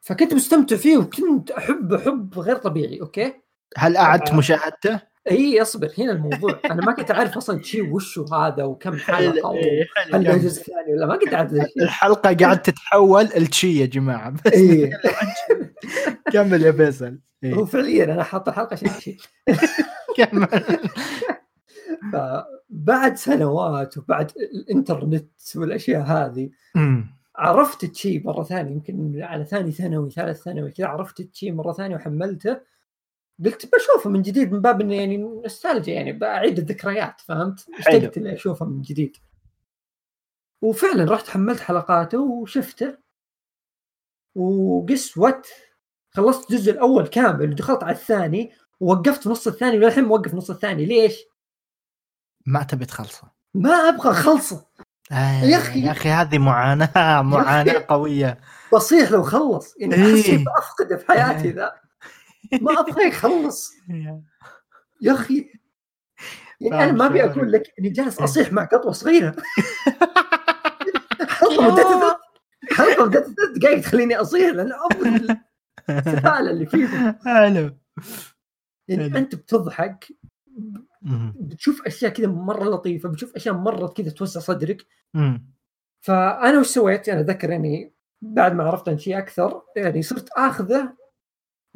فكنت 0.00 0.34
مستمتع 0.34 0.76
فيه 0.76 0.96
وكنت 0.96 1.50
أحب 1.50 1.96
حب 1.96 2.38
غير 2.38 2.56
طبيعي 2.56 3.00
أوكي 3.00 3.34
هل 3.76 3.96
اعدت. 3.96 4.34
مشاهدته؟ 4.34 5.00
اي 5.30 5.62
اصبر 5.62 5.92
هنا 5.98 6.12
الموضوع. 6.12 6.60
أنا 6.64 6.86
ما 6.86 6.92
كنت 6.92 7.10
أعرف 7.10 7.36
أصلا 7.36 7.62
شيء 7.62 7.92
وشو 7.94 8.24
هذا 8.24 8.64
وكم 8.64 8.96
حلقة 9.06 9.54
إيه، 9.54 9.86
هل 10.14 10.24
له. 10.24 10.36
جزء 10.36 10.62
ثاني 10.62 10.92
ولا 10.94 11.06
ما 11.06 11.16
كنت 11.16 11.34
أعرف 11.34 11.52
الحلقة 11.80 12.34
قاعد 12.34 12.62
تتحول 12.62 13.24
لتشي 13.24 13.80
يا 13.80 13.86
جماعة. 13.86 14.30
بس 14.30 14.52
اي 14.52 14.90
كمل 16.32 16.62
يا 16.62 16.72
فيصل. 16.72 17.18
إيه. 17.44 17.54
هو 17.54 17.66
فعليا 17.66 18.04
أنا 18.04 18.22
حاط 18.22 18.48
الحلقة 18.48 18.72
عشان 18.74 18.88
شيء 19.00 19.16
كمل. 20.16 20.48
فبعد 22.12 23.16
سنوات 23.16 23.98
وبعد 23.98 24.32
الإنترنت 24.54 25.30
والأشياء 25.56 26.02
هذه. 26.02 26.50
عرفت 27.36 27.84
تشي 27.84 28.18
مرة 28.24 28.42
ثانية 28.42 28.72
يمكن 28.72 29.22
على 29.22 29.44
ثاني 29.44 29.72
ثانوي 29.72 30.10
ثالث 30.10 30.42
ثانوي 30.42 30.70
كذا 30.70 30.86
عرفت 30.86 31.22
تشي 31.22 31.52
مرة 31.52 31.72
ثانية 31.72 31.96
وحملته. 31.96 32.56
قلت 33.44 33.74
بشوفه 33.74 34.10
من 34.10 34.22
جديد 34.22 34.52
من 34.52 34.60
باب 34.60 34.80
إنه 34.80 34.94
يعني 34.94 35.16
نوستالجيا 35.16 35.94
يعني 35.94 36.12
بعيد 36.12 36.58
الذكريات 36.58 37.20
فهمت؟ 37.20 37.66
اشتقت 37.78 38.18
اني 38.18 38.34
أشوفه 38.34 38.66
من 38.66 38.82
جديد. 38.82 39.16
وفعلا 40.62 41.12
رحت 41.12 41.28
حملت 41.28 41.60
حلقاته 41.60 42.20
وشفته 42.20 42.98
وقس 44.34 45.16
وات 45.18 45.46
خلصت 46.10 46.50
الجزء 46.50 46.72
الأول 46.72 47.06
كامل 47.06 47.50
ودخلت 47.50 47.82
على 47.82 47.92
الثاني 47.92 48.52
ووقفت 48.80 49.22
في 49.22 49.28
نص 49.28 49.46
الثاني 49.46 49.76
وللحين 49.76 50.04
موقف 50.04 50.34
نص 50.34 50.50
الثاني 50.50 50.86
ليش؟ 50.86 51.14
ما 52.46 52.62
تبي 52.62 52.86
تخلصه 52.86 53.30
ما 53.54 53.70
أبغى 53.70 54.10
أخلصه 54.10 54.66
آه 55.12 55.44
يا 55.44 55.56
أخي. 55.56 55.80
يا 55.80 55.90
أخي 55.90 56.08
هذه 56.08 56.38
معاناة 56.38 57.22
معاناة 57.22 57.84
قوية 57.88 58.40
بصيح 58.72 59.10
لو 59.10 59.22
خلص 59.22 59.74
يعني 59.78 59.94
إيه. 59.94 60.44
افقده 60.58 60.96
في 60.96 61.06
حياتي 61.06 61.50
ذا 61.50 61.85
ما 62.60 62.80
أبغى 62.80 63.08
يخلص 63.08 63.72
يا 65.02 65.12
أخي 65.12 65.50
يعني 66.60 66.84
أنا 66.84 66.92
ما 66.92 67.06
أبي 67.06 67.24
أقول 67.24 67.52
لك 67.52 67.74
إني 67.78 67.88
جالس 67.88 68.20
أصيح 68.20 68.52
مع 68.52 68.64
قطوة 68.64 68.92
صغيرة 68.92 69.36
حلقة 71.28 71.70
مدتها 71.70 72.20
حلقة 72.72 73.04
مدتها 73.04 73.20
ثلاث 73.20 73.50
دقائق 73.56 73.80
تخليني 73.80 74.16
أصيح 74.16 74.50
لأن 74.50 74.72
أبغى 74.72 75.36
السفاله 75.88 76.50
اللي 76.50 76.66
فيهم 76.66 77.18
حلو 77.24 77.76
يعني. 78.88 79.18
أنت 79.18 79.34
بتضحك. 79.34 80.08
بتشوف 81.40 81.86
أشياء 81.86 82.12
كذا 82.12 82.26
مرة 82.26 82.64
لطيفة 82.64 83.08
بتشوف 83.08 83.36
أشياء 83.36 83.54
مرة 83.54 83.86
كذا 83.86 84.10
توسع 84.10 84.40
صدرك. 84.40 84.86
فأنا 86.00 86.58
وش 86.58 86.66
سويت؟ 86.66 87.08
أنا 87.08 87.20
اتذكر 87.20 87.50
يعني 87.50 87.94
بعد 88.22 88.54
ما 88.54 88.64
عرفت 88.64 88.88
عن 88.88 88.98
شيء 88.98 89.18
أكثر 89.18 89.62
يعني 89.76 90.02
صرت 90.02 90.28
آخذه 90.36 90.96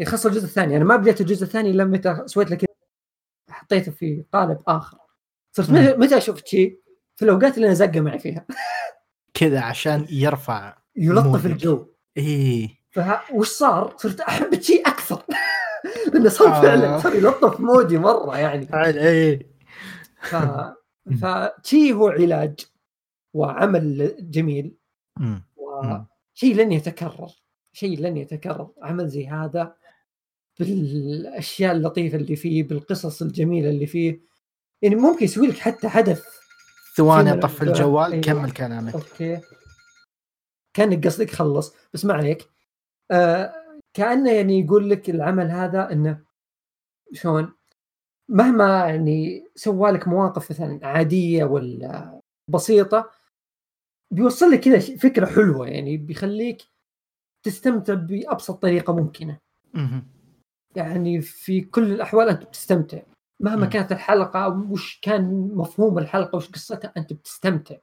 يعني 0.00 0.10
خاصة 0.10 0.28
الجزء 0.28 0.44
الثاني. 0.44 0.76
أنا 0.76 0.84
ما 0.84 0.96
بديت 0.96 1.20
الجزء 1.20 1.42
الثاني 1.44 1.70
إلا 1.70 1.84
متى 1.84 2.22
سويت 2.26 2.54
كذا 2.54 2.68
حطيته 3.50 3.92
في 3.92 4.24
قالب 4.32 4.58
آخر. 4.68 4.98
صرت 5.52 5.68
متى- 5.68 5.98
متى 5.98 6.16
أشوف 6.16 6.44
شيء؟ 6.44 6.80
في 7.16 7.24
الأوقات 7.24 7.56
اللي 7.56 7.66
أنا 7.66 7.74
زقة 7.74 8.00
معي 8.00 8.18
فيها. 8.18 8.46
كذا 9.34 9.60
عشان 9.60 10.06
يرفع 10.10 10.76
يلطف. 10.96 11.46
الجو. 11.46 11.86
فها 12.90 13.22
وش 13.34 13.48
صار؟ 13.48 13.94
صرت 13.96 14.20
أحب 14.20 14.60
شيء 14.60 14.88
أكثر. 14.88 15.22
لأنه 16.14 16.28
صار 16.28 16.48
آه. 16.48 16.62
فعلا 16.62 16.98
صار 16.98 17.14
يلطف 17.14 17.60
مودي 17.60 17.98
مرة 17.98 18.38
يعني. 18.38 18.68
إيه. 18.74 19.50
ف 20.22 20.36
فشي 21.22 21.92
هو 21.92 22.08
علاج 22.08 22.60
وعمل 23.34 24.16
جميل. 24.20 24.76
وشيء 25.56 26.54
لن 26.56 26.72
يتكرر. 26.72 27.28
شيء 27.72 28.00
لن 28.00 28.16
يتكرر. 28.16 28.70
عمل 28.82 29.08
زي 29.08 29.28
هذا 29.28 29.74
بالأشياء 30.58 31.72
اللطيفة 31.76 32.16
اللي 32.18 32.36
فيه 32.36 32.62
بالقصص 32.62 33.22
الجميلة 33.22 33.70
اللي 33.70 33.86
فيه. 33.86 34.20
يعني 34.82 34.94
ممكن 34.96 35.24
يسوي 35.24 35.46
لك 35.46 35.58
حتى 35.58 35.88
حدث 35.88 36.24
ثواني 36.96 37.32
طف 37.40 37.62
ال- 37.62 37.68
الجوال. 37.68 38.12
أيوة. 38.12 38.24
كمل 38.24 38.50
كلامك. 38.50 38.94
أوكي. 38.94 39.40
كأنك 40.74 41.06
قصدك 41.06 41.30
خلص 41.30 41.74
بس 41.94 42.04
ما 42.04 42.14
عليك. 42.14 42.48
آه 43.10 43.54
كأنه 43.94 44.32
يعني 44.32 44.60
يقول 44.60 44.90
لك 44.90 45.10
العمل 45.10 45.50
هذا 45.50 45.92
إنه 45.92 46.24
شلون؟ 47.12 47.52
مهما 48.28 48.86
يعني 48.86 49.44
سوى 49.54 49.90
لك 49.90 50.08
مواقف 50.08 50.50
مثلا 50.50 50.80
عادية 50.86 51.44
ولا 51.44 52.20
بسيطة 52.48 53.10
بيوصل 54.10 54.50
لك 54.50 54.60
كذا 54.60 54.78
فكرة 54.96 55.26
حلوة. 55.26 55.68
يعني 55.68 55.96
بيخليك 55.96 56.62
تستمتع 57.42 57.94
بأبسط 57.94 58.62
طريقة 58.62 58.92
ممكنة. 58.96 59.38
يعني 60.76 61.20
في 61.20 61.60
كل 61.60 61.92
الأحوال 61.92 62.28
أنت 62.28 62.42
بتستمتع. 62.42 62.98
مهما 63.40 63.64
مم. 63.64 63.70
كانت 63.70 63.92
الحلقة 63.92 64.48
وش 64.70 64.98
كان 65.02 65.50
مفهوم 65.54 65.98
الحلقة 65.98 66.36
وش 66.36 66.50
قصتها 66.50 66.92
أنت 66.96 67.12
بتستمتع. 67.12 67.76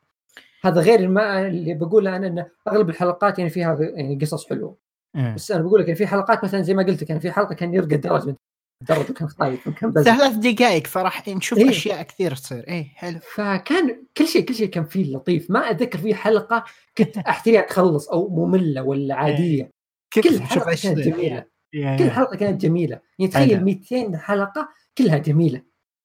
هذا 0.64 0.82
غير 0.82 1.08
ما 1.08 1.48
اللي 1.48 1.74
بقوله 1.74 2.16
أنا 2.16 2.28
إن 2.28 2.46
أغلب 2.68 2.90
الحلقات 2.90 3.40
يعني 3.40 3.52
فيها 3.52 3.78
يعني 3.80 4.20
قصص 4.22 4.50
حلوة. 4.50 4.78
إيه. 5.16 5.34
بس 5.34 5.52
أنا 5.52 5.64
بقول 5.64 5.80
لك 5.82 5.88
يعني 5.88 5.98
في 5.98 6.08
حلقات 6.08 6.44
مثلا 6.44 6.62
زي 6.62 6.74
ما 6.74 6.84
قلت 6.84 7.02
لك 7.02 7.10
يعني 7.10 7.22
في 7.22 7.32
حلقة 7.32 7.56
كان 7.56 7.74
يرقى 7.74 7.96
الدرج 7.96 8.28
من 8.28 8.36
الدرج 8.82 9.10
وكان 9.10 9.28
خايف 9.28 9.68
وكان 9.68 9.92
بزر 9.92 10.16
ثلاث 10.16 10.36
دقائق 10.36 10.88
فراح 10.88 11.28
نشوف 11.28 11.60
إيه. 11.60 11.70
أشياء 11.70 12.04
كثير 12.04 12.36
تصير. 12.36 12.68
إيه 12.68 12.84
حلو. 12.96 13.20
فكان 13.34 14.06
كل 14.18 14.28
شيء 14.28 14.46
كل 14.46 14.56
شيء 14.56 14.70
كان 14.70 14.86
فيه 14.86 15.16
لطيف. 15.16 15.52
ما 15.52 15.72
أتذكر 15.72 16.00
فيه 16.00 16.16
حلقة 16.16 16.64
كنت 16.98 17.18
أحتريها 17.18 17.62
تخلص 17.62 18.10
أو 18.10 18.30
مملة 18.30 18.84
ولا 18.84 19.16
عادية. 19.16 19.70
كل 20.14 20.42
حلقة 20.42 20.76
كانت 20.84 21.00
جميلة. 21.00 21.57
إيه. 21.78 21.98
كل 21.98 22.12
حلقة 22.12 22.36
كانت 22.36 22.62
جميلة 22.62 23.00
يعني 23.20 23.32
تخيل 23.32 23.56
حلو. 23.58 23.66
200 23.66 24.18
حلقة 24.18 24.70
كلها 24.98 25.18
جميلة 25.18 25.62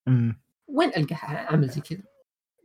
مم. 0.07 0.41
وين 0.69 0.89
ألقى 0.97 1.17
عمل 1.23 1.69
زي 1.69 1.81
كذا 1.81 2.03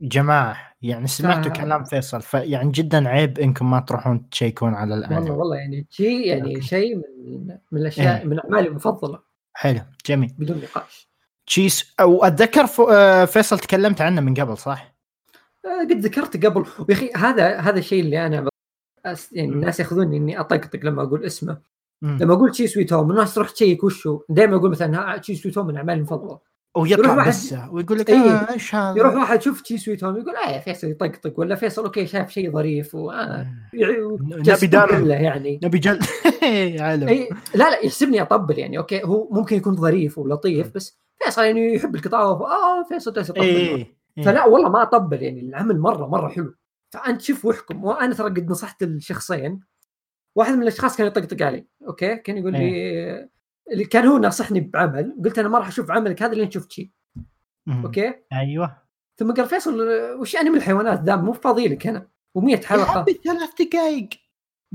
جماعة 0.02 0.58
يعني 0.82 1.08
سمعتوا 1.08 1.52
ف- 1.54 1.58
كلام 1.58 1.84
فيصل 1.84 2.22
فيعني 2.22 2.72
جدا 2.72 3.10
عيب 3.10 3.40
إنكم 3.40 3.70
ما 3.72 3.80
تروحون 3.80 4.30
تشيكون 4.30 4.74
على 4.74 4.92
والله 4.94 5.08
الانمي 5.08 5.30
والله 5.30 5.56
يعني 5.56 5.88
شيء 5.90 6.28
يعني. 6.28 6.62
شيء 6.62 6.96
من 6.96 7.58
من 7.72 7.82
الأشياء 7.82 8.22
إيه. 8.22 8.26
من 8.28 8.40
أعمالي 8.40 8.68
المفضلة 8.68 9.20
حلو 9.54 9.82
جميل 10.06 10.36
بدون 10.40 10.58
نقاش 10.58 11.08
تشيس 11.48 11.94
أو 12.00 12.24
أتذكر. 12.24 12.68
آه، 12.92 13.26
فيصل 13.26 13.60
تكلمت 13.60 14.02
عنه 14.02 14.22
من 14.22 14.34
قبل 14.34 14.58
صح؟ 14.58 14.96
آه، 15.66 15.84
قد 15.84 16.00
ذكرت 16.00 16.46
قبل 16.46 16.66
ويا 16.80 16.96
أخي 16.96 17.12
هذا 17.16 17.60
هذا 17.60 17.80
الشيء 17.80 18.04
اللي 18.04 18.26
أنا 18.26 18.50
يعني. 19.32 19.54
الناس 19.54 19.80
يأخذوني 19.80 20.18
إني 20.18 20.40
أطقطق 20.40 20.80
لما 20.84 21.04
أقول 21.04 21.26
اسمه 21.26 21.58
مم. 22.02 22.18
لما 22.22 22.34
أقول 22.34 22.52
Chi's 22.52 22.68
Sweet 22.68 22.94
Home 22.94 23.12
الناس 23.12 23.34
تروح 23.34 23.50
تشيك 23.50 23.84
وشو؟ 23.84 24.22
دائما 24.30 24.56
أقول 24.56 24.72
مثلا 24.72 25.18
Chi's 25.18 25.36
Sweet 25.36 25.58
Home 25.58 25.68
من 25.68 25.78
أعمالي 25.78 25.98
المفضلة. 25.98 26.40
ويطلع 26.78 27.28
بس 27.28 27.56
ويقول 27.72 28.00
لك 28.00 28.10
إيه. 28.10 28.18
آه 28.18 28.54
إيش 28.54 28.76
هذا؟ 28.76 29.00
يروح 29.00 29.16
واحد 29.16 29.42
شوف 29.42 29.62
Chi's 29.62 29.78
Sweet 29.78 30.04
Home 30.04 30.18
يقول 30.18 30.36
آه 30.36 30.50
يا 30.50 30.60
فيصل 30.60 30.88
يطقطق 30.88 31.40
ولا 31.40 31.56
فيصل 31.56 31.84
okay 31.84 32.08
شاف 32.08 32.30
شيء 32.30 32.52
ظريف. 32.52 32.96
و 32.96 33.12
آه، 33.12 33.48
نبي 33.74 34.68
دارم 34.68 35.06
له 35.08 35.16
يعني. 35.16 35.60
نبي 35.64 35.80
جل 35.80 36.00
اي 36.44 36.78
لا 37.56 37.70
لا 37.70 37.86
يحسبني 37.86 38.22
أطبل 38.22 38.60
يعني 38.60 38.78
أوكي 38.78 39.04
هو 39.04 39.30
ممكن 39.32 39.56
يكون 39.56 39.76
ظريف 39.76 40.18
ولطيف 40.18 40.76
بس 40.76 41.00
فيصل 41.24 41.44
يعني 41.44 41.74
يحب 41.74 41.96
القطاوة 41.96 42.52
آه 42.52 42.84
فيصل 42.90 43.14
جالس 43.14 43.30
يطبل 43.30 43.42
إيه. 43.42 43.98
فلا 44.26 44.46
والله 44.46 44.70
ما 44.70 44.82
أطبل 44.82 45.24
يعني 45.24 45.40
العمل 45.40 45.80
مرة 45.80 46.08
مرة 46.08 46.28
حلو. 46.28 46.56
فأنت 46.94 47.22
شوف 47.22 47.46
واحكم. 47.46 47.84
وأنا 47.84 48.14
ترى 48.14 48.30
قد 48.30 48.52
نصحت 48.52 48.84
الشخصين 48.84 49.60
واحد 50.38 50.54
من 50.54 50.62
الأشخاص 50.62 50.98
كان 50.98 51.08
يطقطق 51.08 51.46
علي 51.46 51.68
okay؟ 51.88 52.16
كان 52.16 52.38
يقول 52.38 52.54
لي 52.54 53.30
اللي 53.72 53.86
كان 53.86 54.06
هو 54.06 54.18
ناصحني 54.18 54.60
بعمل 54.60 55.16
قلت 55.26 55.40
أنا 55.40 55.48
ما 55.50 55.58
راح 55.58 55.68
أشوف 55.68 55.92
عملك 55.92 56.24
هذا 56.24 56.34
لين 56.34 56.52
شفت 56.52 56.72
شيء. 56.72 56.92
okay؟ 57.68 58.14
أيوه. 58.34 58.78
ثم 59.16 59.34
قال 59.34 59.46
فيصل 59.46 59.82
وش 60.20 60.34
يعني 60.34 60.50
من 60.50 60.58
الحيوانات؟ 60.58 61.02
ذا 61.04 61.16
مو 61.16 61.34
فاضي 61.34 61.68
لك 61.68 61.88
أنا 61.88 62.08
و100 62.38 62.68
حلقة. 62.68 62.86
حبي 62.86 63.14
ثلاث 63.14 63.50
دقائق 63.60 64.10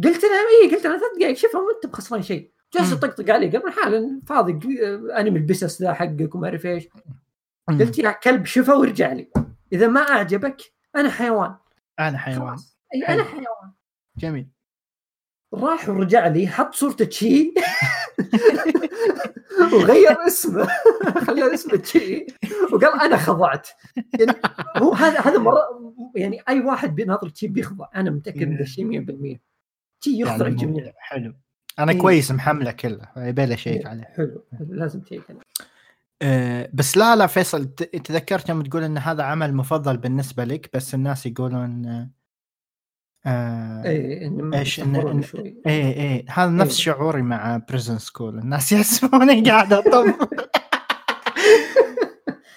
قلت 0.04 0.22
له 0.24 0.62
اي 0.62 0.70
قلت 0.70 0.86
له 0.86 0.98
ثلاث 0.98 1.02
دقائق 1.18 1.36
شوفها 1.36 1.60
ما 1.60 1.66
أنت 1.76 1.92
بخسران 1.92 2.22
شيء. 2.22 2.52
جالس. 2.74 2.92
يطقطق 2.92 3.30
علي 3.30 3.56
قبل 3.56 3.72
حالا 3.72 4.20
فاضي 4.26 4.52
أنمي 5.18 5.38
البسس 5.38 5.82
ذا 5.82 5.92
حقك 5.92 6.34
وما 6.34 6.48
أعرف 6.48 6.66
إيش. 6.66 6.88
قلت 7.68 7.98
يا 7.98 8.10
كلب 8.10 8.44
شوفه 8.44 8.78
وارجع 8.78 9.12
لي. 9.12 9.30
إذا 9.72 9.86
ما 9.86 10.00
أعجبك 10.00 10.62
أنا 10.96 11.10
حيوان. 11.10 11.54
أنا 12.00 12.18
حيوان. 12.18 12.56
أي 12.94 13.14
أنا. 13.14 13.24
حيوان. 13.24 13.72
جميل. 14.16 14.48
راح 15.54 15.88
ورجع 15.88 16.26
لي 16.26 16.46
حط 16.46 16.74
صورة 16.74 16.92
تشي 16.92 17.54
وغير 19.72 20.26
اسمه. 20.26 20.68
خلى 21.26 21.54
اسمه 21.54 21.76
تشي 21.76 22.26
وقال 22.72 23.00
أنا 23.00 23.16
خضعت. 23.16 23.68
يعني 24.18 24.32
هو 24.76 24.92
هذا 24.92 25.20
هذا 25.20 25.38
مرة 25.38 25.60
يعني 26.16 26.40
أي 26.48 26.60
واحد 26.60 26.94
بيناظر 26.94 27.28
تشي 27.28 27.48
بيخضع. 27.48 27.86
أنا 27.96 28.10
متأكد 28.10 28.48
من 28.48 28.56
ذا 28.56 28.62
الشيء 28.62 29.04
100% 29.34 29.38
تشي 30.00 30.20
يخضع 30.20 30.36
يعني 30.36 30.48
الجميع. 30.48 30.92
حلو. 30.98 31.34
أنا 31.78 31.92
إيه. 31.92 31.98
كويس 31.98 32.30
محمله 32.30 32.72
كله. 32.72 33.08
يبي 33.16 33.46
له 33.46 33.56
شيك 33.56 33.86
عليه. 33.86 34.04
حلو. 34.04 34.44
لازم 34.68 35.00
تشيك 35.00 35.22
عليه. 35.30 35.40
أه 36.22 36.70
بس 36.72 36.96
لا 36.96 37.16
لا 37.16 37.26
فيصل 37.26 37.74
تذكرت 37.74 38.48
يوم 38.48 38.62
تقول 38.62 38.82
إن 38.82 38.98
هذا 38.98 39.22
عمل 39.22 39.54
مفضل 39.54 39.96
بالنسبة 39.96 40.44
لك 40.44 40.70
بس 40.74 40.94
الناس 40.94 41.26
يقولون 41.26 42.08
آه، 43.26 43.82
اي 43.84 44.26
إنه 44.26 44.58
إيش؟ 44.58 44.80
إنه- 44.80 44.82
يصبرون 44.82 45.22
إنه- 45.22 45.26
شوي. 45.26 45.62
إيه 45.66 45.92
إيه. 45.92 46.24
هذا 46.30 46.50
نفس 46.50 46.76
إيه. 46.76 46.84
شعوري 46.94 47.22
مع 47.22 47.56
Prison 47.68 47.98
School 47.98 48.38
الناس 48.38 48.72
يحسبوني 48.72 49.50
قاعد 49.50 49.72
أطبل 49.72 50.28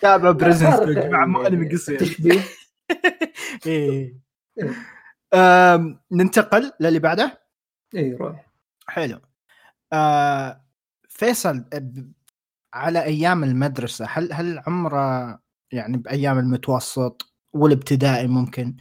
تابع 0.01 0.31
Prison 0.31 0.71
School 0.71 1.27
مو 1.27 1.41
انمي 1.41 1.69
قصير 1.69 1.99
تشبيه 1.99 2.41
إيه. 3.65 4.15
آم، 5.33 5.99
ننتقل 6.11 6.71
للي 6.79 6.99
بعده؟ 6.99 7.41
اي 7.95 8.13
روح. 8.13 8.45
حلو. 8.87 9.19
آه 9.93 10.61
فيصل 11.09 11.65
على 12.73 13.03
أيام 13.03 13.43
المدرسة 13.43 14.05
هل 14.09 14.33
هل 14.33 14.61
عمره 14.67 15.39
يعني 15.71 15.97
بأيام 15.97 16.39
المتوسط 16.39 17.33
والابتدائي 17.53 18.27
ممكن؟ 18.27 18.75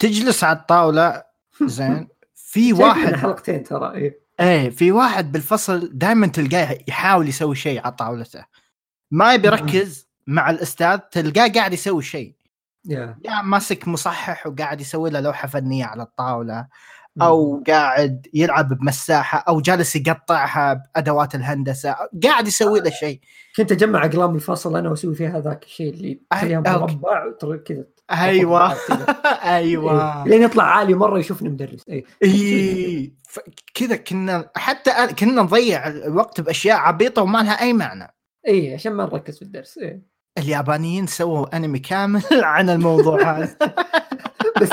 تجلس 0.00 0.44
على 0.44 0.58
الطاولة. 0.58 1.22
زين. 1.64 2.08
في 2.34 2.72
واحد 2.72 3.14
حلقتين 3.14 3.62
ترى 3.62 3.94
اي 3.94 4.20
إيه 4.40 4.70
في 4.70 4.92
واحد 4.92 5.32
بالفصل 5.32 5.90
دائما 5.92 6.26
تلقاه 6.26 6.78
يحاول 6.88 7.28
يسوي 7.28 7.54
شيء 7.54 7.80
على 7.80 7.92
طاولته. 7.92 8.44
ما 9.10 9.34
يبي 9.34 9.46
يركز 9.46 10.08
مع 10.26 10.50
الأستاذ 10.50 10.98
تلقاه 10.98 11.48
قاعد 11.48 11.72
يسوي 11.72 12.02
شيء. 12.02 12.34
يا. 12.84 13.18
يا 13.24 13.42
ماسك 13.42 13.88
مصحح 13.88 14.46
وقاعد 14.46 14.80
يسوي 14.80 15.10
له 15.10 15.20
لوحة 15.20 15.48
فنية 15.48 15.84
على 15.84 16.02
الطاولة 16.02 16.66
أو 17.22 17.62
قاعد 17.68 18.26
يلعب 18.34 18.68
بمساحة 18.74 19.38
أو 19.38 19.60
جالس 19.60 19.96
يقطعها 19.96 20.74
بأدوات 20.74 21.34
الهندسة 21.34 21.96
قاعد 22.24 22.48
يسوي 22.48 22.80
له 22.80 22.90
شيء. 22.90 23.20
كنت 23.56 23.72
أجمع 23.72 24.04
أقلام 24.04 24.34
الفصل 24.34 24.76
أنا 24.76 24.90
وأسوي 24.90 25.14
فيها 25.14 25.40
ذاك 25.40 25.64
الشيء 25.64 25.94
اللي 25.94 26.20
okay. 26.32 26.94
مربع 26.94 27.56
كذا. 27.66 27.84
أيوه. 28.24 28.72
إيه. 28.72 29.56
أيوه. 29.56 30.24
لين 30.28 30.42
يطلع 30.42 30.64
عالي 30.64 30.94
مرة 30.94 31.18
يشوفني 31.18 31.48
مدرس 31.48 31.88
اي 31.88 32.04
اي 32.24 33.12
ف- 33.28 33.38
كذا 33.74 33.96
كنا 33.96 34.50
حتى 34.56 34.90
كنا 35.18 35.42
نضيع 35.42 35.86
الوقت 35.88 36.40
بأشياء 36.40 36.76
عبيطة 36.76 37.22
وما 37.22 37.38
لها 37.38 37.60
أي 37.60 37.72
معنى. 37.72 38.14
اي 38.48 38.74
عشان 38.74 38.92
ما 38.92 39.04
نركز 39.04 39.36
في 39.36 39.42
الدرس. 39.42 39.78
اي 39.78 40.02
اليابانيين 40.38 41.06
سووا 41.06 41.56
أنمي 41.56 41.78
كامل 41.78 42.22
عن 42.42 42.70
الموضوع 42.70 43.22
هذا. 43.38 43.56
بس. 44.60 44.68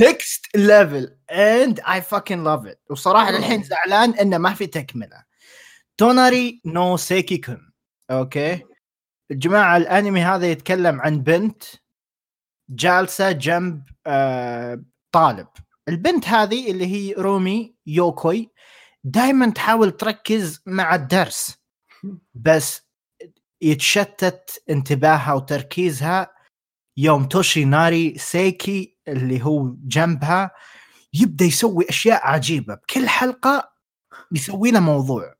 next 0.00 0.56
level 0.56 1.16
and 1.30 1.80
I 1.80 2.02
fucking 2.02 2.44
love 2.44 2.66
it 2.66 2.80
وصراحة 2.90 3.30
للحين 3.30 3.62
زعلان 3.62 4.10
إنه 4.14 4.38
ما 4.38 4.54
في 4.54 4.66
تكملة. 4.66 5.22
Tonari 5.98 6.60
no 6.64 6.96
Seki-kun 6.96 7.72
okay. 8.10 8.62
الجماعة 9.30 9.76
الأنمي 9.76 10.22
هذا 10.22 10.46
يتكلم 10.46 11.00
عن 11.00 11.20
بنت 11.22 11.62
جالسة 12.70 13.32
جنب 13.32 13.82
آه 14.06 14.82
طالب. 15.12 15.48
البنت 15.88 16.28
هذه 16.28 16.70
اللي 16.70 16.86
هي 16.86 17.12
رومي 17.12 17.74
يوكوي 17.86 18.50
دائما 19.04 19.50
تحاول 19.50 19.90
تركز 19.90 20.62
مع 20.66 20.94
الدرس 20.94 21.56
بس 22.34 22.82
يتشتت 23.62 24.62
انتباهها 24.70 25.32
وتركيزها. 25.32 26.36
يوم 26.96 27.24
Toshinari 27.24 28.18
Seki 28.18 28.96
اللي 29.08 29.44
هو 29.44 29.74
جنبها 29.84 30.50
يبدأ 31.14 31.44
يسوي 31.44 31.88
أشياء 31.88 32.26
عجيبة. 32.26 32.74
بكل 32.74 33.08
حلقة 33.08 33.72
يسوي 34.32 34.70
له 34.70 34.80
موضوع. 34.80 35.34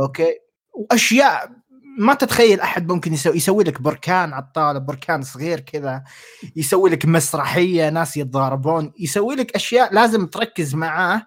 أوكي؟ 0.00 0.38
وأشياء 0.74 1.52
ما 1.98 2.14
تتخيل 2.14 2.60
أحد 2.60 2.92
ممكن 2.92 3.12
يسوي 3.12 3.36
يسوي 3.36 3.64
لك 3.64 3.82
بركان 3.82 4.32
على 4.32 4.44
الطاولة 4.44 4.78
بركان 4.78 5.22
صغير 5.22 5.60
كذا 5.60 6.04
يسوي 6.56 6.90
لك 6.90 7.06
مسرحية 7.06 7.88
ناس 7.90 8.16
يتضاربون 8.16 8.92
يسوي 8.98 9.34
لك 9.34 9.54
أشياء 9.54 9.94
لازم 9.94 10.26
تركز 10.26 10.74
معاه 10.74 11.26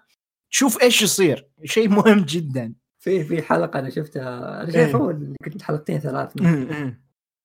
تشوف 0.50 0.82
إيش 0.82 1.02
يصير. 1.02 1.48
شيء 1.64 1.88
مهم 1.88 2.20
جدا. 2.20 2.74
في 2.98 3.24
في 3.24 3.42
حلقة 3.42 3.78
أنا 3.78 3.90
شفتها 3.90 4.38
أنا 4.62 4.66
إيه. 4.66 4.72
شايف 4.72 4.96
اول 4.96 5.36
كنت 5.44 5.62
حلقتين 5.62 5.98
ثلاث. 5.98 6.32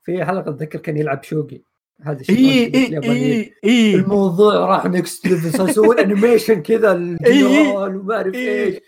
في 0.04 0.26
حلقة 0.26 0.50
أتذكر 0.50 0.80
كان 0.80 0.98
يلعب 0.98 1.24
شوقي. 1.24 1.62
هذا 2.02 2.22
الشيء 2.22 2.76
اي 2.76 2.98
اي. 2.98 3.10
اي 3.10 3.54
اي 3.64 3.96
الموضوع 3.96 4.54
راح 4.56 4.86
next 4.86 5.28
level 5.28 5.58
صار 5.58 5.70
يسوون 5.70 6.00
animation 6.00 6.62
كذا 6.62 6.92
الجنرال 6.98 7.96
وما 7.96 8.16
أعرف 8.16 8.34
إيه. 8.34 8.66
إيش. 8.66 8.84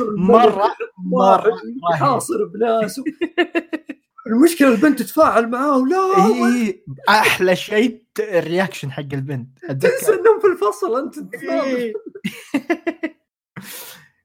مرة 0.16 0.74
مرة 0.98 1.60
يحاصر 1.92 2.44
بناس. 2.44 3.00
المشكلة 4.26 4.68
البنت 4.68 4.98
تتفاعل 5.02 5.48
معاه 5.50 5.78
ولا 5.78 5.96
اي 6.26 6.84
أحلى 7.08 7.56
شيء 7.56 8.02
ال 8.20 8.28
reaction 8.28 8.92
حق 8.92 9.12
البنت 9.12 9.58
تنسى 9.66 10.12
إنهم 10.12 10.40
في 10.40 10.46
الفصل 10.46 11.02
أنت 11.04 11.18
تتفاعل. 11.18 11.64
إيه. 11.64 11.92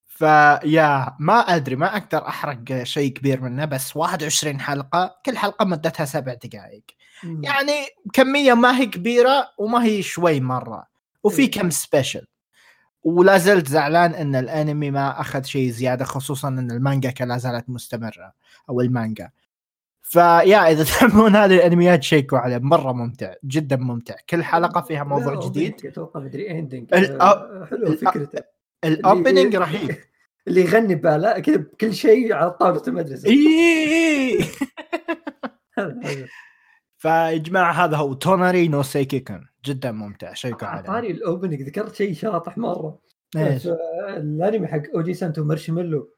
ف 0.07 0.29
yeah 0.29 1.15
ما 1.19 1.39
أدري 1.39 1.75
ما 1.75 1.97
أقدر 1.97 2.27
أحرق 2.27 2.83
شيء 2.83 3.13
كبير 3.13 3.41
منه 3.41 3.65
بس 3.65 3.95
21 3.95 4.59
حلقة 4.59 5.15
كل 5.25 5.37
حلقة 5.37 5.65
مدتها 5.65 6.05
سبع 6.05 6.33
دقائق 6.33 6.83
يعني 7.23 7.73
كمية 8.13 8.53
ما 8.53 8.77
هي 8.77 8.85
كبيرة 8.85 9.47
وما 9.57 9.83
هي 9.83 10.01
شوي 10.01 10.39
مرة. 10.39 10.87
وفي 11.23 11.41
إيه. 11.41 11.51
كم 11.51 11.69
special 11.69 12.27
ولا 13.03 13.37
زلت 13.37 13.67
زعلان 13.67 14.13
إن 14.13 14.35
الأنمي 14.35 14.91
ما 14.91 15.21
أخذ 15.21 15.43
شيء 15.43 15.69
زيادة 15.69 16.05
خصوصا 16.05 16.47
إن 16.47 16.71
المانجا 16.71 17.13
لا 17.25 17.37
زالت 17.37 17.69
مستمرة 17.69 18.33
أو 18.69 18.81
المانجا. 18.81 19.29
ف 20.01 20.15
yeah 20.15 20.71
إذا 20.71 20.83
تحبون 20.89 21.35
هذه 21.35 21.55
الأنميات 21.55 22.03
شيكوا 22.03 22.37
عليه. 22.37 22.57
مرة 22.57 22.91
ممتع 22.91 23.33
جدا 23.45 23.75
ممتع. 23.75 24.15
كل 24.29 24.43
حلقة 24.43 24.81
فيها 24.81 25.03
موضوع 25.03 25.47
جديد. 25.47 25.85
أتوقع 25.85 26.19
مدري 26.19 26.51
ending 26.51 26.93
ال- 26.93 27.21
حلوة 27.69 27.95
فكرته. 27.95 28.43
ال 28.83 28.92
opening 28.92 29.55
رهيب. 29.55 29.95
اللي 30.47 30.61
يغني 30.61 30.95
بالا 30.95 31.39
كذا 31.39 31.55
بكل 31.57 31.93
شيء 31.93 32.33
على 32.33 32.51
طاولة 32.51 32.81
المدرسة. 32.87 33.29
اي. 33.29 34.39
فيا 37.01 37.37
جماعة 37.37 37.71
هذا 37.71 37.97
هو. 37.97 38.13
Tonari 38.13 38.67
no 38.67 38.83
Seki-kun 38.83 39.45
جدا 39.65 39.91
ممتع. 39.91 40.33
شيكوا 40.33 40.67
عليه. 40.67 40.89
أعطاني 40.89 41.11
ال 41.11 41.17
opening. 41.17 41.61
ذكرت 41.61 41.95
شيء 41.95 42.13
شاطح 42.13 42.57
مرة. 42.57 42.99
إيش؟ 43.37 43.67
الأنمي 44.17 44.67
حق 44.67 44.81
Ojisan 44.95 45.13
to 45.13 45.43
Marshmallow. 45.43 46.13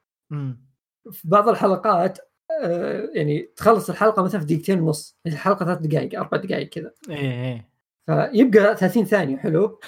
في 1.11 1.27
بعض 1.27 1.49
الحلقات 1.49 2.19
آه، 2.63 3.09
يعني 3.13 3.51
تخلص 3.55 3.89
الحلقة 3.89 4.23
مثلا 4.23 4.39
في 4.41 4.45
دقيقتين 4.45 4.79
ونص. 4.79 5.17
الحلقة 5.27 5.65
ثلاث 5.65 5.77
دقائق 5.77 6.19
أربع 6.19 6.37
دقائق 6.37 6.69
كذا. 6.69 6.91
إيه 7.09 7.17
إيه. 7.17 7.69
فيبقى 8.05 8.77
30 8.77 9.05
ثانية. 9.05 9.37
حلو. 9.37 9.79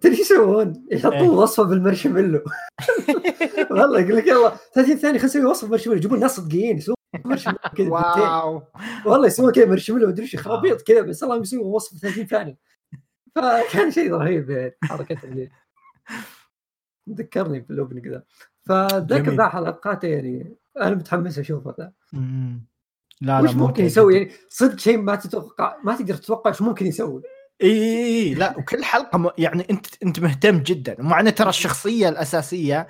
تدري 0.00 0.12
إيش 0.12 0.20
يسوون؟ 0.20 0.86
إيه. 0.92 0.98
يحطون 0.98 1.28
وصفة 1.28 1.62
بالمارشميلو. 1.62 2.44
والله 3.70 4.00
يقول 4.00 4.16
لك 4.16 4.26
يلا 4.26 4.52
30 4.74 4.96
ثانية 4.96 5.18
خلينا 5.18 5.24
نسوي 5.24 5.44
وصفة 5.44 5.62
بالمارشميلو. 5.62 5.98
يجيبون 5.98 6.20
ناس 6.20 6.36
صدقين. 6.36 6.76
يسوون 6.78 6.96
كذا. 7.76 7.88
wow. 7.88 8.62
والله 9.06 9.26
يسوون 9.26 9.52
كذا 9.52 9.66
مارشميلو 9.66 10.08
مدري 10.08 10.22
إيش 10.22 10.36
خرابيط 10.36 10.82
كذا 10.82 11.00
بس 11.00 11.22
الله 11.22 11.36
يسوون 11.36 11.66
وصفه 11.66 11.98
30 11.98 12.26
ثانية. 12.26 12.58
فكان 13.34 13.90
شيء 13.90 14.12
رهيب 14.12 14.74
حركة 14.84 15.18
اللي 15.24 15.50
ذكرني 17.10 17.60
بال 17.60 17.71
opening 17.71 18.08
ذا. 18.08 18.22
فذاك. 18.62 19.28
ذا 19.28 19.48
حلقاته 19.48 20.08
يعني 20.08 20.56
أنا 20.76 20.94
متحمس 20.94 21.38
أشوفه 21.38 21.74
ذا. 21.78 21.92
لا 23.20 23.40
وش 23.40 23.50
لا 23.50 23.56
ممكن 23.56 23.62
ممتع 23.62 23.84
يسوي. 23.84 24.16
يعني 24.16 24.30
صدق 24.48 24.78
شيء 24.78 24.98
ما 24.98 25.16
تتوقع 25.16 25.76
ما 25.84 25.96
تقدر 25.96 26.14
تتوقع 26.14 26.50
إيش 26.50 26.62
ممكن 26.62 26.86
يسوي. 26.86 27.22
إي 27.62 28.34
لا 28.34 28.58
وكل 28.58 28.84
حلقة 28.84 29.18
م... 29.18 29.30
يعني 29.38 29.66
أنت 29.70 29.86
أنت 30.02 30.20
مهتم 30.20 30.58
جدا. 30.58 30.96
ومع 31.00 31.20
انه 31.20 31.30
ترى 31.30 31.48
الشخصية 31.48 32.08
الأساسية 32.08 32.86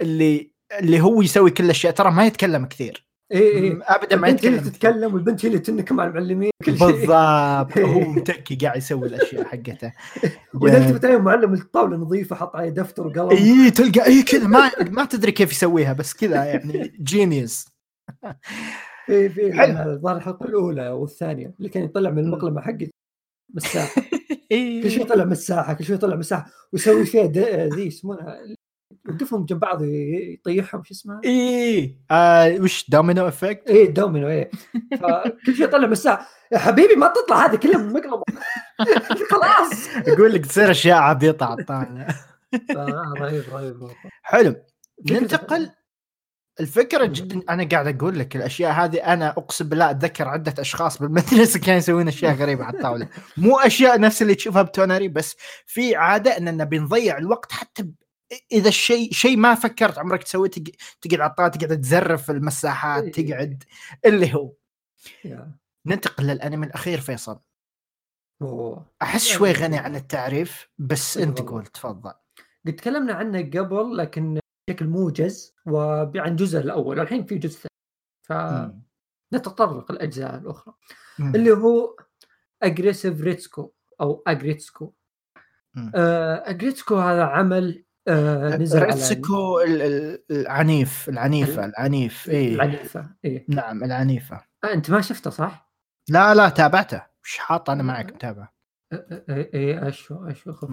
اللي 0.00 0.52
اللي 0.80 1.00
هو 1.00 1.22
يسوي 1.22 1.50
كل 1.50 1.64
الأشياء 1.64 1.92
ترى 1.92 2.10
ما 2.10 2.26
يتكلم 2.26 2.66
كثير. 2.66 3.05
اي 3.32 3.38
اي 3.58 3.78
ابدا 3.82 4.16
ما 4.16 4.28
البنت 4.28 4.44
هي 4.44 4.48
اللي. 4.48 4.60
تتكلم 4.70 5.14
والبنت 5.14 5.44
هي 5.44 5.48
اللي 5.48 5.58
تنك 5.58 5.92
مع 5.92 6.06
المعلمين 6.06 6.50
كل 6.64 6.78
شيء. 6.78 6.86
بالضبط. 6.86 7.78
هو 7.94 8.00
متكي 8.00 8.56
قاعد 8.56 8.76
يسوي 8.76 9.06
الأشياء 9.08 9.44
حقته. 9.44 9.92
وإذا 10.60 10.78
التفت 10.78 11.04
عليه 11.04 11.16
معلم 11.18 11.54
الطاولة 11.54 11.96
نظيفة 11.96 12.36
حط 12.36 12.56
عليه 12.56 12.70
دفتر 12.70 13.06
وقلم. 13.06 13.30
اي 13.30 13.70
تلقى 13.70 14.06
اي 14.06 14.22
كذا. 14.22 14.46
ما 14.46 14.70
ما 14.90 15.04
تدري 15.04 15.32
كيف 15.32 15.52
يسويها 15.52 15.92
بس 15.92 16.14
كذا 16.14 16.44
يعني. 16.44 16.92
جينيوس 17.02 17.68
في 19.06 19.28
في. 19.28 19.64
الظاهر 19.64 20.16
الحلقة 20.16 20.46
الأولى 20.46 20.88
والثانية 20.88 21.54
اللي 21.58 21.68
كان 21.68 21.84
يطلع 21.84 22.10
من 22.10 22.18
المقلمة 22.18 22.60
حقت 22.60 22.90
مساحة. 23.54 24.02
اي 24.52 24.82
كل 24.82 24.90
شوي 24.90 25.02
يطلع 25.02 25.24
مساحة 25.24 25.72
كل 25.74 25.84
شوي 25.84 25.96
يطلع 25.96 26.16
مساحة. 26.16 26.50
ويسوي 26.72 27.04
فيها 27.06 27.26
د- 27.26 27.70
ذي 27.74 27.86
يسمونها 27.86 28.38
يوقفهم 29.08 29.44
جنب 29.44 29.60
بعض 29.60 29.82
يطيحهم 29.82 30.82
شو 30.84 30.94
اسمها؟ 30.94 31.20
إي 31.24 31.96
آه 32.10 32.56
وش 32.60 32.90
domino 32.90 33.28
effect؟ 33.28 33.70
إيه 33.70 33.86
الدومينو 33.88 34.28
إيه 34.28 34.50
فكل 35.00 35.54
شوي 35.56 35.64
يطلع 35.66 35.86
مساحة. 35.86 36.26
يا 36.52 36.58
حبيبي 36.58 36.94
ما 36.94 37.12
تطلع 37.12 37.46
هذه 37.46 37.56
كلها 37.56 37.78
من 37.78 37.88
المقلمه 37.88 38.22
خلاص. 39.30 39.88
يقول 40.08 40.32
لك 40.32 40.46
تصير 40.46 40.70
أشياء 40.70 40.98
عبيطة 40.98 41.46
على 41.46 41.60
الطاولة. 41.60 42.06
رهيب 43.20 43.44
رهيب. 43.52 43.88
حلو. 44.22 44.54
ننتقل. 45.10 45.70
الفكرة 46.60 47.04
جدا 47.06 47.42
أنا 47.50 47.68
قاعد 47.68 47.96
أقول 47.96 48.18
لك 48.18 48.36
الأشياء 48.36 48.72
هذه 48.72 48.96
أنا 49.12 49.28
أقسم 49.28 49.68
بالله 49.68 49.90
أتذكر 49.90 50.28
عدة 50.28 50.54
أشخاص 50.58 50.98
بالمدرسة 51.02 51.60
كانوا 51.60 51.78
يسوون 51.78 52.08
أشياء 52.08 52.34
غريبة 52.34 52.64
على 52.64 52.76
الطاولة. 52.76 53.08
مو 53.36 53.58
أشياء 53.58 54.00
نفس 54.00 54.22
اللي 54.22 54.34
تشوفها 54.34 54.62
ب 54.62 54.69
Tonari 54.69 55.08
بس 55.08 55.36
في 55.66 55.96
عادة 55.96 56.36
اننا 56.36 56.64
بنضيع 56.64 57.18
الوقت 57.18 57.52
حتى. 57.52 57.88
إذا 58.52 58.68
الشيء 58.68 59.12
شيء 59.12 59.36
ما 59.36 59.54
فكرت 59.54 59.98
عمرك 59.98 60.22
تسويه 60.22 60.50
تق... 60.50 60.62
تقعد 61.00 61.20
على 61.20 61.30
الطاولة 61.30 61.52
تقعد 61.52 61.80
تزرف 61.80 62.22
في 62.26 62.32
المساحات 62.32 63.18
إيه. 63.18 63.28
تقعد 63.28 63.64
اللي 64.06 64.34
هو. 64.34 64.52
ننتقل 65.86 66.24
للأنمي 66.24 66.66
الأخير 66.66 67.00
فيصل 67.00 67.40
أوه. 68.42 68.86
أحس 69.02 69.26
شوي 69.26 69.52
غني 69.52 69.78
عن 69.78 69.96
التعريف 69.96 70.68
بس 70.78 71.18
أنت. 71.18 71.40
قول 71.40 71.66
تفضل 71.66 72.12
قد 72.66 72.76
تكلمنا 72.76 73.14
عنه 73.14 73.38
قبل 73.38 73.96
لكن 73.96 74.40
بشكل 74.68 74.86
موجز 74.86 75.54
وعن 75.66 76.36
جزء 76.36 76.58
الأول 76.58 76.98
والحين 76.98 77.24
في 77.24 77.38
جزء 77.38 77.68
ثاني 78.28 78.82
فنتطرق 79.32 79.90
الاجزاء 79.90 80.38
الأخرى 80.38 80.74
مم. 81.18 81.34
اللي 81.34 81.50
هو 81.50 81.96
Aggressive 82.62 83.20
Retsuko 83.20 83.72
أو 84.00 84.22
Aggretsuko 84.26 84.92
مم. 85.74 85.92
آه، 85.94 86.50
Aggretsuko 86.50 86.96
هذا 86.96 87.24
عمل 87.24 87.85
آه، 88.08 88.56
نزل 88.56 88.78
على 88.78 88.86
ريتسكو 88.86 89.60
ال- 89.60 89.82
ال- 89.82 90.22
العنيف 90.30 91.08
العنيفة 91.08 91.64
العنيف 91.64 92.28
إيه. 92.30 92.54
العنيفة 92.54 93.10
إيه. 93.24 93.44
نعم 93.48 93.84
العنيفة. 93.84 94.40
آه، 94.64 94.72
أنت 94.74 94.90
ما 94.90 95.00
شفته 95.00 95.30
صح؟ 95.30 95.70
لا 96.08 96.34
لا 96.34 96.48
تابعته. 96.48 97.02
وش 97.24 97.38
حاط 97.38 97.70
أنا 97.70 97.82
معك 97.82 98.12
متابع. 98.12 98.48
إيه، 98.92 99.50
إيه، 99.54 99.88
أشو 99.88 100.14
أشو 100.28 100.52
خفت 100.52 100.70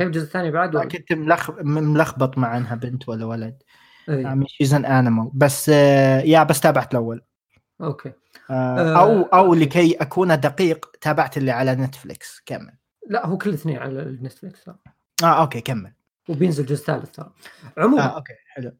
الجزء 0.00 0.24
الثاني 0.24 0.50
بعد؟ 0.50 0.76
كنت 0.76 1.12
ملخبط 1.60 2.38
مع 2.38 2.56
أنها 2.56 2.74
بنت 2.74 3.08
ولا 3.08 3.24
ولد. 3.24 3.62
she's 4.46 4.74
an 4.74 4.84
animal 4.84 5.30
بس 5.34 5.70
آه، 5.74 6.20
yeah 6.20 6.42
بس 6.42 6.60
تابعت 6.60 6.92
الأول. 6.92 7.22
okay. 7.80 8.12
آه 8.50 9.00
أو 9.00 9.22
أو 9.22 9.54
لكي 9.54 9.94
أكون 9.94 10.40
دقيق 10.40 10.90
تابعت 11.00 11.36
اللي 11.36 11.50
على 11.50 11.74
Netflix. 11.74 12.42
كمل. 12.46 12.72
لا 13.08 13.26
هو 13.26 13.38
كل 13.38 13.52
اثنين 13.52 13.78
على 13.78 14.02
ال 14.02 14.10
Netflix 14.10 14.68
آه 14.68 15.40
okay 15.40 15.60
كمل. 15.60 15.92
وبينزل 16.28 16.66
جزء 16.66 16.84
ثالث 16.84 17.10
ترى. 17.10 17.32
عموما 17.78 18.04
آه 18.04 18.16
okay 18.16 18.32
حلو. 18.46 18.72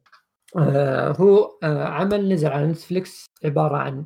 آه 0.58 1.12
هو 1.12 1.58
آه 1.62 1.84
عمل 1.84 2.32
نزل 2.32 2.48
على 2.48 2.66
Netflix 2.66 3.26
عبارة 3.44 3.76
عن 3.76 4.04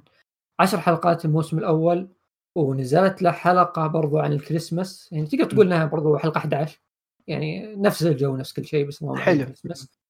عشر 0.61 0.80
حلقات 0.80 1.24
الموسم 1.24 1.59
الأول 1.59 2.09
ونزلت 2.57 3.22
له 3.22 3.30
حلقة 3.30 3.86
برضو 3.86 4.18
عن 4.18 4.32
الكريسماس. 4.32 5.09
يعني 5.12 5.26
تقدر 5.26 5.45
تقول 5.45 5.66
إنها 5.66 5.84
برضو 5.84 6.16
حلقة 6.16 6.38
11 6.38 6.80
يعني 7.26 7.76
نفس 7.76 8.03
الجو 8.03 8.36
نفس 8.36 8.53
كل 8.53 8.64
شيء 8.64 8.88
بس 8.88 9.05
حلو. 9.05 9.41
الكريسماس. 9.41 10.01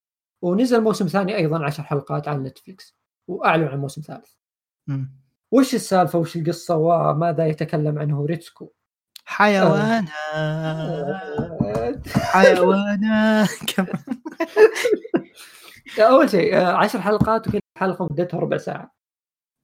ونزل 0.43 0.81
موسم 0.81 1.07
ثاني 1.07 1.37
أيضا 1.37 1.64
10 1.64 1.85
حلقات 1.85 2.28
على 2.28 2.39
نتفلكس 2.39 2.97
وأعلن 3.28 3.64
عن 3.64 3.78
موسم 3.78 4.03
ثالث. 4.03 4.31
وش 5.51 5.74
السالفة؟ 5.74 6.18
وش 6.18 6.37
القصة؟ 6.37 6.76
وماذا 6.76 7.47
يتكلم 7.47 7.99
عنه 7.99 8.26
ريتسكو؟ 8.26 8.72
حيوانات. 9.24 10.05
آه، 10.35 11.20
حيوانات 12.09 13.48
كمل. 13.76 13.92
أول 15.98 16.30
شيء 16.30 16.57
آه، 16.57 16.72
عشر 16.76 17.01
حلقات 17.01 17.48
وكل 17.48 17.61
حلقة 17.78 18.05
مدتها 18.05 18.40
ربع 18.40 18.57
ساعة 18.57 18.94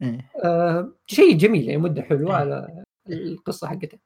إيه. 0.03 0.30
آه، 0.45 0.93
شيء 1.07 1.37
جميل 1.37 1.64
يعني 1.68 1.76
مدة 1.82 2.03
حلوة 2.03 2.34
على 2.37 2.84
القصة 3.09 3.68
حقته 3.68 3.99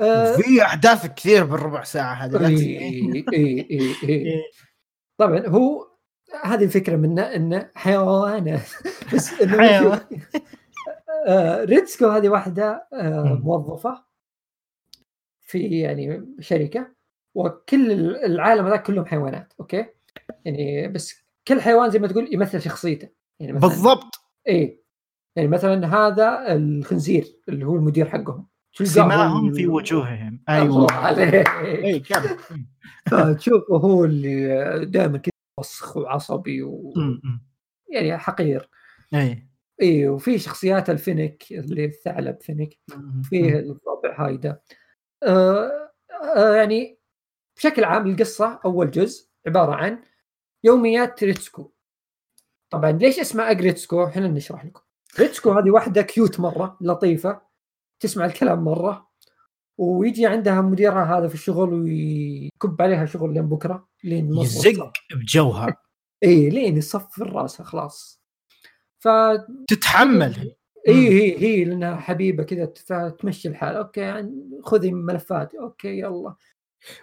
آه، 0.00 0.36
في 0.36 0.62
أحداث 0.62 1.06
كثير 1.06 1.44
بالربع 1.44 1.82
ساعة 1.84 2.14
هذه 2.14 2.46
اي 2.46 2.56
تس- 2.56 2.62
اي 3.32 3.66
اي 3.70 3.94
اي 4.02 4.08
إيه. 4.08 4.42
طبعا 5.20 5.46
هو 5.46 5.86
هذه 6.44 6.64
الفكرة 6.64 6.96
منه 6.96 7.22
إنه 7.22 7.70
حيوانات 7.74 8.68
بس 9.14 9.40
إنه 9.40 9.58
حيوان. 9.58 10.00
آه، 11.26 11.64
ريتسكو 11.64 12.06
هذه 12.06 12.28
واحدة 12.28 12.88
آه، 12.92 13.22
مم. 13.22 13.40
موظفة 13.44 14.04
في 15.40 15.80
يعني 15.80 16.26
شركة 16.40 16.94
وكل 17.34 17.92
العالم 18.16 18.66
هذا 18.66 18.76
كلهم 18.76 19.04
حيوانات 19.04 19.52
okay؟ 19.60 19.86
يعني 20.44 20.88
بس 20.88 21.24
كل 21.48 21.60
حيوان 21.60 21.90
زي 21.90 21.98
ما 21.98 22.08
تقول 22.08 22.34
يمثل 22.34 22.60
شخصيته. 22.60 23.08
يعني 23.40 23.52
مثلا 23.52 23.68
بالضبط. 23.68 24.14
إيه. 24.48 24.82
يعني 25.36 25.48
مثلا 25.48 25.86
هذا 25.86 26.54
الخنزير 26.54 27.24
اللي 27.48 27.66
هو 27.66 27.76
المدير 27.76 28.08
حقهم. 28.08 28.46
سماهم 28.72 29.52
في 29.52 29.66
وجوههم. 29.66 30.42
أيوه. 30.48 30.92
عليك. 30.92 31.48
اي 31.64 32.00
كمل 32.00 32.36
فتشوفه 33.10 33.76
هو 33.76 34.04
اللي 34.04 34.86
دائما 34.86 35.18
كذا 35.18 35.32
وسخ 35.60 35.96
وعصبي 35.96 36.62
أمم. 36.62 37.40
ويعني 37.90 38.18
حقير. 38.18 38.68
اي 39.14 39.48
اي 39.82 40.08
وفي 40.08 40.38
شخصيات 40.38 40.90
ال 40.90 40.98
fennec 40.98 41.44
اللي 41.50 41.84
الثعلب 41.84 42.40
fennec. 42.40 42.78
فيه 43.22 43.58
الطابع 43.58 44.26
هايدا 44.26 44.60
آه 45.22 45.90
آه 46.36 46.54
يعني 46.54 47.01
بشكل 47.62 47.84
عام 47.84 48.10
القصة 48.10 48.60
أول 48.64 48.90
جزء 48.90 49.28
عبارة 49.46 49.74
عن 49.74 50.02
يوميات 50.64 51.24
ريتسكو. 51.24 51.72
طبعا 52.70 52.92
ليش 52.92 53.18
اسمها 53.18 53.50
أجريتسكو 53.50 54.04
إحنا 54.04 54.28
نشرح 54.28 54.64
لكم. 54.64 54.80
ريتسكو 55.18 55.50
هذه 55.50 55.70
واحدة 55.70 56.02
cute 56.02 56.40
مرة 56.40 56.78
لطيفة 56.80 57.42
تسمع 58.00 58.24
الكلام 58.24 58.64
مرة 58.64 59.10
ويجي 59.78 60.26
عندها 60.26 60.60
مديرها 60.60 61.18
هذا 61.18 61.28
في 61.28 61.34
الشغل 61.34 61.74
ويكب 61.74 62.82
عليها 62.82 63.06
شغل 63.06 63.34
لين 63.34 63.48
بكرة 63.48 63.88
لين 64.04 64.38
يزق 64.38 64.92
بجوها 65.14 65.76
اي 66.22 66.50
لين 66.50 66.76
يصفر 66.76 67.32
راسها 67.32 67.64
خلاص. 67.64 68.22
ف 68.98 69.08
تتحمل. 69.68 70.54
هي. 70.86 70.94
اي 70.94 71.08
هي 71.08 71.38
هي 71.38 71.64
لأنها 71.64 71.96
حبيبة 71.96 72.42
كذا 72.42 73.08
تمشي 73.08 73.48
الحال. 73.48 73.76
okay 73.76 74.00
يعني 74.00 74.60
خذي 74.62 74.92
ملفات 74.92 75.54
okay 75.54 75.98
يلا. 75.98 76.34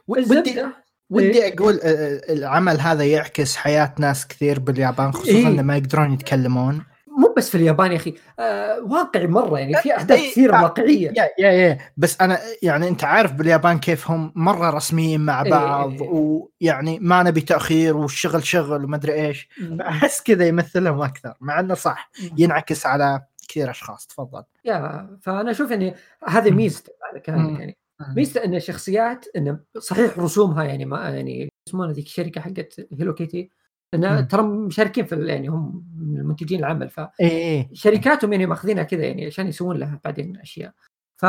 ودي 0.08 0.66
ودي 1.10 1.48
أقول 1.48 1.80
آه، 1.84 1.88
آه، 1.88 2.34
العمل 2.34 2.80
هذا 2.80 3.06
يعكس 3.06 3.56
حياة 3.56 3.96
ناس 4.00 4.28
كثير 4.28 4.60
باليابان 4.60 5.12
خصوصا 5.12 5.32
إيه. 5.32 5.48
لما 5.48 5.78
يقدرون 5.78 6.14
يتكلمون 6.14 6.84
مو 7.20 7.34
بس 7.38 7.50
في 7.50 7.56
اليابان 7.56 7.92
يا 7.92 7.98
أخي 7.98 8.16
آه 8.40 8.80
واقعي 8.80 9.28
مرة 9.28 9.60
يعني 9.60 9.76
في 9.76 9.96
أحداث 9.96 10.20
إيه، 10.20 10.32
كثيرة 10.32 10.58
آه، 10.58 10.64
واقعية 10.64 11.14
يا 11.18 11.30
يا 11.40 11.52
يا 11.52 11.78
بس 11.98 12.22
أنا 12.22 12.40
يعني 12.62 12.88
أنت 12.88 13.04
عارف 13.04 13.34
باليابان 13.34 13.80
كيف 13.80 14.12
هم 14.12 14.32
مرة 14.36 14.70
رسميين 14.70 15.22
مع 15.22 15.44
إيه، 15.44 15.52
بعض 15.52 16.02
إيه. 16.02 16.10
ويعني 16.10 17.00
ما 17.00 17.24
نبي 17.24 17.42
تأخير 17.42 17.98
والشغل 17.98 18.46
شغل 18.46 18.84
وما 18.84 18.96
أدري 18.96 19.14
إيش 19.14 19.50
احس 19.82 20.22
كذا 20.22 20.48
يمثلهم 20.48 21.02
أكثر 21.02 21.34
مع 21.42 21.60
إنه 21.60 21.74
صح 21.74 22.12
ينعكس 22.38 22.86
على 22.86 23.22
كثير 23.50 23.70
أشخاص 23.70 24.08
تفضل 24.08 24.44
يا 24.66 25.10
فأنا 25.22 25.52
أشوف 25.52 25.72
اني 25.72 25.96
هذه 26.28 26.50
مم. 26.52 26.58
ميزته 26.58 26.92
على 27.10 27.20
كلامك. 27.20 27.60
يعني 27.60 27.78
ميزته 28.08 28.44
أن 28.44 28.56
الشخصيات 28.56 29.26
انه 29.36 29.60
صحيح 29.78 30.20
رسومها 30.20 30.64
يعني 30.64 30.86
ما 30.86 31.10
يعني 31.10 31.50
يسمونها 31.68 31.94
ذيك 31.94 32.06
الشركة 32.06 32.42
حقت 32.42 32.88
هيلو 32.94 33.14
كيتي 33.14 33.50
مم. 33.96 34.28
ترى 34.32 34.44
مشاركين 34.44 35.06
في 35.06 35.26
يعني 35.26 35.48
هم 35.48 35.86
من 35.98 36.18
المنتجين 36.18 36.60
العمل 36.60 36.90
ف 36.90 37.00
اي 37.00 37.08
اي 37.22 37.70
شركاتهم 37.74 38.34
يعني 38.34 38.46
ماخذينها 38.46 38.84
كذا 38.84 39.06
يعني 39.06 39.26
عشان 39.26 39.48
يسوون 39.48 39.78
لها 39.78 40.02
بعدين 40.04 40.38
أشياء. 40.38 40.74
ف 41.22 41.26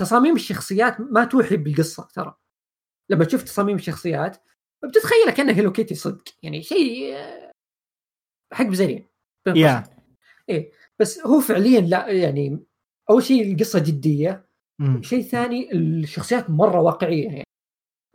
تصاميم 0.00 0.34
الشخصيات 0.34 1.00
ما 1.00 1.24
توحي 1.24 1.56
بالقصة 1.56 2.08
ترى. 2.14 2.34
لما 3.10 3.24
تشوف 3.24 3.42
تصاميم 3.42 3.76
الشخصيات 3.76 4.36
بتتخيلها 4.84 5.30
كانها 5.30 5.54
هيلو 5.54 5.72
كيتي 5.72 5.94
صدق 5.94 6.24
يعني 6.42 6.62
شيء 6.62 7.16
حق 8.52 8.64
بزرين 8.66 9.08
يا. 9.46 9.84
بس 10.98 11.26
هو 11.26 11.40
فعليا 11.40 11.80
لا 11.80 12.08
يعني 12.08 12.64
أول 13.10 13.22
شيء 13.22 13.52
القصة 13.52 13.78
جدية. 13.78 14.49
مم. 14.80 15.02
شيء 15.02 15.22
ثاني 15.22 15.72
الشخصيات 15.72 16.50
مرة 16.50 16.80
واقعية 16.80 17.24
يعني. 17.24 17.44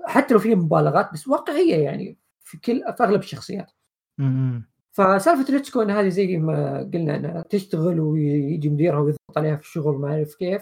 حتى 0.05 0.33
لو 0.33 0.39
في 0.39 0.55
مبالغات 0.55 1.13
بس 1.13 1.27
واقعية 1.27 1.75
يعني 1.75 2.17
في 2.43 2.57
كل 2.57 2.83
في 2.97 3.03
أغلب 3.03 3.19
الشخصيات. 3.19 3.71
مم. 4.17 4.69
فسالفة 4.91 5.53
ريتسكو 5.53 5.81
إن 5.81 5.91
هذه 5.91 6.09
زي 6.09 6.37
ما 6.37 6.79
قلنا 6.93 7.15
إنها 7.15 7.41
تشتغل 7.49 7.99
ويجي 7.99 8.69
مديرها 8.69 8.99
ويضغط 8.99 9.37
عليها 9.37 9.55
في 9.55 9.61
الشغل 9.61 9.95
ما 9.97 10.13
أعرف 10.13 10.35
كيف. 10.35 10.61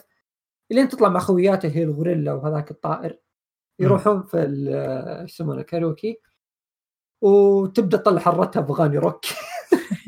إلين 0.72 0.90
تطلع 0.90 1.10
مع 1.10 1.20
خوياته 1.20 1.70
هي 1.70 1.84
الغوريلا 1.84 2.34
وهذاك 2.34 2.72
الطائر. 2.72 3.20
يروحون 3.80 4.24
في 4.24 4.38
إيش 5.22 5.32
يسمونه 5.34 5.62
كاريوكي. 5.62 6.18
وتبدأ 7.22 7.98
تطلع 7.98 8.20
حرتها 8.20 8.62
بأغاني 8.62 8.98
روك. 8.98 9.22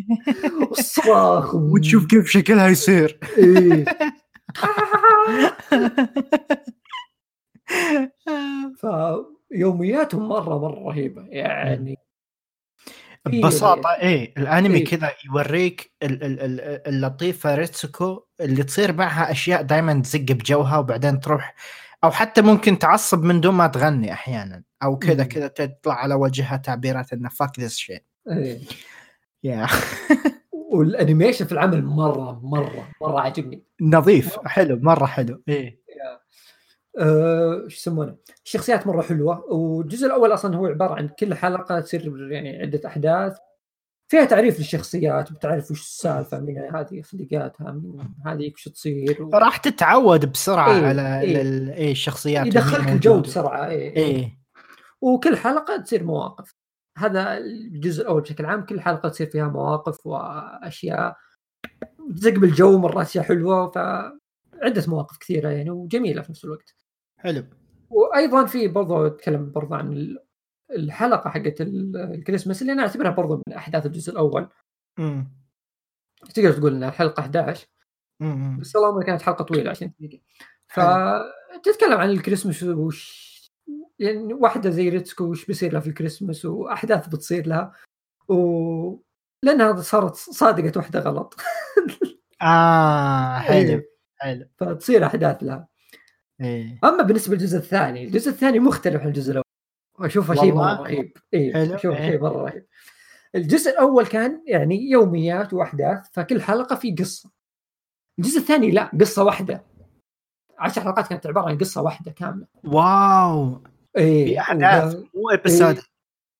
والصراخ 0.70 1.56
وتشوف 1.56 2.06
كيف 2.06 2.28
شكلها 2.28 2.68
يصير. 2.68 3.20
إيه. 3.38 3.86
فيومياتهم 9.52 10.28
مرة 10.28 10.60
مرة 10.60 10.90
رهيبة 10.90 11.26
يعني 11.30 11.98
ببساطة 13.26 13.90
إيه 13.90 14.34
الأنمي 14.38 14.78
إيه. 14.78 14.86
كذا 14.86 15.12
يوريك 15.26 15.92
ال- 16.04 16.24
ال- 16.24 16.40
ال- 16.40 16.88
اللطيفة 16.88 17.56
ريتسوكو 17.56 18.26
اللي 18.42 18.64
تصير 18.64 18.94
معها 18.94 19.32
أشياء 19.32 19.62
دائما 19.62 20.02
تزق 20.02 20.20
بجوها 20.32 20.78
وبعدين 20.78 21.20
تروح 21.20 21.56
أو 22.04 22.12
حتى 22.12 22.42
ممكن 22.42 22.80
تعصب 22.80 23.24
من 23.24 23.42
دون 23.42 23.54
ما 23.54 23.68
تغني 23.68 24.14
أحيانا 24.14 24.64
أو 24.84 24.98
كذا. 24.98 25.24
كذا 25.24 25.48
تطلع 25.48 25.94
على 25.94 26.16
وجهها 26.16 26.58
تعبيرات 26.58 27.14
انه 27.14 27.30
fuck 27.30 27.60
this 27.60 27.78
shit. 27.78 28.04
yeah 29.44 29.68
وال 30.72 30.85
animation 30.85 31.46
في 31.46 31.52
العمل 31.52 31.86
مرة 31.86 32.40
مرة 32.44 32.88
مرة 33.02 33.20
عجبني 33.20 33.64
نظيف 33.82 34.40
حلو 34.46 34.80
مرة 34.82 35.06
حلو. 35.06 35.42
إيه. 35.48 35.86
أه، 37.00 37.62
إيش 37.66 37.78
يسمونه؟ 37.78 38.16
الشخصيات 38.46 38.88
مرة 38.88 39.02
حلوة 39.02 39.46
والجزء 39.54 40.08
الأول 40.08 40.34
أصلا 40.34 40.56
هو 40.56 40.66
عبارة 40.66 40.94
عن 40.96 41.08
كل 41.08 41.34
حلقة 41.34 41.80
تصير 41.80 42.32
يعني 42.32 42.62
عدة 42.62 42.82
أحداث. 42.86 43.38
فيها 44.08 44.26
تعريف 44.26 44.60
للشخصيات 44.60 45.32
بتعرف 45.32 45.72
وش 45.72 45.82
السالفة 45.82 46.40
من 46.40 46.58
هذه 46.58 47.02
خلقاتها 47.02 47.72
من 47.72 48.08
هذه 48.26 48.52
وش 48.54 48.70
تصير. 48.70 49.24
و... 49.24 49.30
راح 49.34 49.58
تتعود 49.58 50.32
بسرعة 50.32 50.72
إيه، 50.78 50.86
على 50.86 51.22
إيه. 51.22 51.42
ال- 51.42 51.70
إيه 51.72 51.92
الشخصيات 51.92 52.46
يدخلك 52.46 52.90
الجو. 52.90 53.20
بسرعة 53.20 53.68
إيه. 53.68 53.96
إيه. 53.96 54.38
وكل 55.02 55.38
حلقة 55.38 55.78
تصير 55.78 56.04
مواقف. 56.04 56.56
هذا 56.98 57.38
الجزء 57.38 58.02
الأول 58.04 58.22
بشكل 58.22 58.46
عام 58.46 58.66
كل 58.66 58.82
حلقة 58.82 59.10
تصير 59.10 59.28
فيها 59.28 59.48
مواقف 59.48 60.06
وأشياء 60.08 61.18
تزق 62.16 62.34
بالجو 62.34 62.78
مره 62.78 63.02
أشياء 63.02 63.24
حلوة 63.26 63.72
فعدة 63.72 64.84
مواقف 64.88 65.18
كثيرة 65.18 65.50
يعني 65.50 65.70
وجميلة 65.70 66.22
في 66.22 66.32
نفس 66.32 66.46
الوقت 66.46 66.76
حلو 67.18 67.44
وأيضا 67.90 68.46
في 68.46 68.68
برضو 68.68 69.06
أتكلم 69.08 69.52
برضو 69.52 69.74
عن 69.76 69.94
ال- 69.94 70.20
الحلقة 70.72 71.30
حقت 71.30 71.62
ال- 71.62 71.98
الكريسماس 71.98 72.62
اللي 72.62 72.74
أنا 72.74 72.82
أعتبرها 72.82 73.12
برضو 73.12 73.42
من 73.48 73.54
أحداث 73.54 73.86
الجزء 73.86 74.12
الأول 74.12 74.48
مم. 75.00 75.32
تقدر 76.34 76.52
تقول 76.54 76.76
إنها 76.76 76.90
الحلقة 76.90 77.22
11 77.22 77.68
مم. 78.20 78.58
بس 78.62 78.76
اللهم 78.76 79.02
كانت 79.02 79.22
حلقة 79.22 79.44
طويلة 79.44 79.70
20 79.70 79.94
دقيقه. 80.00 80.22
فتتكلم 80.68 81.98
عن 81.98 82.10
الكريسماس 82.10 82.64
وش 82.64 83.25
يعني 84.00 84.34
واحدة 84.34 84.70
زي 84.70 84.90
ريتسكو 84.90 85.24
وش 85.24 85.46
بيصير 85.46 85.74
لها 85.74 85.82
في 85.82 85.88
الكريسماس 85.88 86.46
وأحداث 86.46 87.08
بتصير 87.08 87.48
لها 87.48 87.74
و 88.30 88.98
لانها 89.44 89.82
صارت 89.82 90.16
صادقت 90.16 90.78
واحدة 90.78 91.00
غلط. 91.00 91.36
آه 92.42 93.38
حلو 93.38 93.58
إيه. 93.58 93.90
حلو 94.18 94.48
فتصير 94.58 95.06
أحداث 95.06 95.44
لها. 95.44 95.68
إيه. 96.42 96.80
أما 96.84 97.04
بالنسبة 97.04 97.36
للجزء 97.36 97.58
الثاني 97.58 98.04
الجزء 98.04 98.32
الثاني 98.32 98.60
مختلف 98.60 99.02
عن 99.02 99.08
الجزء 99.08 99.32
الأول. 99.32 99.46
أشوفه 100.00 100.36
شيء؟ 100.36 100.54
مرة 100.54 100.82
رهيب. 100.82 101.18
اي 101.34 101.54
حلو، 101.54 101.76
أشوفه 101.76 101.98
إيه. 101.98 102.12
شيء 102.12 102.22
مرة 102.22 102.44
رهيب. 102.44 102.66
الجزء 103.36 103.72
الأول 103.72 104.06
كان 104.06 104.44
يعني 104.48 104.90
يوميات 104.90 105.54
وأحداث 105.54 106.08
فكل 106.14 106.42
حلقة 106.42 106.76
في 106.76 106.96
قصة. 106.96 107.32
الجزء 108.20 108.40
الثاني 108.40 108.72
لا 108.72 108.92
قصة 109.02 109.24
واحدة. 109.24 109.64
عشر 110.60 110.82
حلقات 110.82 111.08
كانت 111.08 111.28
عبارة 111.28 111.50
عن 111.50 111.58
قصة 111.58 111.82
واحدة 111.82 112.12
كاملة. 112.12 112.48
واو. 112.64 113.64
اي 113.98 114.26
في 114.26 114.40
أحداث 114.40 114.96
مو 114.96 115.30
episode 115.34 115.80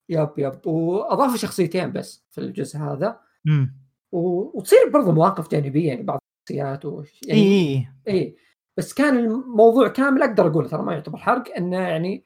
yep 0.10 0.30
yep. 0.38 0.68
واضافوا 0.68 1.38
شخصيتين 1.38 1.92
بس 1.92 2.26
في 2.32 2.42
الجزء 2.42 2.78
هذا. 2.80 3.20
امم 3.48 3.86
و... 4.12 4.20
وتصير 4.58 4.90
برضو 4.94 5.12
مواقف 5.12 5.52
جانبية 5.52 5.88
يعني 5.88 6.04
بعض 6.04 6.20
الشخصيات 6.50 6.86
و... 6.86 7.04
يعني 7.28 7.42
اي 7.42 7.88
اي 8.08 8.38
بس 8.78 8.94
كان 8.94 9.18
الموضوع 9.18 9.88
كامل 9.88 10.24
أقدر 10.24 10.48
أقول 10.48 10.70
ترى 10.70 10.84
ما 10.84 10.94
يعتبر 10.94 11.18
حرق 11.18 11.56
إنه 11.58 11.78
يعني 11.78 12.26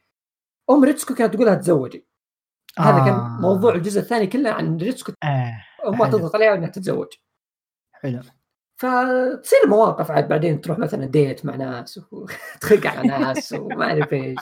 أم 0.70 0.84
ريتسكو 0.84 1.14
كانت 1.14 1.34
تقولها 1.34 1.56
تزوجي. 1.56 2.08
هذا 2.80 3.00
كان 3.00 3.14
آه. 3.14 3.42
موضوع 3.42 3.76
الجزء 3.76 4.02
الثاني 4.02 4.28
كله 4.28 4.50
عن 4.50 4.78
ريتسكو. 4.78 5.14
آه. 5.24 5.64
امها. 5.88 6.10
تضغط 6.10 6.36
عليها 6.36 6.56
إنها 6.56 6.70
تتزوج. 6.70 7.08
حلو. 7.92 8.20
فتصير 8.80 9.60
مواقف 9.68 10.12
عاد 10.12 10.28
بعدين 10.28 10.62
تروح 10.62 10.80
مثلا 10.80 11.06
date 11.06 11.46
مع 11.46 11.56
ناس 11.56 12.00
وتخق 12.12 12.88
على 12.98 13.08
ناس 13.08 13.54
وما 13.54 13.86
أعرف 13.86 14.14
إيش. 14.14 14.38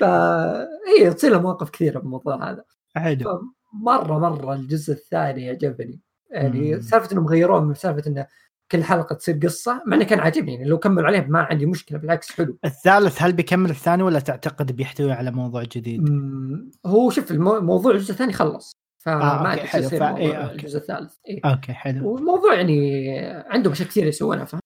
فا 0.00 0.62
اي 0.98 1.14
تصير 1.14 1.30
له 1.32 1.40
مواقف 1.40 1.70
كثيرة 1.70 1.98
بالموضوع 1.98 2.50
هذا. 2.50 2.64
حلو. 2.96 3.42
مره 3.72 4.18
مرة 4.18 4.54
الجزء 4.54 4.92
الثاني 4.92 5.50
عجبني. 5.50 6.00
يعني. 6.30 6.82
سالفة 6.82 7.12
إنهم 7.12 7.26
غيروه 7.26 7.60
من 7.60 7.74
سالفة 7.74 8.10
انه 8.10 8.26
كل 8.72 8.84
حلقة 8.84 9.14
تصير 9.14 9.38
قصة 9.42 9.82
مع 9.86 9.96
إنه 9.96 10.04
كان 10.04 10.20
عاجبني. 10.20 10.54
يعني 10.54 10.64
لو 10.68 10.78
كملوا 10.78 11.06
عليه 11.06 11.20
ما 11.28 11.38
عندي 11.40 11.66
مشكلة 11.66 11.98
بالعكس 11.98 12.32
حلو. 12.32 12.58
الثالث 12.64 13.22
هل 13.22 13.32
بيكمل 13.32 13.70
الثاني 13.70 14.02
ولا 14.02 14.20
تعتقد 14.20 14.72
بيحتوي 14.72 15.12
على 15.12 15.30
موضوع 15.30 15.62
جديد؟ 15.62 16.08
هو 16.86 17.10
شوف 17.10 17.30
المو- 17.30 17.60
موضوع 17.60 17.92
الجزء 17.92 18.10
الثاني 18.10 18.32
خلص. 18.32 18.76
فما 19.06 19.52
آه، 19.52 19.56
حلو. 19.56 19.88
فا- 19.88 20.16
إيه،. 20.16 20.52
الجزء 20.52 20.78
الثالث 20.78 21.14
إيه. 21.28 21.40
okay 21.44 21.72
حلو 21.72 22.12
والموضوع 22.12 22.54
يعني 22.54 23.08
عندهم 23.46 23.72
أشياء 23.72 23.88
كثير 23.88 24.06
يسوونها 24.06 24.44
فاهم. 24.44 24.60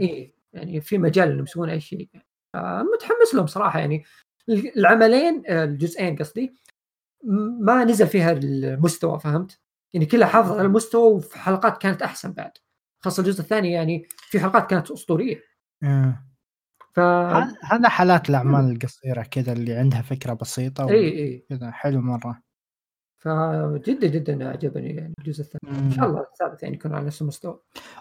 اي 0.00 0.34
يعني 0.52 0.80
في 0.80 0.98
مجال 0.98 1.28
إنهم 1.30 1.42
يسوون 1.44 1.68
أي 1.70 1.80
شيء 1.80 2.08
آه، 2.54 2.82
متحمس 2.94 3.34
لهم 3.34 3.46
صراحة 3.46 3.78
يعني 3.78 4.04
العملين 4.76 5.42
آه، 5.48 5.64
الجزئين 5.64 6.16
قصدي 6.16 6.54
ما 7.60 7.84
نزل 7.84 8.06
فيها 8.06 8.32
المستوى 8.32 9.20
فهمت؟ 9.20 9.60
يعني 9.94 10.06
كلها 10.06 10.28
حافظت 10.28 10.52
على 10.58 10.66
المستوى 10.66 11.12
وفي 11.12 11.38
حلقات 11.38 11.78
كانت 11.82 12.02
أحسن 12.02 12.32
بعد 12.32 12.52
خاصة 13.04 13.20
الجزء 13.20 13.40
الثاني 13.40 13.72
يعني 13.72 14.06
في 14.16 14.40
حلقات 14.40 14.70
كانت 14.70 14.90
أسطورية 14.90 15.42
أمم. 15.82 16.16
ف 16.94 16.98
هذا- 17.00 17.56
هذا 17.62 17.88
حالات 17.88 18.30
الأعمال 18.30 18.72
القصيرة 18.72 19.22
كذا 19.22 19.52
اللي 19.52 19.74
عندها 19.74 20.02
فكرة 20.02 20.32
بسيطة 20.32 20.88
اي 20.90 21.08
اي 21.08 21.46
كذا 21.48 21.70
حلو 21.70 22.00
مرة 22.00 22.42
فجدا 23.22 24.06
جدا 24.06 24.48
عجبني 24.48 24.96
يعني 24.96 25.14
الجزء 25.18 25.40
الثاني 25.40 25.78
إن 25.78 25.90
شاء 25.90 26.06
الله 26.06 26.20
الثالث 26.20 26.62
يعني 26.62 26.74
يكون 26.74 26.94
على 26.94 27.06
نفس 27.06 27.22
المستوى 27.22 27.60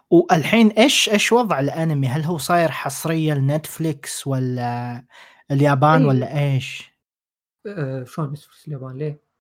والحين 0.10 0.68
إيش 0.68 1.10
إيش 1.10 1.32
وضع 1.32 1.60
الأنمي؟ 1.60 2.08
هل 2.08 2.24
هو 2.24 2.38
صاير 2.38 2.72
حصرية 2.72 3.34
لنتفليكس 3.34 4.28
ولا 4.28 5.04
اليابان 5.52 6.02
إيه. 6.02 6.08
ولا 6.08 6.40
إيش؟ 6.40 6.92
آه 7.68 8.04
شلون 8.04 8.32
نتفلكس 8.32 8.68
اليابان 8.68 8.98
ليه؟ 8.98 9.32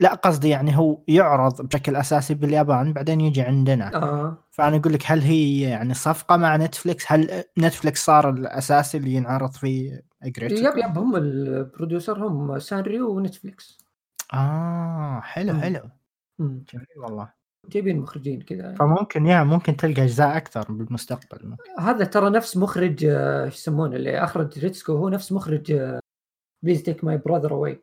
لا 0.00 0.14
قصدي 0.14 0.48
يعني 0.48 0.78
هو 0.78 1.02
يعرض 1.08 1.62
بشكل 1.62 1.96
أساسي 1.96 2.34
باليابان 2.34 2.92
بعدين 2.92 3.20
يجي 3.20 3.42
عندنا 3.42 3.96
آه 3.96 4.44
فأنا 4.50 4.76
أقول 4.76 4.92
لك 4.92 5.02
هل 5.06 5.20
هي 5.20 5.60
يعني 5.60 5.94
صفقة 5.94 6.36
مع 6.36 6.56
نتفليكس؟ 6.56 7.04
هل 7.08 7.44
نتفليكس 7.58 8.04
صار 8.04 8.30
الاساسي 8.30 8.98
اللي 8.98 9.14
ينعرض 9.14 9.50
فيه 9.50 10.02
اجريتو؟ 10.22 10.54
yep 10.54 10.76
yep 10.76 10.98
هم 10.98 11.16
ال 11.16 11.28
producer 11.28 12.26
هم 12.26 12.58
سانريو 12.58 13.10
ونتفلكس 13.10 13.87
آه 14.34 15.20
حلو 15.20 15.52
مم. 15.52 15.60
حلو. 15.60 15.80
مم. 16.38 16.64
جميل 16.72 16.86
والله. 16.96 17.32
جايبين 17.68 17.98
مخرجين 17.98 18.42
كذا. 18.42 18.74
فممكن 18.74 19.26
yeah 19.26 19.42
ممكن 19.44 19.76
تلقى 19.76 20.02
أجزاء 20.02 20.36
أكثر 20.36 20.72
بالمستقبل 20.72 21.56
هذا 21.78 22.04
ترى 22.04 22.30
نفس 22.30 22.56
مخرج 22.56 23.04
آه، 23.04 23.44
إيش 23.44 23.54
يسمونه 23.54 23.96
اللي 23.96 24.18
أخرج 24.24 24.58
ريتسكو 24.58 24.92
هو 24.92 25.08
نفس 25.08 25.32
مخرج 25.32 25.98
Please 26.64 26.82
Take 26.82 27.04
My 27.04 27.16
Brother 27.18 27.52
Away 27.52 27.82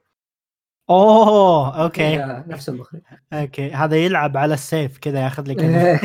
أوه 0.89 1.83
okay. 1.83 2.17
نفس 2.47 2.69
المخرج. 2.69 3.01
okay 3.33 3.71
هذا 3.71 3.95
يلعب 3.97 4.37
على 4.37 4.53
ال 4.53 4.62
safe 4.62 4.97
كذا 4.97 5.23
ياخذ 5.23 5.47
لك 5.47 5.61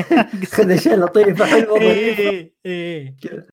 خذ 0.54 0.70
اشياء 0.70 0.98
لطيفه 0.98 1.44
حلوة 1.44 1.78
ظريفه 1.78 2.22
إيه 2.30 2.54
إيه. 2.66 3.16
كذا. 3.22 3.46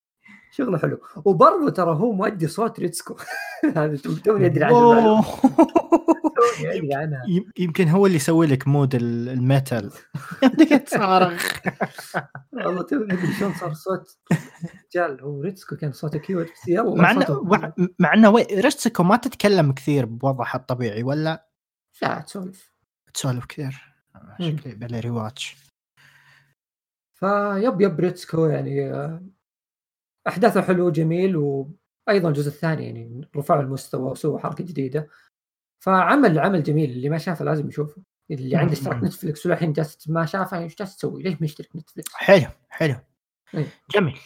شغله 0.58 0.78
حلو. 0.78 1.00
وبرضه 1.26 1.70
ترى 1.70 1.92
هو 1.96 2.12
مؤدي 2.12 2.48
صوت 2.48 2.80
ريتسكو. 2.80 3.16
هذا 3.76 3.96
تو- 3.98 4.14
توني 4.14 4.46
أدري 4.46 4.64
عنه 4.64 5.24
يمكن 7.58 7.88
هو 7.88 8.06
اللي 8.06 8.16
يسوي 8.18 8.48
لك 8.48 8.68
mode 8.68 8.96
ال- 8.96 9.30
ال 9.30 9.38
metal. 9.38 9.92
تصارخ 10.86 11.60
والله 12.54 12.82
توني 12.82 13.14
أدري 13.14 13.34
شلون 13.34 13.54
صار 13.54 13.74
صوت 13.74 14.18
رجال. 14.96 15.22
هو 15.22 15.42
ريتسكو 15.42 15.76
كان 15.76 15.92
صوته 15.92 16.20
cute. 16.20 16.46
بس 16.52 16.68
يلا 16.68 16.96
مع 16.96 17.12
انه 17.12 17.44
مع- 18.00 18.14
إنه 18.14 18.36
ريتسكو 18.38 19.04
ما 19.04 19.16
تتكلم 19.18 19.72
كثير 19.72 20.06
بوضعها 20.06 20.56
الطبيعي 20.58 21.04
ولا؟ 21.04 21.48
لا 22.02 22.20
تسولف. 22.22 22.72
تسولف 23.14 23.46
كثير. 23.46 23.84
شكلي 24.42 24.74
بلا 24.76 25.00
rewatch 25.00 25.56
ف 27.14 27.82
yep 27.82 27.91
yep 27.91 28.00
ريتسكو 28.00 28.46
يعني 28.46 28.92
آه، 28.94 29.22
أحداثه 30.28 30.62
حلو 30.62 30.92
جميل 30.92 31.36
وأيضا 31.38 32.30
الجزء 32.30 32.48
الثاني 32.48 32.86
يعني 32.86 33.30
رفعوا 33.36 33.62
المستوى 33.62 34.12
وسووا 34.12 34.40
حركة 34.40 34.64
جديدة 34.64 35.08
فعمل 35.84 36.40
عمل 36.40 36.64
جميل 36.64 36.90
اللي 36.92 37.10
ما 37.10 37.18
شافه 37.18 37.46
لازم 37.46 37.70
يشوفه 37.70 38.02
اللي 38.32 38.56
عنده 38.56 38.74
اشتراك. 38.74 39.04
نتفلكس 39.04 39.46
وللحين 39.46 39.74
جالس 39.74 40.10
ما 40.10 40.26
شافه 40.26 40.60
إيش 40.60 40.76
جالس 40.76 40.98
تسوي؟ 40.98 41.24
ليش 41.24 41.42
مشترك 41.42 41.76
نتفلكس؟ 41.76 42.14
حلو 42.14 42.48
حلو 42.70 42.96
إيه. 43.56 43.68
جميل 43.96 44.20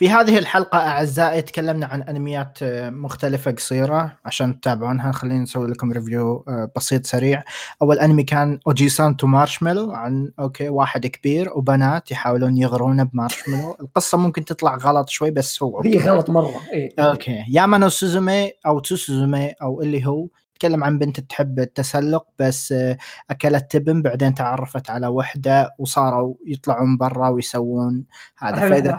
في 0.00 0.10
هذه 0.10 0.38
الحلقة 0.38 0.78
أعزائي 0.78 1.42
تكلمنا 1.42 1.86
عن 1.86 2.02
أنميات 2.02 2.58
آه، 2.62 2.90
مختلفة 2.90 3.50
قصيرة 3.50 4.16
عشان 4.24 4.60
تتابعونها. 4.60 5.12
خلينا 5.12 5.42
نسوي 5.42 5.68
لكم 5.68 5.92
review 5.92 6.44
آه، 6.48 6.70
بسيط 6.76 7.06
سريع. 7.06 7.42
أول 7.82 7.98
أنمي 7.98 8.22
كان 8.22 8.58
أوجيسان 8.66 9.16
تو 9.16 9.26
مارشميلو 9.26 9.92
عن 9.92 10.32
okay 10.38 10.68
واحد 10.68 11.06
كبير 11.06 11.50
وبنات 11.52 12.10
يحاولون 12.10 12.56
يغرونه 12.56 13.02
بمارشميلو. 13.02 13.76
القصة 13.80 14.18
ممكن 14.18 14.44
تطلع 14.44 14.76
غلط 14.76 15.08
شوي 15.08 15.30
بس 15.30 15.62
هو 15.62 15.80
هي 15.80 15.98
غلط 15.98 16.30
مرة 16.30 16.60
إيه. 16.72 16.94
okay. 16.98 17.44
يامانو 17.48 17.88
سوزومي 17.88 18.52
أو 18.66 18.80
تسوزومي 18.80 19.52
أو 19.62 19.82
اللي 19.82 20.06
هو 20.06 20.26
تكلم 20.54 20.84
عن 20.84 20.98
بنت 20.98 21.20
تحب 21.20 21.58
التسلق 21.58 22.26
بس 22.38 22.72
آه، 22.72 22.98
أكلت 23.30 23.70
تبن 23.70 24.02
بعدين 24.02 24.34
تعرفت 24.34 24.90
على 24.90 25.06
وحدة 25.06 25.74
وصاروا 25.78 26.34
يطلعون 26.46 26.96
برا 26.96 27.28
ويسوون 27.28 28.04
هذا. 28.38 28.68
فإذا 28.68 28.92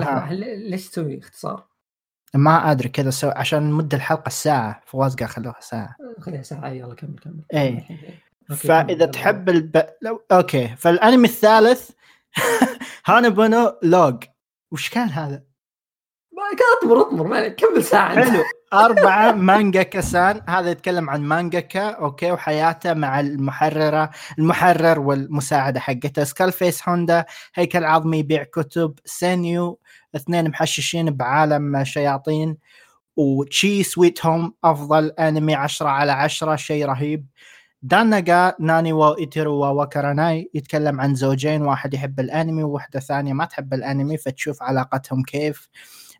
لحظة. 0.00 0.32
ل- 0.32 0.70
ليش 0.70 0.88
تسوي 0.90 1.18
اختصار؟ 1.18 1.66
ما 2.34 2.70
أدري 2.70 2.88
كذا 2.88 3.10
سو... 3.10 3.28
عشان 3.28 3.70
مدة 3.72 3.96
الحلقة 3.96 4.26
الساعة 4.26 4.80
فوازقه 4.86 5.26
خلوها 5.26 5.60
ساعة 5.60 5.96
خليها 6.20 6.42
ساعة 6.42 6.68
يلا 6.68 6.94
كمل 6.94 7.18
كمل. 7.18 7.42
أوكي، 8.50 8.68
فإذا. 8.68 9.06
تحب 9.06 9.48
الب... 9.48 9.86
لو... 10.02 10.22
أوكي 10.32 10.68
فالأنمي 10.76 11.28
الثالث 11.28 11.90
هانبونو 13.06 13.78
لوج 13.82 14.24
وش 14.72 14.90
كان 14.90 15.08
هذا؟ 15.08 15.42
ما 16.32 16.42
اطمر 16.82 17.00
اطمر 17.00 17.26
ما 17.26 17.48
كمل 17.48 17.84
ساعة. 17.84 18.24
حلو 18.24 18.42
أربعة 18.72 19.32
مانجا 19.50 19.82
كسان 19.82 20.40
هذا 20.48 20.70
يتكلم 20.70 21.10
عن 21.10 21.20
مانجاكا 21.22 21.90
أوكي 21.90 22.32
وحياته 22.32 22.94
مع 22.94 23.20
المحررة 23.20 24.10
المحرر 24.38 25.00
والمساعدة 25.00 25.80
حقته 25.80 26.24
سكالفيس 26.24 26.88
هوندا 26.88 27.24
هيكل 27.54 27.84
عظمي 27.84 28.18
يبيع 28.18 28.42
كتب 28.44 28.94
سينيو 29.04 29.80
اثنين 30.16 30.48
محششين 30.48 31.10
بعالم 31.10 31.84
شياطين 31.84 32.56
وتشي 33.16 33.82
سويت 33.82 34.26
هوم 34.26 34.54
أفضل 34.64 35.10
أنمي 35.18 35.54
عشرة 35.54 35.88
على 35.88 36.12
عشرة 36.12 36.56
شيء 36.56 36.86
رهيب. 36.86 37.26
داناغا 37.82 38.54
ناني 38.60 38.92
وايترو 38.92 39.52
ووكراناي 39.54 40.50
يتكلم 40.54 41.00
عن 41.00 41.14
زوجين 41.14 41.62
واحد 41.62 41.94
يحب 41.94 42.20
الأنمي 42.20 42.62
وواحدة 42.62 43.00
ثانية 43.00 43.32
ما 43.32 43.44
تحب 43.44 43.74
الأنمي 43.74 44.16
فتشوف 44.16 44.62
علاقتهم 44.62 45.22
كيف. 45.22 45.68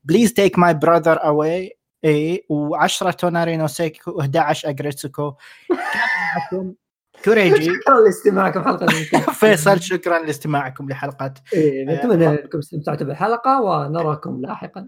Please 0.04 0.32
Take 0.32 0.58
My 0.58 0.74
Brother 0.74 1.24
Away 1.24 1.78
اي 2.05 2.47
و10 2.53 3.11
Tonari 3.14 3.53
no 3.53 3.66
Seki-kun 3.66 4.22
و11 4.22 4.64
Aggretsuko. 4.64 5.34
كان 5.68 5.78
معكم 6.53 6.74
كوريجي. 7.24 7.64
شكرا 7.74 8.00
لاستماعكم 8.00 8.62
حلقة. 8.64 8.86
فيصل 9.40 9.80
شكرا 9.80 10.18
لاستماعكم 10.18 10.88
لحلقة. 10.88 11.34
إيه، 11.52 11.84
نتمنى 11.84 12.28
أنكم 12.28 12.58
استمتعتوا 12.58 13.06
بالحلقة 13.06 13.62
ونراكم 13.62 14.40
لاحقا. 14.40 14.86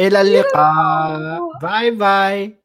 إلى 0.00 0.20
اللقاء. 0.20 1.40
Bye 1.62 1.90
bye. 1.90 2.63